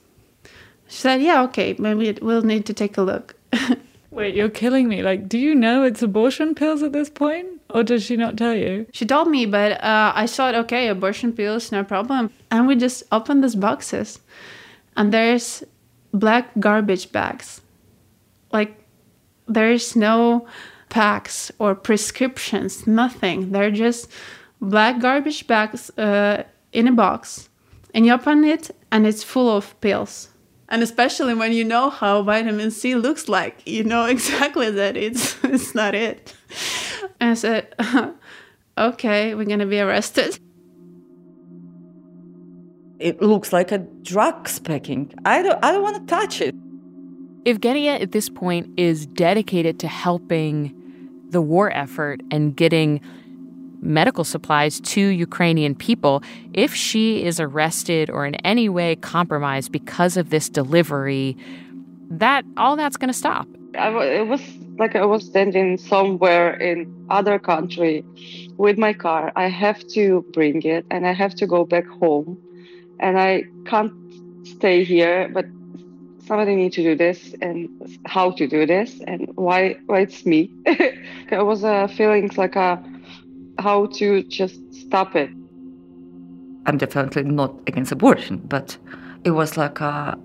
She 0.90 0.98
said, 1.02 1.22
"Yeah, 1.22 1.44
okay, 1.44 1.76
maybe 1.80 2.10
it- 2.10 2.22
we'll 2.24 2.42
need 2.42 2.66
to 2.66 2.74
take 2.74 2.98
a 2.98 3.02
look." 3.02 3.36
wait, 4.12 4.36
you're 4.36 4.50
killing 4.50 4.88
me. 4.90 5.02
Like, 5.04 5.30
do 5.30 5.38
you 5.38 5.56
know 5.56 5.84
it's 5.84 6.02
abortion 6.02 6.56
pills 6.56 6.84
at 6.84 6.92
this 6.92 7.10
point? 7.10 7.48
Or 7.70 7.84
does 7.84 8.04
she 8.04 8.18
not 8.18 8.36
tell 8.38 8.56
you? 8.56 8.88
She 8.92 9.06
told 9.06 9.30
me, 9.30 9.46
but 9.46 9.74
uh, 9.84 10.12
I 10.16 10.26
thought, 10.26 10.56
okay, 10.56 10.88
abortion 10.88 11.32
pills, 11.34 11.72
no 11.72 11.84
problem. 11.84 12.32
And 12.50 12.68
we 12.68 12.76
just 12.76 13.04
opened 13.12 13.44
these 13.44 13.56
boxes, 13.56 14.20
and 14.98 15.14
there's 15.14 15.64
black 16.12 16.50
garbage 16.60 17.12
bags. 17.12 17.62
Like, 18.52 18.74
there's 19.48 19.96
no 19.96 20.48
packs 20.90 21.52
or 21.60 21.76
prescriptions, 21.76 22.88
nothing. 22.88 23.52
They're 23.52 23.70
just 23.70 24.10
black 24.60 25.00
garbage 25.00 25.46
bags 25.46 25.92
uh, 26.00 26.44
in 26.74 26.88
a 26.88 26.92
box. 26.92 27.50
And 27.94 28.06
you 28.08 28.14
open 28.14 28.44
it, 28.44 28.72
and 28.92 29.06
it's 29.06 29.24
full 29.24 29.56
of 29.56 29.80
pills. 29.82 30.30
And 30.70 30.84
especially 30.84 31.34
when 31.34 31.52
you 31.52 31.66
know 31.66 31.90
how 31.90 32.22
vitamin 32.22 32.70
C 32.72 32.96
looks 32.96 33.28
like, 33.28 33.68
you 33.68 33.84
know 33.84 34.06
exactly 34.16 34.70
that 34.72 34.96
it's 34.96 35.38
it's 35.44 35.76
not 35.76 35.96
it. 35.96 36.36
And 37.22 37.32
I 37.32 37.34
said, 37.34 37.74
okay, 38.78 39.36
we're 39.36 39.46
gonna 39.46 39.66
be 39.66 39.80
arrested. 39.80 40.40
It 43.00 43.22
looks 43.22 43.52
like 43.54 43.72
a 43.72 43.78
drug 43.78 44.50
packing. 44.64 45.14
I 45.26 45.42
don't, 45.42 45.64
I 45.64 45.72
don't 45.72 45.82
want 45.82 46.08
to 46.08 46.16
touch 46.16 46.42
it. 46.42 46.56
Evgenia 47.46 48.02
at 48.02 48.12
this 48.12 48.30
point 48.30 48.70
is 48.78 49.06
dedicated 49.06 49.80
to 49.80 49.88
helping 49.88 50.74
the 51.30 51.42
war 51.42 51.72
effort 51.72 52.22
and 52.32 52.56
getting 52.56 53.00
medical 53.82 54.24
supplies 54.24 54.80
to 54.82 55.02
Ukrainian 55.02 55.76
people. 55.76 56.24
If 56.54 56.74
she 56.74 57.24
is 57.24 57.40
arrested 57.40 58.10
or 58.10 58.26
in 58.26 58.36
any 58.36 58.70
way 58.70 58.96
compromised 58.96 59.72
because 59.72 60.18
of 60.18 60.30
this 60.30 60.50
delivery, 60.50 61.38
that 62.10 62.44
all 62.58 62.76
that's 62.76 62.98
going 62.98 63.10
to 63.10 63.14
stop. 63.14 63.48
It 63.74 64.28
was 64.28 64.42
like 64.78 64.96
I 64.96 65.06
was 65.06 65.26
standing 65.26 65.78
somewhere 65.78 66.56
in 66.56 66.92
other 67.10 67.38
country 67.38 68.04
with 68.58 68.78
my 68.78 68.94
car. 68.94 69.32
I 69.36 69.48
have 69.48 69.86
to 69.90 70.26
bring 70.34 70.64
it 70.64 70.86
and 70.90 71.06
I 71.06 71.14
have 71.14 71.36
to 71.36 71.48
go 71.48 71.66
back 71.66 71.86
home 71.86 72.38
and 73.00 73.20
I 73.20 73.44
can't 73.66 73.94
stay 74.46 74.84
here, 74.84 75.30
but 75.34 75.46
somebody 76.26 76.56
need 76.56 76.74
to 76.74 76.84
do 76.84 76.96
this 76.96 77.36
and 77.42 77.70
how 78.06 78.32
to 78.32 78.48
do 78.48 78.66
this 78.66 79.02
and 79.08 79.28
why 79.36 79.76
why 79.88 80.02
it's 80.02 80.26
me. 80.26 80.50
it 80.66 81.46
was 81.46 81.64
a 81.64 81.88
feeling 81.88 82.30
like 82.38 82.56
a 82.56 82.82
how 83.60 83.88
to 83.88 84.24
just 84.24 84.74
stop 84.74 85.16
it. 85.16 85.30
I'm 86.66 86.78
definitely 86.78 87.24
not 87.24 87.60
against 87.68 87.92
abortion, 87.92 88.38
but 88.38 88.78
it 89.24 89.32
was 89.32 89.58
like 89.58 89.80
a, 89.82 90.18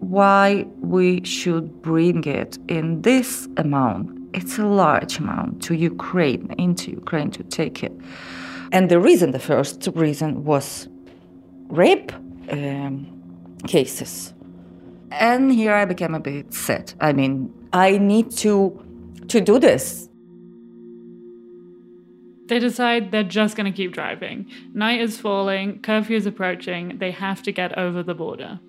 why 0.00 0.66
we 0.80 1.24
should 1.24 1.82
bring 1.82 2.24
it 2.24 2.58
in 2.68 3.02
this 3.02 3.48
amount. 3.56 4.10
It's 4.34 4.58
a 4.58 4.66
large 4.66 5.18
amount 5.18 5.62
to 5.64 5.74
Ukraine, 5.74 6.54
into 6.58 6.90
Ukraine 6.90 7.30
to 7.32 7.42
take 7.44 7.82
it. 7.82 7.92
And 8.72 8.90
the 8.90 9.00
reason, 9.00 9.30
the 9.30 9.38
first 9.38 9.88
reason 9.94 10.44
was 10.44 10.88
rape 11.68 12.12
um, 12.50 13.06
cases. 13.66 14.34
And 15.12 15.52
here 15.52 15.72
I 15.72 15.84
became 15.84 16.14
a 16.14 16.20
bit 16.20 16.52
sad. 16.52 16.92
I 17.00 17.12
mean, 17.12 17.52
I 17.72 17.98
need 17.98 18.30
to 18.38 18.80
to 19.28 19.40
do 19.40 19.58
this. 19.58 20.08
They 22.46 22.58
decide 22.58 23.10
they're 23.10 23.22
just 23.22 23.56
going 23.56 23.72
to 23.72 23.76
keep 23.76 23.92
driving. 23.92 24.46
Night 24.74 25.00
is 25.00 25.18
falling, 25.18 25.80
curfew 25.80 26.16
is 26.16 26.26
approaching, 26.26 26.98
they 26.98 27.10
have 27.10 27.42
to 27.44 27.52
get 27.52 27.78
over 27.78 28.02
the 28.02 28.14
border. 28.14 28.60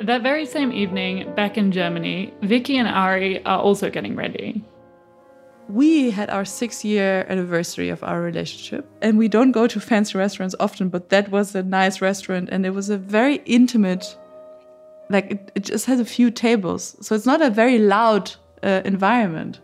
That 0.00 0.22
very 0.22 0.46
same 0.46 0.72
evening, 0.72 1.34
back 1.34 1.58
in 1.58 1.70
Germany, 1.70 2.32
Vicky 2.42 2.78
and 2.78 2.88
Ari 2.88 3.44
are 3.44 3.58
also 3.58 3.90
getting 3.90 4.16
ready. 4.16 4.64
We 5.68 6.10
had 6.10 6.30
our 6.30 6.46
six 6.46 6.82
year 6.82 7.26
anniversary 7.28 7.90
of 7.90 8.02
our 8.02 8.22
relationship, 8.22 8.88
and 9.02 9.18
we 9.18 9.28
don't 9.28 9.52
go 9.52 9.66
to 9.66 9.78
fancy 9.78 10.16
restaurants 10.16 10.54
often, 10.58 10.88
but 10.88 11.10
that 11.10 11.30
was 11.30 11.54
a 11.54 11.62
nice 11.62 12.00
restaurant, 12.00 12.48
and 12.50 12.64
it 12.64 12.70
was 12.70 12.88
a 12.88 12.96
very 12.96 13.42
intimate, 13.44 14.16
like 15.10 15.30
it, 15.30 15.52
it 15.54 15.64
just 15.64 15.84
has 15.84 16.00
a 16.00 16.04
few 16.06 16.30
tables. 16.30 16.96
So 17.02 17.14
it's 17.14 17.26
not 17.26 17.42
a 17.42 17.50
very 17.50 17.78
loud 17.78 18.34
uh, 18.62 18.82
environment, 18.84 19.60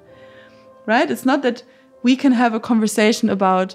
right? 0.86 1.10
It's 1.10 1.24
not 1.24 1.42
that 1.42 1.62
we 2.02 2.16
can 2.16 2.32
have 2.32 2.54
a 2.54 2.60
conversation 2.60 3.28
about 3.28 3.74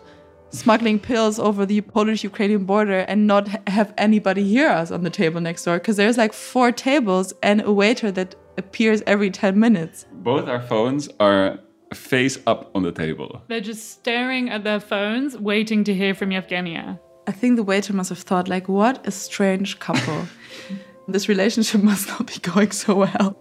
smuggling 0.49 0.99
pills 0.99 1.39
over 1.39 1.65
the 1.65 1.81
Polish 1.81 2.23
Ukrainian 2.23 2.65
border 2.65 2.99
and 2.99 3.25
not 3.25 3.47
have 3.67 3.93
anybody 3.97 4.43
hear 4.43 4.69
us 4.69 4.91
on 4.91 5.03
the 5.03 5.09
table 5.09 5.41
next 5.41 5.63
door 5.63 5.77
because 5.77 5.97
there's 5.97 6.17
like 6.17 6.33
four 6.33 6.71
tables 6.71 7.33
and 7.41 7.61
a 7.61 7.71
waiter 7.71 8.11
that 8.11 8.35
appears 8.57 9.01
every 9.07 9.31
10 9.31 9.59
minutes. 9.59 10.05
Both 10.11 10.47
our 10.47 10.61
phones 10.61 11.09
are 11.19 11.59
face 11.93 12.37
up 12.47 12.71
on 12.75 12.83
the 12.83 12.91
table. 12.91 13.41
They're 13.47 13.61
just 13.61 13.91
staring 13.91 14.49
at 14.49 14.63
their 14.63 14.79
phones, 14.79 15.37
waiting 15.37 15.83
to 15.85 15.93
hear 15.93 16.13
from 16.13 16.29
Yevgenia. 16.29 16.99
I 17.27 17.31
think 17.31 17.55
the 17.55 17.63
waiter 17.63 17.93
must 17.93 18.09
have 18.09 18.19
thought, 18.19 18.47
like, 18.47 18.67
what 18.67 19.05
a 19.05 19.11
strange 19.11 19.79
couple. 19.79 20.25
this 21.07 21.29
relationship 21.29 21.81
must 21.83 22.07
not 22.07 22.27
be 22.27 22.39
going 22.41 22.71
so 22.71 22.95
well. 22.95 23.37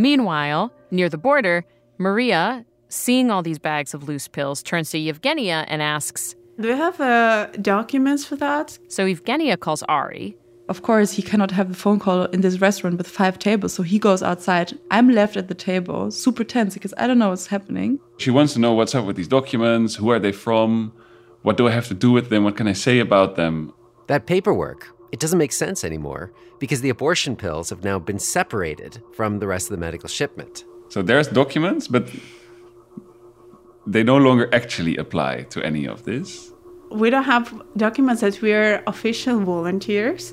Meanwhile, 0.00 0.72
near 0.90 1.10
the 1.10 1.18
border, 1.18 1.62
Maria, 1.98 2.64
seeing 2.88 3.30
all 3.30 3.42
these 3.42 3.58
bags 3.58 3.92
of 3.92 4.08
loose 4.08 4.28
pills, 4.28 4.62
turns 4.62 4.90
to 4.92 4.98
Yevgenia 4.98 5.66
and 5.68 5.82
asks, 5.82 6.34
Do 6.58 6.68
you 6.68 6.76
have 6.76 6.98
uh, 7.02 7.48
documents 7.60 8.24
for 8.24 8.36
that? 8.36 8.78
So 8.88 9.04
Yevgenia 9.04 9.60
calls 9.60 9.82
Ari. 9.82 10.38
Of 10.70 10.80
course, 10.80 11.12
he 11.12 11.20
cannot 11.20 11.50
have 11.50 11.70
a 11.70 11.74
phone 11.74 11.98
call 11.98 12.24
in 12.26 12.40
this 12.40 12.62
restaurant 12.62 12.96
with 12.96 13.08
five 13.08 13.38
tables, 13.38 13.74
so 13.74 13.82
he 13.82 13.98
goes 13.98 14.22
outside. 14.22 14.72
I'm 14.90 15.10
left 15.10 15.36
at 15.36 15.48
the 15.48 15.54
table, 15.54 16.10
super 16.10 16.44
tense 16.44 16.72
because 16.72 16.94
I 16.96 17.06
don't 17.06 17.18
know 17.18 17.28
what's 17.28 17.48
happening. 17.48 17.98
She 18.16 18.30
wants 18.30 18.54
to 18.54 18.58
know 18.58 18.72
what's 18.72 18.94
up 18.94 19.04
with 19.04 19.16
these 19.16 19.28
documents, 19.28 19.96
who 19.96 20.10
are 20.10 20.18
they 20.18 20.32
from, 20.32 20.94
what 21.42 21.58
do 21.58 21.68
I 21.68 21.72
have 21.72 21.88
to 21.88 21.94
do 21.94 22.10
with 22.10 22.30
them, 22.30 22.44
what 22.44 22.56
can 22.56 22.68
I 22.68 22.72
say 22.72 23.00
about 23.00 23.36
them. 23.36 23.74
That 24.06 24.24
paperwork, 24.24 24.88
it 25.12 25.20
doesn't 25.20 25.38
make 25.38 25.52
sense 25.52 25.84
anymore 25.84 26.32
because 26.58 26.80
the 26.80 26.88
abortion 26.90 27.36
pills 27.36 27.70
have 27.70 27.84
now 27.84 27.98
been 27.98 28.18
separated 28.18 29.02
from 29.14 29.38
the 29.38 29.46
rest 29.46 29.70
of 29.70 29.76
the 29.76 29.80
medical 29.80 30.08
shipment. 30.08 30.64
So 30.88 31.02
there's 31.02 31.28
documents, 31.28 31.88
but 31.88 32.10
they 33.86 34.02
no 34.02 34.16
longer 34.16 34.48
actually 34.52 34.96
apply 34.96 35.42
to 35.50 35.64
any 35.64 35.86
of 35.86 36.04
this. 36.04 36.52
We 36.90 37.10
don't 37.10 37.24
have 37.24 37.62
documents 37.76 38.20
that 38.20 38.42
we're 38.42 38.82
official 38.86 39.40
volunteers. 39.40 40.32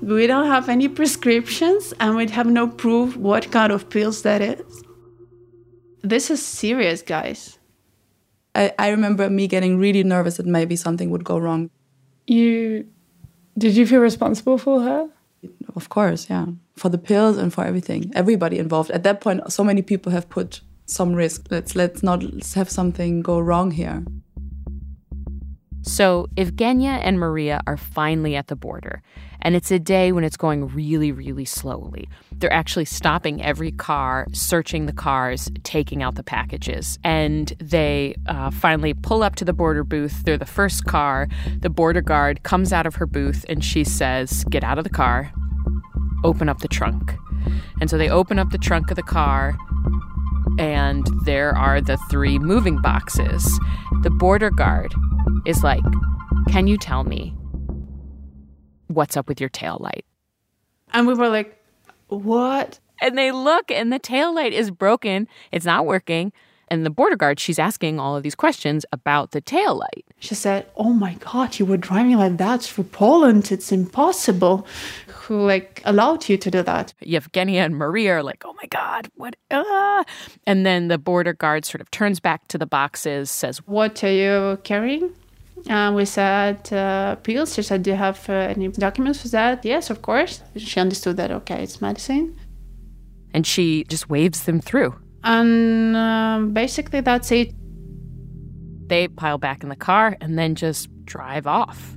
We 0.00 0.26
don't 0.26 0.48
have 0.48 0.68
any 0.68 0.88
prescriptions, 0.88 1.94
and 2.00 2.16
we 2.16 2.26
have 2.28 2.46
no 2.46 2.66
proof 2.66 3.16
what 3.16 3.52
kind 3.52 3.72
of 3.72 3.88
pills 3.88 4.22
that 4.22 4.42
is. 4.42 4.82
This 6.02 6.30
is 6.30 6.44
serious, 6.44 7.02
guys. 7.02 7.58
I, 8.54 8.72
I 8.78 8.88
remember 8.88 9.30
me 9.30 9.46
getting 9.46 9.78
really 9.78 10.02
nervous 10.02 10.36
that 10.38 10.46
maybe 10.46 10.74
something 10.74 11.10
would 11.10 11.24
go 11.24 11.38
wrong. 11.38 11.70
You 12.26 12.88
did 13.56 13.76
you 13.76 13.86
feel 13.86 14.00
responsible 14.00 14.58
for 14.58 14.80
her? 14.80 15.08
Of 15.74 15.88
course, 15.88 16.28
yeah. 16.30 16.46
For 16.76 16.88
the 16.88 16.98
pills 16.98 17.36
and 17.36 17.52
for 17.52 17.64
everything. 17.64 18.10
Everybody 18.14 18.58
involved. 18.58 18.90
At 18.90 19.02
that 19.02 19.20
point, 19.20 19.52
so 19.52 19.64
many 19.64 19.82
people 19.82 20.12
have 20.12 20.28
put 20.28 20.60
some 20.86 21.14
risk. 21.14 21.46
Let's 21.50 21.74
let's 21.74 22.02
not 22.02 22.22
let's 22.22 22.54
have 22.54 22.70
something 22.70 23.22
go 23.22 23.38
wrong 23.40 23.70
here. 23.72 24.04
So 25.82 26.28
Evgenia 26.36 27.00
and 27.02 27.18
Maria 27.18 27.60
are 27.66 27.76
finally 27.76 28.36
at 28.36 28.46
the 28.46 28.56
border, 28.56 29.02
and 29.42 29.54
it's 29.54 29.70
a 29.70 29.78
day 29.78 30.12
when 30.12 30.24
it's 30.24 30.36
going 30.36 30.68
really, 30.68 31.12
really 31.12 31.44
slowly. 31.44 32.08
They're 32.32 32.52
actually 32.52 32.86
stopping 32.86 33.42
every 33.42 33.72
car, 33.72 34.26
searching 34.32 34.86
the 34.86 34.92
cars, 34.92 35.50
taking 35.64 36.02
out 36.02 36.14
the 36.14 36.22
packages, 36.22 36.98
and 37.04 37.52
they 37.58 38.14
uh, 38.26 38.50
finally 38.50 38.94
pull 38.94 39.22
up 39.22 39.36
to 39.36 39.44
the 39.44 39.52
border 39.52 39.84
booth. 39.84 40.24
They're 40.24 40.38
the 40.38 40.46
first 40.46 40.86
car. 40.86 41.28
The 41.60 41.70
border 41.70 42.00
guard 42.00 42.42
comes 42.42 42.72
out 42.72 42.86
of 42.86 42.94
her 42.96 43.06
booth 43.06 43.44
and 43.48 43.64
she 43.64 43.84
says, 43.84 44.44
"Get 44.44 44.64
out 44.64 44.78
of 44.78 44.84
the 44.84 44.90
car, 44.90 45.30
open 46.24 46.48
up 46.48 46.60
the 46.60 46.68
trunk." 46.68 47.14
And 47.80 47.90
so 47.90 47.98
they 47.98 48.08
open 48.08 48.38
up 48.38 48.50
the 48.50 48.58
trunk 48.58 48.90
of 48.90 48.96
the 48.96 49.02
car, 49.02 49.56
and 50.58 51.06
there 51.24 51.56
are 51.56 51.80
the 51.80 51.96
three 52.10 52.38
moving 52.38 52.80
boxes. 52.80 53.44
The 54.02 54.10
border 54.10 54.50
guard 54.50 54.94
is 55.46 55.62
like, 55.62 55.82
Can 56.48 56.66
you 56.66 56.76
tell 56.76 57.04
me 57.04 57.34
what's 58.94 59.16
up 59.16 59.28
with 59.28 59.40
your 59.40 59.50
tail 59.50 59.78
light? 59.80 60.04
And 60.92 61.06
we 61.06 61.14
were 61.14 61.28
like, 61.28 61.58
What? 62.08 62.78
And 63.00 63.18
they 63.18 63.32
look, 63.32 63.70
and 63.70 63.92
the 63.92 63.98
tail 63.98 64.34
light 64.34 64.52
is 64.52 64.70
broken. 64.70 65.26
It's 65.50 65.66
not 65.66 65.86
working. 65.86 66.32
And 66.72 66.86
the 66.86 66.90
border 66.90 67.16
guard, 67.16 67.38
she's 67.38 67.58
asking 67.58 68.00
all 68.00 68.16
of 68.16 68.22
these 68.22 68.34
questions 68.34 68.86
about 68.92 69.32
the 69.32 69.42
tail 69.42 69.74
light. 69.74 70.06
She 70.20 70.34
said, 70.34 70.66
Oh 70.74 70.94
my 70.94 71.14
God, 71.14 71.58
you 71.58 71.66
were 71.66 71.76
driving 71.76 72.16
like 72.16 72.38
that 72.38 72.62
through 72.62 72.84
Poland. 72.84 73.52
It's 73.52 73.72
impossible. 73.72 74.66
Who 75.08 75.46
like 75.46 75.82
allowed 75.84 76.30
you 76.30 76.38
to 76.38 76.50
do 76.50 76.62
that? 76.62 76.94
Yevgenia 77.04 77.62
and 77.66 77.76
Maria 77.76 78.14
are 78.14 78.22
like, 78.22 78.44
Oh 78.46 78.54
my 78.54 78.66
God, 78.70 79.10
what? 79.16 79.36
Uh? 79.50 80.04
And 80.46 80.64
then 80.64 80.88
the 80.88 80.96
border 80.96 81.34
guard 81.34 81.66
sort 81.66 81.82
of 81.82 81.90
turns 81.90 82.20
back 82.20 82.48
to 82.48 82.56
the 82.56 82.66
boxes, 82.66 83.30
says, 83.30 83.58
What 83.66 84.02
are 84.02 84.10
you 84.10 84.58
carrying? 84.64 85.12
Uh, 85.68 85.92
we 85.94 86.04
said 86.04 86.72
uh, 86.72 87.16
pills. 87.16 87.54
She 87.54 87.62
said, 87.62 87.82
Do 87.82 87.90
you 87.90 87.96
have 87.96 88.28
uh, 88.28 88.32
any 88.32 88.68
documents 88.68 89.22
for 89.22 89.28
that? 89.28 89.64
Yes, 89.64 89.90
of 89.90 90.02
course. 90.02 90.42
She 90.56 90.80
understood 90.80 91.16
that, 91.16 91.30
okay, 91.30 91.62
it's 91.62 91.80
medicine. 91.80 92.36
And 93.32 93.46
she 93.46 93.84
just 93.84 94.10
waves 94.10 94.44
them 94.44 94.60
through. 94.60 94.94
And 95.24 95.96
um, 95.96 96.52
basically, 96.52 97.00
that's 97.00 97.30
it. 97.30 97.54
They 98.88 99.08
pile 99.08 99.38
back 99.38 99.62
in 99.62 99.68
the 99.68 99.76
car 99.76 100.16
and 100.20 100.38
then 100.38 100.54
just 100.54 100.88
drive 101.04 101.46
off. 101.46 101.96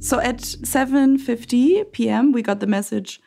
So 0.00 0.20
at 0.20 0.38
7:50 0.38 1.90
p.m., 1.92 2.32
we 2.32 2.42
got 2.42 2.60
the 2.60 2.66
message. 2.66 3.20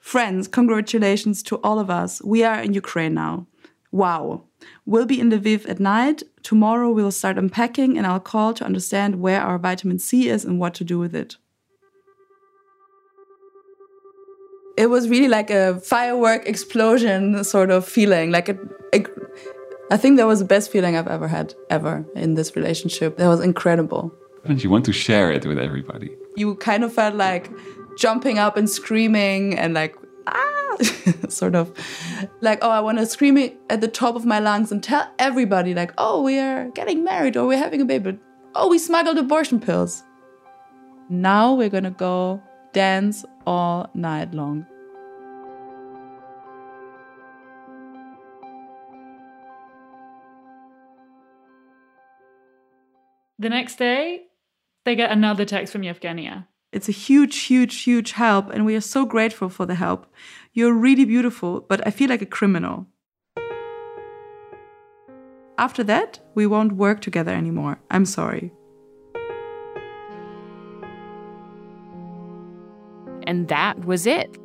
Friends, 0.00 0.48
congratulations 0.48 1.42
to 1.44 1.56
all 1.58 1.78
of 1.78 1.88
us. 1.88 2.20
We 2.24 2.42
are 2.42 2.60
in 2.60 2.74
Ukraine 2.74 3.14
now. 3.14 3.46
Wow. 3.92 4.49
We'll 4.90 5.06
be 5.06 5.20
in 5.20 5.30
Lviv 5.30 5.68
at 5.68 5.78
night. 5.78 6.24
Tomorrow 6.42 6.90
we'll 6.90 7.12
start 7.12 7.38
unpacking 7.38 7.96
and 7.96 8.04
I'll 8.08 8.18
call 8.18 8.52
to 8.54 8.64
understand 8.64 9.20
where 9.20 9.40
our 9.40 9.56
vitamin 9.56 10.00
C 10.00 10.28
is 10.28 10.44
and 10.44 10.58
what 10.58 10.74
to 10.74 10.82
do 10.82 10.98
with 10.98 11.14
it. 11.14 11.36
It 14.76 14.90
was 14.90 15.08
really 15.08 15.28
like 15.28 15.48
a 15.48 15.78
firework 15.78 16.44
explosion 16.44 17.44
sort 17.44 17.70
of 17.70 17.86
feeling. 17.86 18.32
Like 18.32 18.48
it, 18.48 18.58
it 18.92 19.06
I 19.92 19.96
think 19.96 20.16
that 20.16 20.26
was 20.26 20.40
the 20.40 20.44
best 20.44 20.72
feeling 20.72 20.96
I've 20.96 21.06
ever 21.06 21.28
had 21.28 21.54
ever 21.70 22.04
in 22.16 22.34
this 22.34 22.56
relationship. 22.56 23.16
That 23.16 23.28
was 23.28 23.38
incredible. 23.38 24.12
And 24.42 24.60
you 24.60 24.70
want 24.70 24.86
to 24.86 24.92
share 24.92 25.30
it 25.30 25.46
with 25.46 25.60
everybody. 25.60 26.10
You 26.34 26.56
kind 26.56 26.82
of 26.82 26.92
felt 26.92 27.14
like 27.14 27.48
jumping 27.96 28.40
up 28.40 28.56
and 28.56 28.68
screaming 28.68 29.56
and 29.56 29.72
like 29.72 29.94
sort 31.28 31.54
of 31.54 31.72
like 32.40 32.58
oh 32.62 32.70
I 32.70 32.80
want 32.80 32.98
to 32.98 33.06
scream 33.06 33.36
it 33.36 33.58
at 33.68 33.80
the 33.80 33.88
top 33.88 34.16
of 34.16 34.24
my 34.24 34.38
lungs 34.38 34.72
and 34.72 34.82
tell 34.82 35.10
everybody 35.18 35.74
like 35.74 35.92
oh 35.98 36.22
we 36.22 36.38
are 36.38 36.68
getting 36.70 37.04
married 37.04 37.36
or 37.36 37.46
we're 37.46 37.58
having 37.58 37.80
a 37.80 37.84
baby. 37.84 38.18
Oh 38.54 38.68
we 38.68 38.78
smuggled 38.78 39.18
abortion 39.18 39.60
pills. 39.60 40.02
Now 41.08 41.54
we're 41.54 41.68
going 41.68 41.84
to 41.84 41.90
go 41.90 42.40
dance 42.72 43.24
all 43.46 43.90
night 43.94 44.32
long. 44.32 44.66
The 53.40 53.48
next 53.48 53.76
day, 53.76 54.26
they 54.84 54.94
get 54.94 55.10
another 55.10 55.46
text 55.46 55.72
from 55.72 55.80
Yevgenia. 55.80 56.46
It's 56.72 56.88
a 56.88 56.92
huge, 56.92 57.36
huge, 57.36 57.82
huge 57.82 58.12
help, 58.12 58.50
and 58.50 58.64
we 58.64 58.76
are 58.76 58.80
so 58.80 59.04
grateful 59.04 59.48
for 59.48 59.66
the 59.66 59.74
help. 59.74 60.06
You're 60.52 60.72
really 60.72 61.04
beautiful, 61.04 61.62
but 61.62 61.84
I 61.84 61.90
feel 61.90 62.08
like 62.08 62.22
a 62.22 62.26
criminal. 62.26 62.86
After 65.58 65.82
that, 65.84 66.20
we 66.36 66.46
won't 66.46 66.72
work 66.72 67.00
together 67.00 67.32
anymore. 67.32 67.80
I'm 67.90 68.06
sorry. 68.06 68.52
And 73.26 73.48
that 73.48 73.84
was 73.84 74.06
it. 74.06 74.38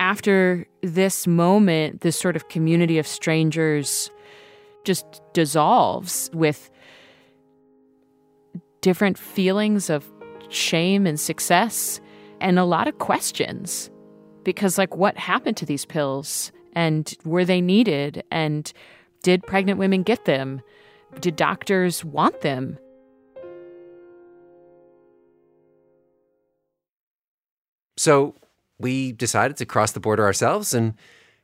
After 0.00 0.66
this 0.82 1.26
moment, 1.26 2.00
this 2.00 2.18
sort 2.18 2.34
of 2.34 2.48
community 2.48 2.98
of 2.98 3.06
strangers 3.06 4.10
just 4.84 5.04
dissolves 5.34 6.30
with 6.32 6.70
different 8.80 9.18
feelings 9.18 9.90
of 9.90 10.10
shame 10.48 11.06
and 11.06 11.18
success 11.18 12.00
and 12.40 12.58
a 12.58 12.64
lot 12.64 12.88
of 12.88 12.98
questions. 12.98 13.90
Because, 14.44 14.78
like, 14.78 14.96
what 14.96 15.16
happened 15.16 15.56
to 15.58 15.66
these 15.66 15.84
pills? 15.84 16.52
And 16.74 17.12
were 17.24 17.44
they 17.44 17.60
needed? 17.60 18.22
And 18.30 18.72
did 19.22 19.42
pregnant 19.42 19.78
women 19.78 20.02
get 20.02 20.24
them? 20.24 20.62
Did 21.20 21.36
doctors 21.36 22.04
want 22.04 22.40
them? 22.40 22.78
So 27.96 28.36
we 28.78 29.12
decided 29.12 29.56
to 29.56 29.66
cross 29.66 29.92
the 29.92 30.00
border 30.00 30.24
ourselves 30.24 30.72
and 30.72 30.94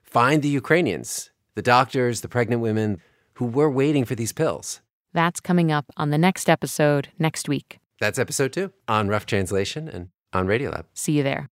find 0.03 0.41
the 0.41 0.49
Ukrainians, 0.49 1.31
the 1.57 1.63
doctors, 1.63 2.21
the 2.21 2.29
pregnant 2.29 2.63
women 2.63 3.01
who 3.35 3.47
were 3.47 3.71
waiting 3.71 4.05
for 4.05 4.15
these 4.15 4.33
pills. 4.33 4.81
That's 5.13 5.41
coming 5.41 5.73
up 5.73 5.87
on 5.97 6.11
the 6.11 6.19
next 6.19 6.49
episode 6.49 7.09
next 7.19 7.49
week. 7.49 7.81
That's 8.01 8.19
episode 8.19 8.53
two 8.53 8.73
on 8.89 9.09
Rough 9.09 9.27
Translation 9.27 9.89
and 9.89 10.09
on 10.33 10.47
Radiolab. 10.47 10.85
See 10.95 11.13
you 11.13 11.23
there. 11.23 11.49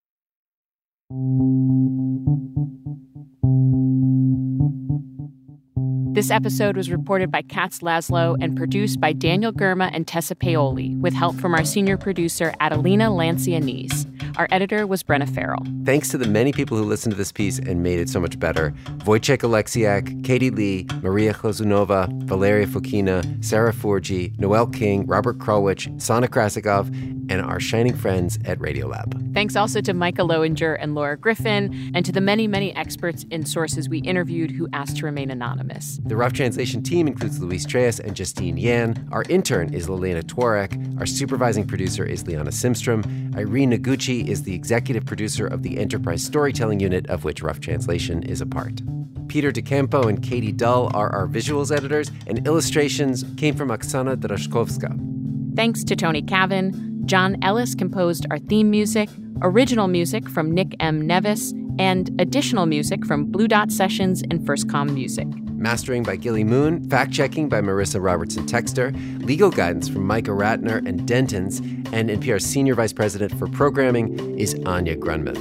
This 6.14 6.30
episode 6.30 6.76
was 6.76 6.90
reported 6.90 7.30
by 7.30 7.40
Katz 7.40 7.78
Laszlo 7.78 8.36
and 8.38 8.54
produced 8.54 9.00
by 9.00 9.14
Daniel 9.14 9.50
Girma 9.52 9.90
and 9.94 10.06
Tessa 10.06 10.34
Paoli, 10.34 10.94
with 10.96 11.14
help 11.14 11.36
from 11.36 11.54
our 11.54 11.64
senior 11.64 11.96
producer, 11.96 12.52
Adelina 12.60 13.10
Lancia-Nees. 13.10 14.06
Our 14.36 14.48
editor 14.50 14.86
was 14.86 15.02
Brenna 15.02 15.28
Farrell. 15.28 15.64
Thanks 15.84 16.08
to 16.10 16.18
the 16.18 16.26
many 16.26 16.52
people 16.52 16.76
who 16.76 16.84
listened 16.84 17.12
to 17.12 17.18
this 17.18 17.32
piece 17.32 17.58
and 17.58 17.82
made 17.82 17.98
it 17.98 18.08
so 18.08 18.18
much 18.18 18.38
better 18.38 18.72
Wojciech 19.04 19.38
Oleksiak, 19.38 20.24
Katy 20.24 20.50
Lee, 20.50 20.86
Maria 21.02 21.34
Hlazunova, 21.34 22.08
Valeria 22.24 22.66
Fokina, 22.66 23.44
Sara 23.44 23.72
Furxhi, 23.72 24.38
Noel 24.38 24.66
King, 24.66 25.06
Robert 25.06 25.38
Krulwich, 25.38 26.00
Sana 26.00 26.28
Krasikov, 26.28 26.88
and 27.30 27.40
our 27.40 27.60
shining 27.60 27.94
friends 27.94 28.38
at 28.44 28.58
Radiolab. 28.58 29.32
Thanks 29.32 29.56
also 29.56 29.80
to 29.80 29.94
Micah 29.94 30.22
Loewinger 30.22 30.76
and 30.80 30.94
Laura 30.94 31.16
Griffin, 31.16 31.92
and 31.94 32.04
to 32.04 32.12
the 32.12 32.20
many, 32.20 32.46
many 32.46 32.74
experts 32.74 33.24
and 33.30 33.48
sources 33.48 33.88
we 33.88 33.98
interviewed 33.98 34.50
who 34.50 34.68
asked 34.72 34.98
to 34.98 35.06
remain 35.06 35.30
anonymous. 35.30 36.00
The 36.04 36.16
Rough 36.16 36.32
Translation 36.32 36.82
team 36.82 37.06
includes 37.06 37.40
Luis 37.40 37.64
Trelles 37.64 38.00
and 38.00 38.14
Justine 38.14 38.56
Yan. 38.56 39.08
Our 39.12 39.24
intern 39.28 39.72
is 39.72 39.88
Lelena 39.88 40.22
Tworek. 40.22 41.00
Our 41.00 41.06
supervising 41.06 41.66
producer 41.66 42.04
is 42.04 42.26
Liana 42.26 42.50
Simstrom. 42.50 43.02
Irene 43.36 43.72
Noguchi 43.72 44.21
is 44.28 44.42
the 44.42 44.54
executive 44.54 45.04
producer 45.04 45.46
of 45.46 45.62
the 45.62 45.78
Enterprise 45.78 46.22
Storytelling 46.22 46.80
Unit, 46.80 47.08
of 47.08 47.24
which 47.24 47.42
Rough 47.42 47.60
Translation 47.60 48.22
is 48.22 48.40
a 48.40 48.46
part. 48.46 48.80
Peter 49.28 49.50
DiCampo 49.50 50.08
and 50.08 50.22
Katie 50.22 50.52
Dull 50.52 50.90
are 50.94 51.10
our 51.10 51.26
visuals 51.26 51.74
editors, 51.74 52.10
and 52.26 52.46
illustrations 52.46 53.24
came 53.36 53.54
from 53.54 53.70
Oksana 53.70 54.16
Drachkovska. 54.16 55.56
Thanks 55.56 55.84
to 55.84 55.96
Tony 55.96 56.22
Cavin. 56.22 57.04
John 57.06 57.36
Ellis 57.42 57.74
composed 57.74 58.26
our 58.30 58.38
theme 58.38 58.70
music, 58.70 59.08
original 59.42 59.88
music 59.88 60.28
from 60.28 60.50
Nick 60.50 60.76
M. 60.80 61.06
Nevis, 61.06 61.52
and 61.78 62.10
additional 62.20 62.66
music 62.66 63.04
from 63.06 63.24
Blue 63.24 63.48
Dot 63.48 63.72
Sessions 63.72 64.22
and 64.30 64.44
First 64.46 64.68
Com 64.68 64.92
Music. 64.94 65.26
Mastering 65.62 66.02
by 66.02 66.16
Gilly 66.16 66.42
Moon, 66.42 66.90
fact 66.90 67.12
checking 67.12 67.48
by 67.48 67.60
Marisa 67.60 68.02
Robertson 68.02 68.44
Textor, 68.46 68.92
legal 69.24 69.48
guidance 69.48 69.88
from 69.88 70.04
Micah 70.04 70.32
Ratner 70.32 70.84
and 70.84 71.02
Dentons, 71.02 71.60
and 71.92 72.10
NPR's 72.10 72.44
Senior 72.44 72.74
Vice 72.74 72.92
President 72.92 73.32
for 73.38 73.46
Programming 73.46 74.36
is 74.36 74.56
Anya 74.66 74.96
Grundmann. 74.96 75.38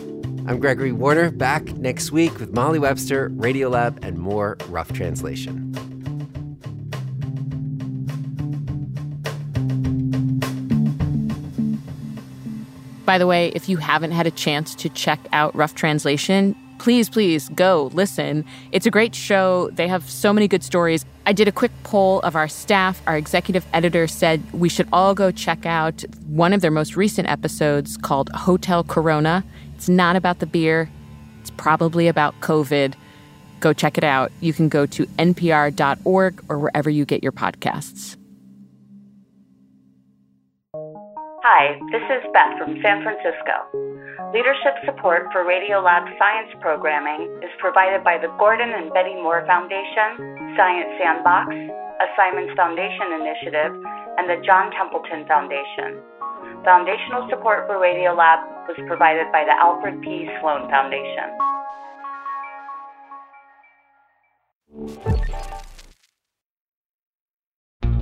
I'm 0.48 0.60
Gregory 0.60 0.92
Warner, 0.92 1.32
back 1.32 1.76
next 1.78 2.12
week 2.12 2.40
with 2.40 2.54
Molly 2.54 2.78
Webster, 2.78 3.32
Radiolab, 3.32 3.98
and 4.04 4.20
more 4.20 4.58
Rough 4.68 4.94
Translation. 4.94 5.72
By 13.06 13.18
the 13.18 13.26
way, 13.26 13.52
if 13.56 13.68
you 13.68 13.78
haven't 13.78 14.12
had 14.12 14.28
a 14.28 14.32
chance 14.32 14.76
to 14.76 14.90
check 14.90 15.20
out 15.34 15.56
Rough 15.56 15.74
Translation, 15.74 16.56
please, 16.82 17.12
please 17.12 17.48
go 17.50 17.92
listen. 17.94 18.44
It's 18.72 18.88
a 18.88 18.90
great 18.90 19.14
show. 19.14 19.70
They 19.74 19.88
have 19.88 20.10
so 20.10 20.34
many 20.34 20.48
good 20.48 20.64
stories. 20.64 21.06
I 21.28 21.32
did 21.32 21.48
a 21.48 21.52
quick 21.52 21.72
poll 21.84 22.22
of 22.22 22.36
our 22.36 22.48
staff. 22.48 23.04
Our 23.06 23.18
executive 23.18 23.64
editor 23.72 24.08
said 24.08 24.42
we 24.52 24.68
should 24.68 24.88
all 24.92 25.14
go 25.14 25.30
check 25.30 25.68
out 25.68 26.04
one 26.26 26.54
of 26.54 26.62
their 26.62 26.72
most 26.72 26.96
recent 26.96 27.30
episodes 27.30 27.98
called 27.98 28.32
Hotel 28.34 28.84
Corona. 28.84 29.46
It's 29.76 29.90
not 29.90 30.16
about 30.16 30.40
the 30.40 30.48
beer, 30.48 30.90
it's 31.40 31.52
probably 31.52 32.08
about 32.08 32.40
COVID. 32.42 32.96
Go 33.60 33.74
check 33.74 34.00
it 34.00 34.04
out. 34.04 34.32
You 34.40 34.52
can 34.52 34.68
go 34.68 34.88
to 34.88 35.06
npr.org 35.06 36.44
or 36.50 36.58
wherever 36.58 36.90
you 36.90 37.06
get 37.06 37.22
your 37.22 37.32
podcasts. 37.32 38.18
Hi, 41.42 41.74
this 41.90 42.06
is 42.06 42.22
Beth 42.38 42.54
from 42.62 42.78
San 42.86 43.02
Francisco. 43.02 43.66
Leadership 44.30 44.78
support 44.86 45.26
for 45.34 45.42
Radiolab 45.42 46.06
science 46.22 46.54
programming 46.62 47.34
is 47.42 47.50
provided 47.58 48.06
by 48.06 48.22
the 48.22 48.30
Gordon 48.38 48.70
and 48.70 48.94
Betty 48.94 49.18
Moore 49.18 49.42
Foundation, 49.50 50.22
Science 50.54 50.94
Sandbox, 51.02 51.50
a 51.50 52.08
Simons 52.14 52.54
Foundation 52.54 53.18
initiative, 53.18 53.74
and 54.22 54.30
the 54.30 54.38
John 54.46 54.70
Templeton 54.78 55.26
Foundation. 55.26 55.98
Foundational 56.62 57.26
support 57.34 57.66
for 57.66 57.82
Radiolab 57.82 58.70
was 58.70 58.78
provided 58.86 59.26
by 59.34 59.42
the 59.42 59.58
Alfred 59.58 59.98
P. 60.06 60.30
Sloan 60.38 60.70
Foundation. 60.70 61.26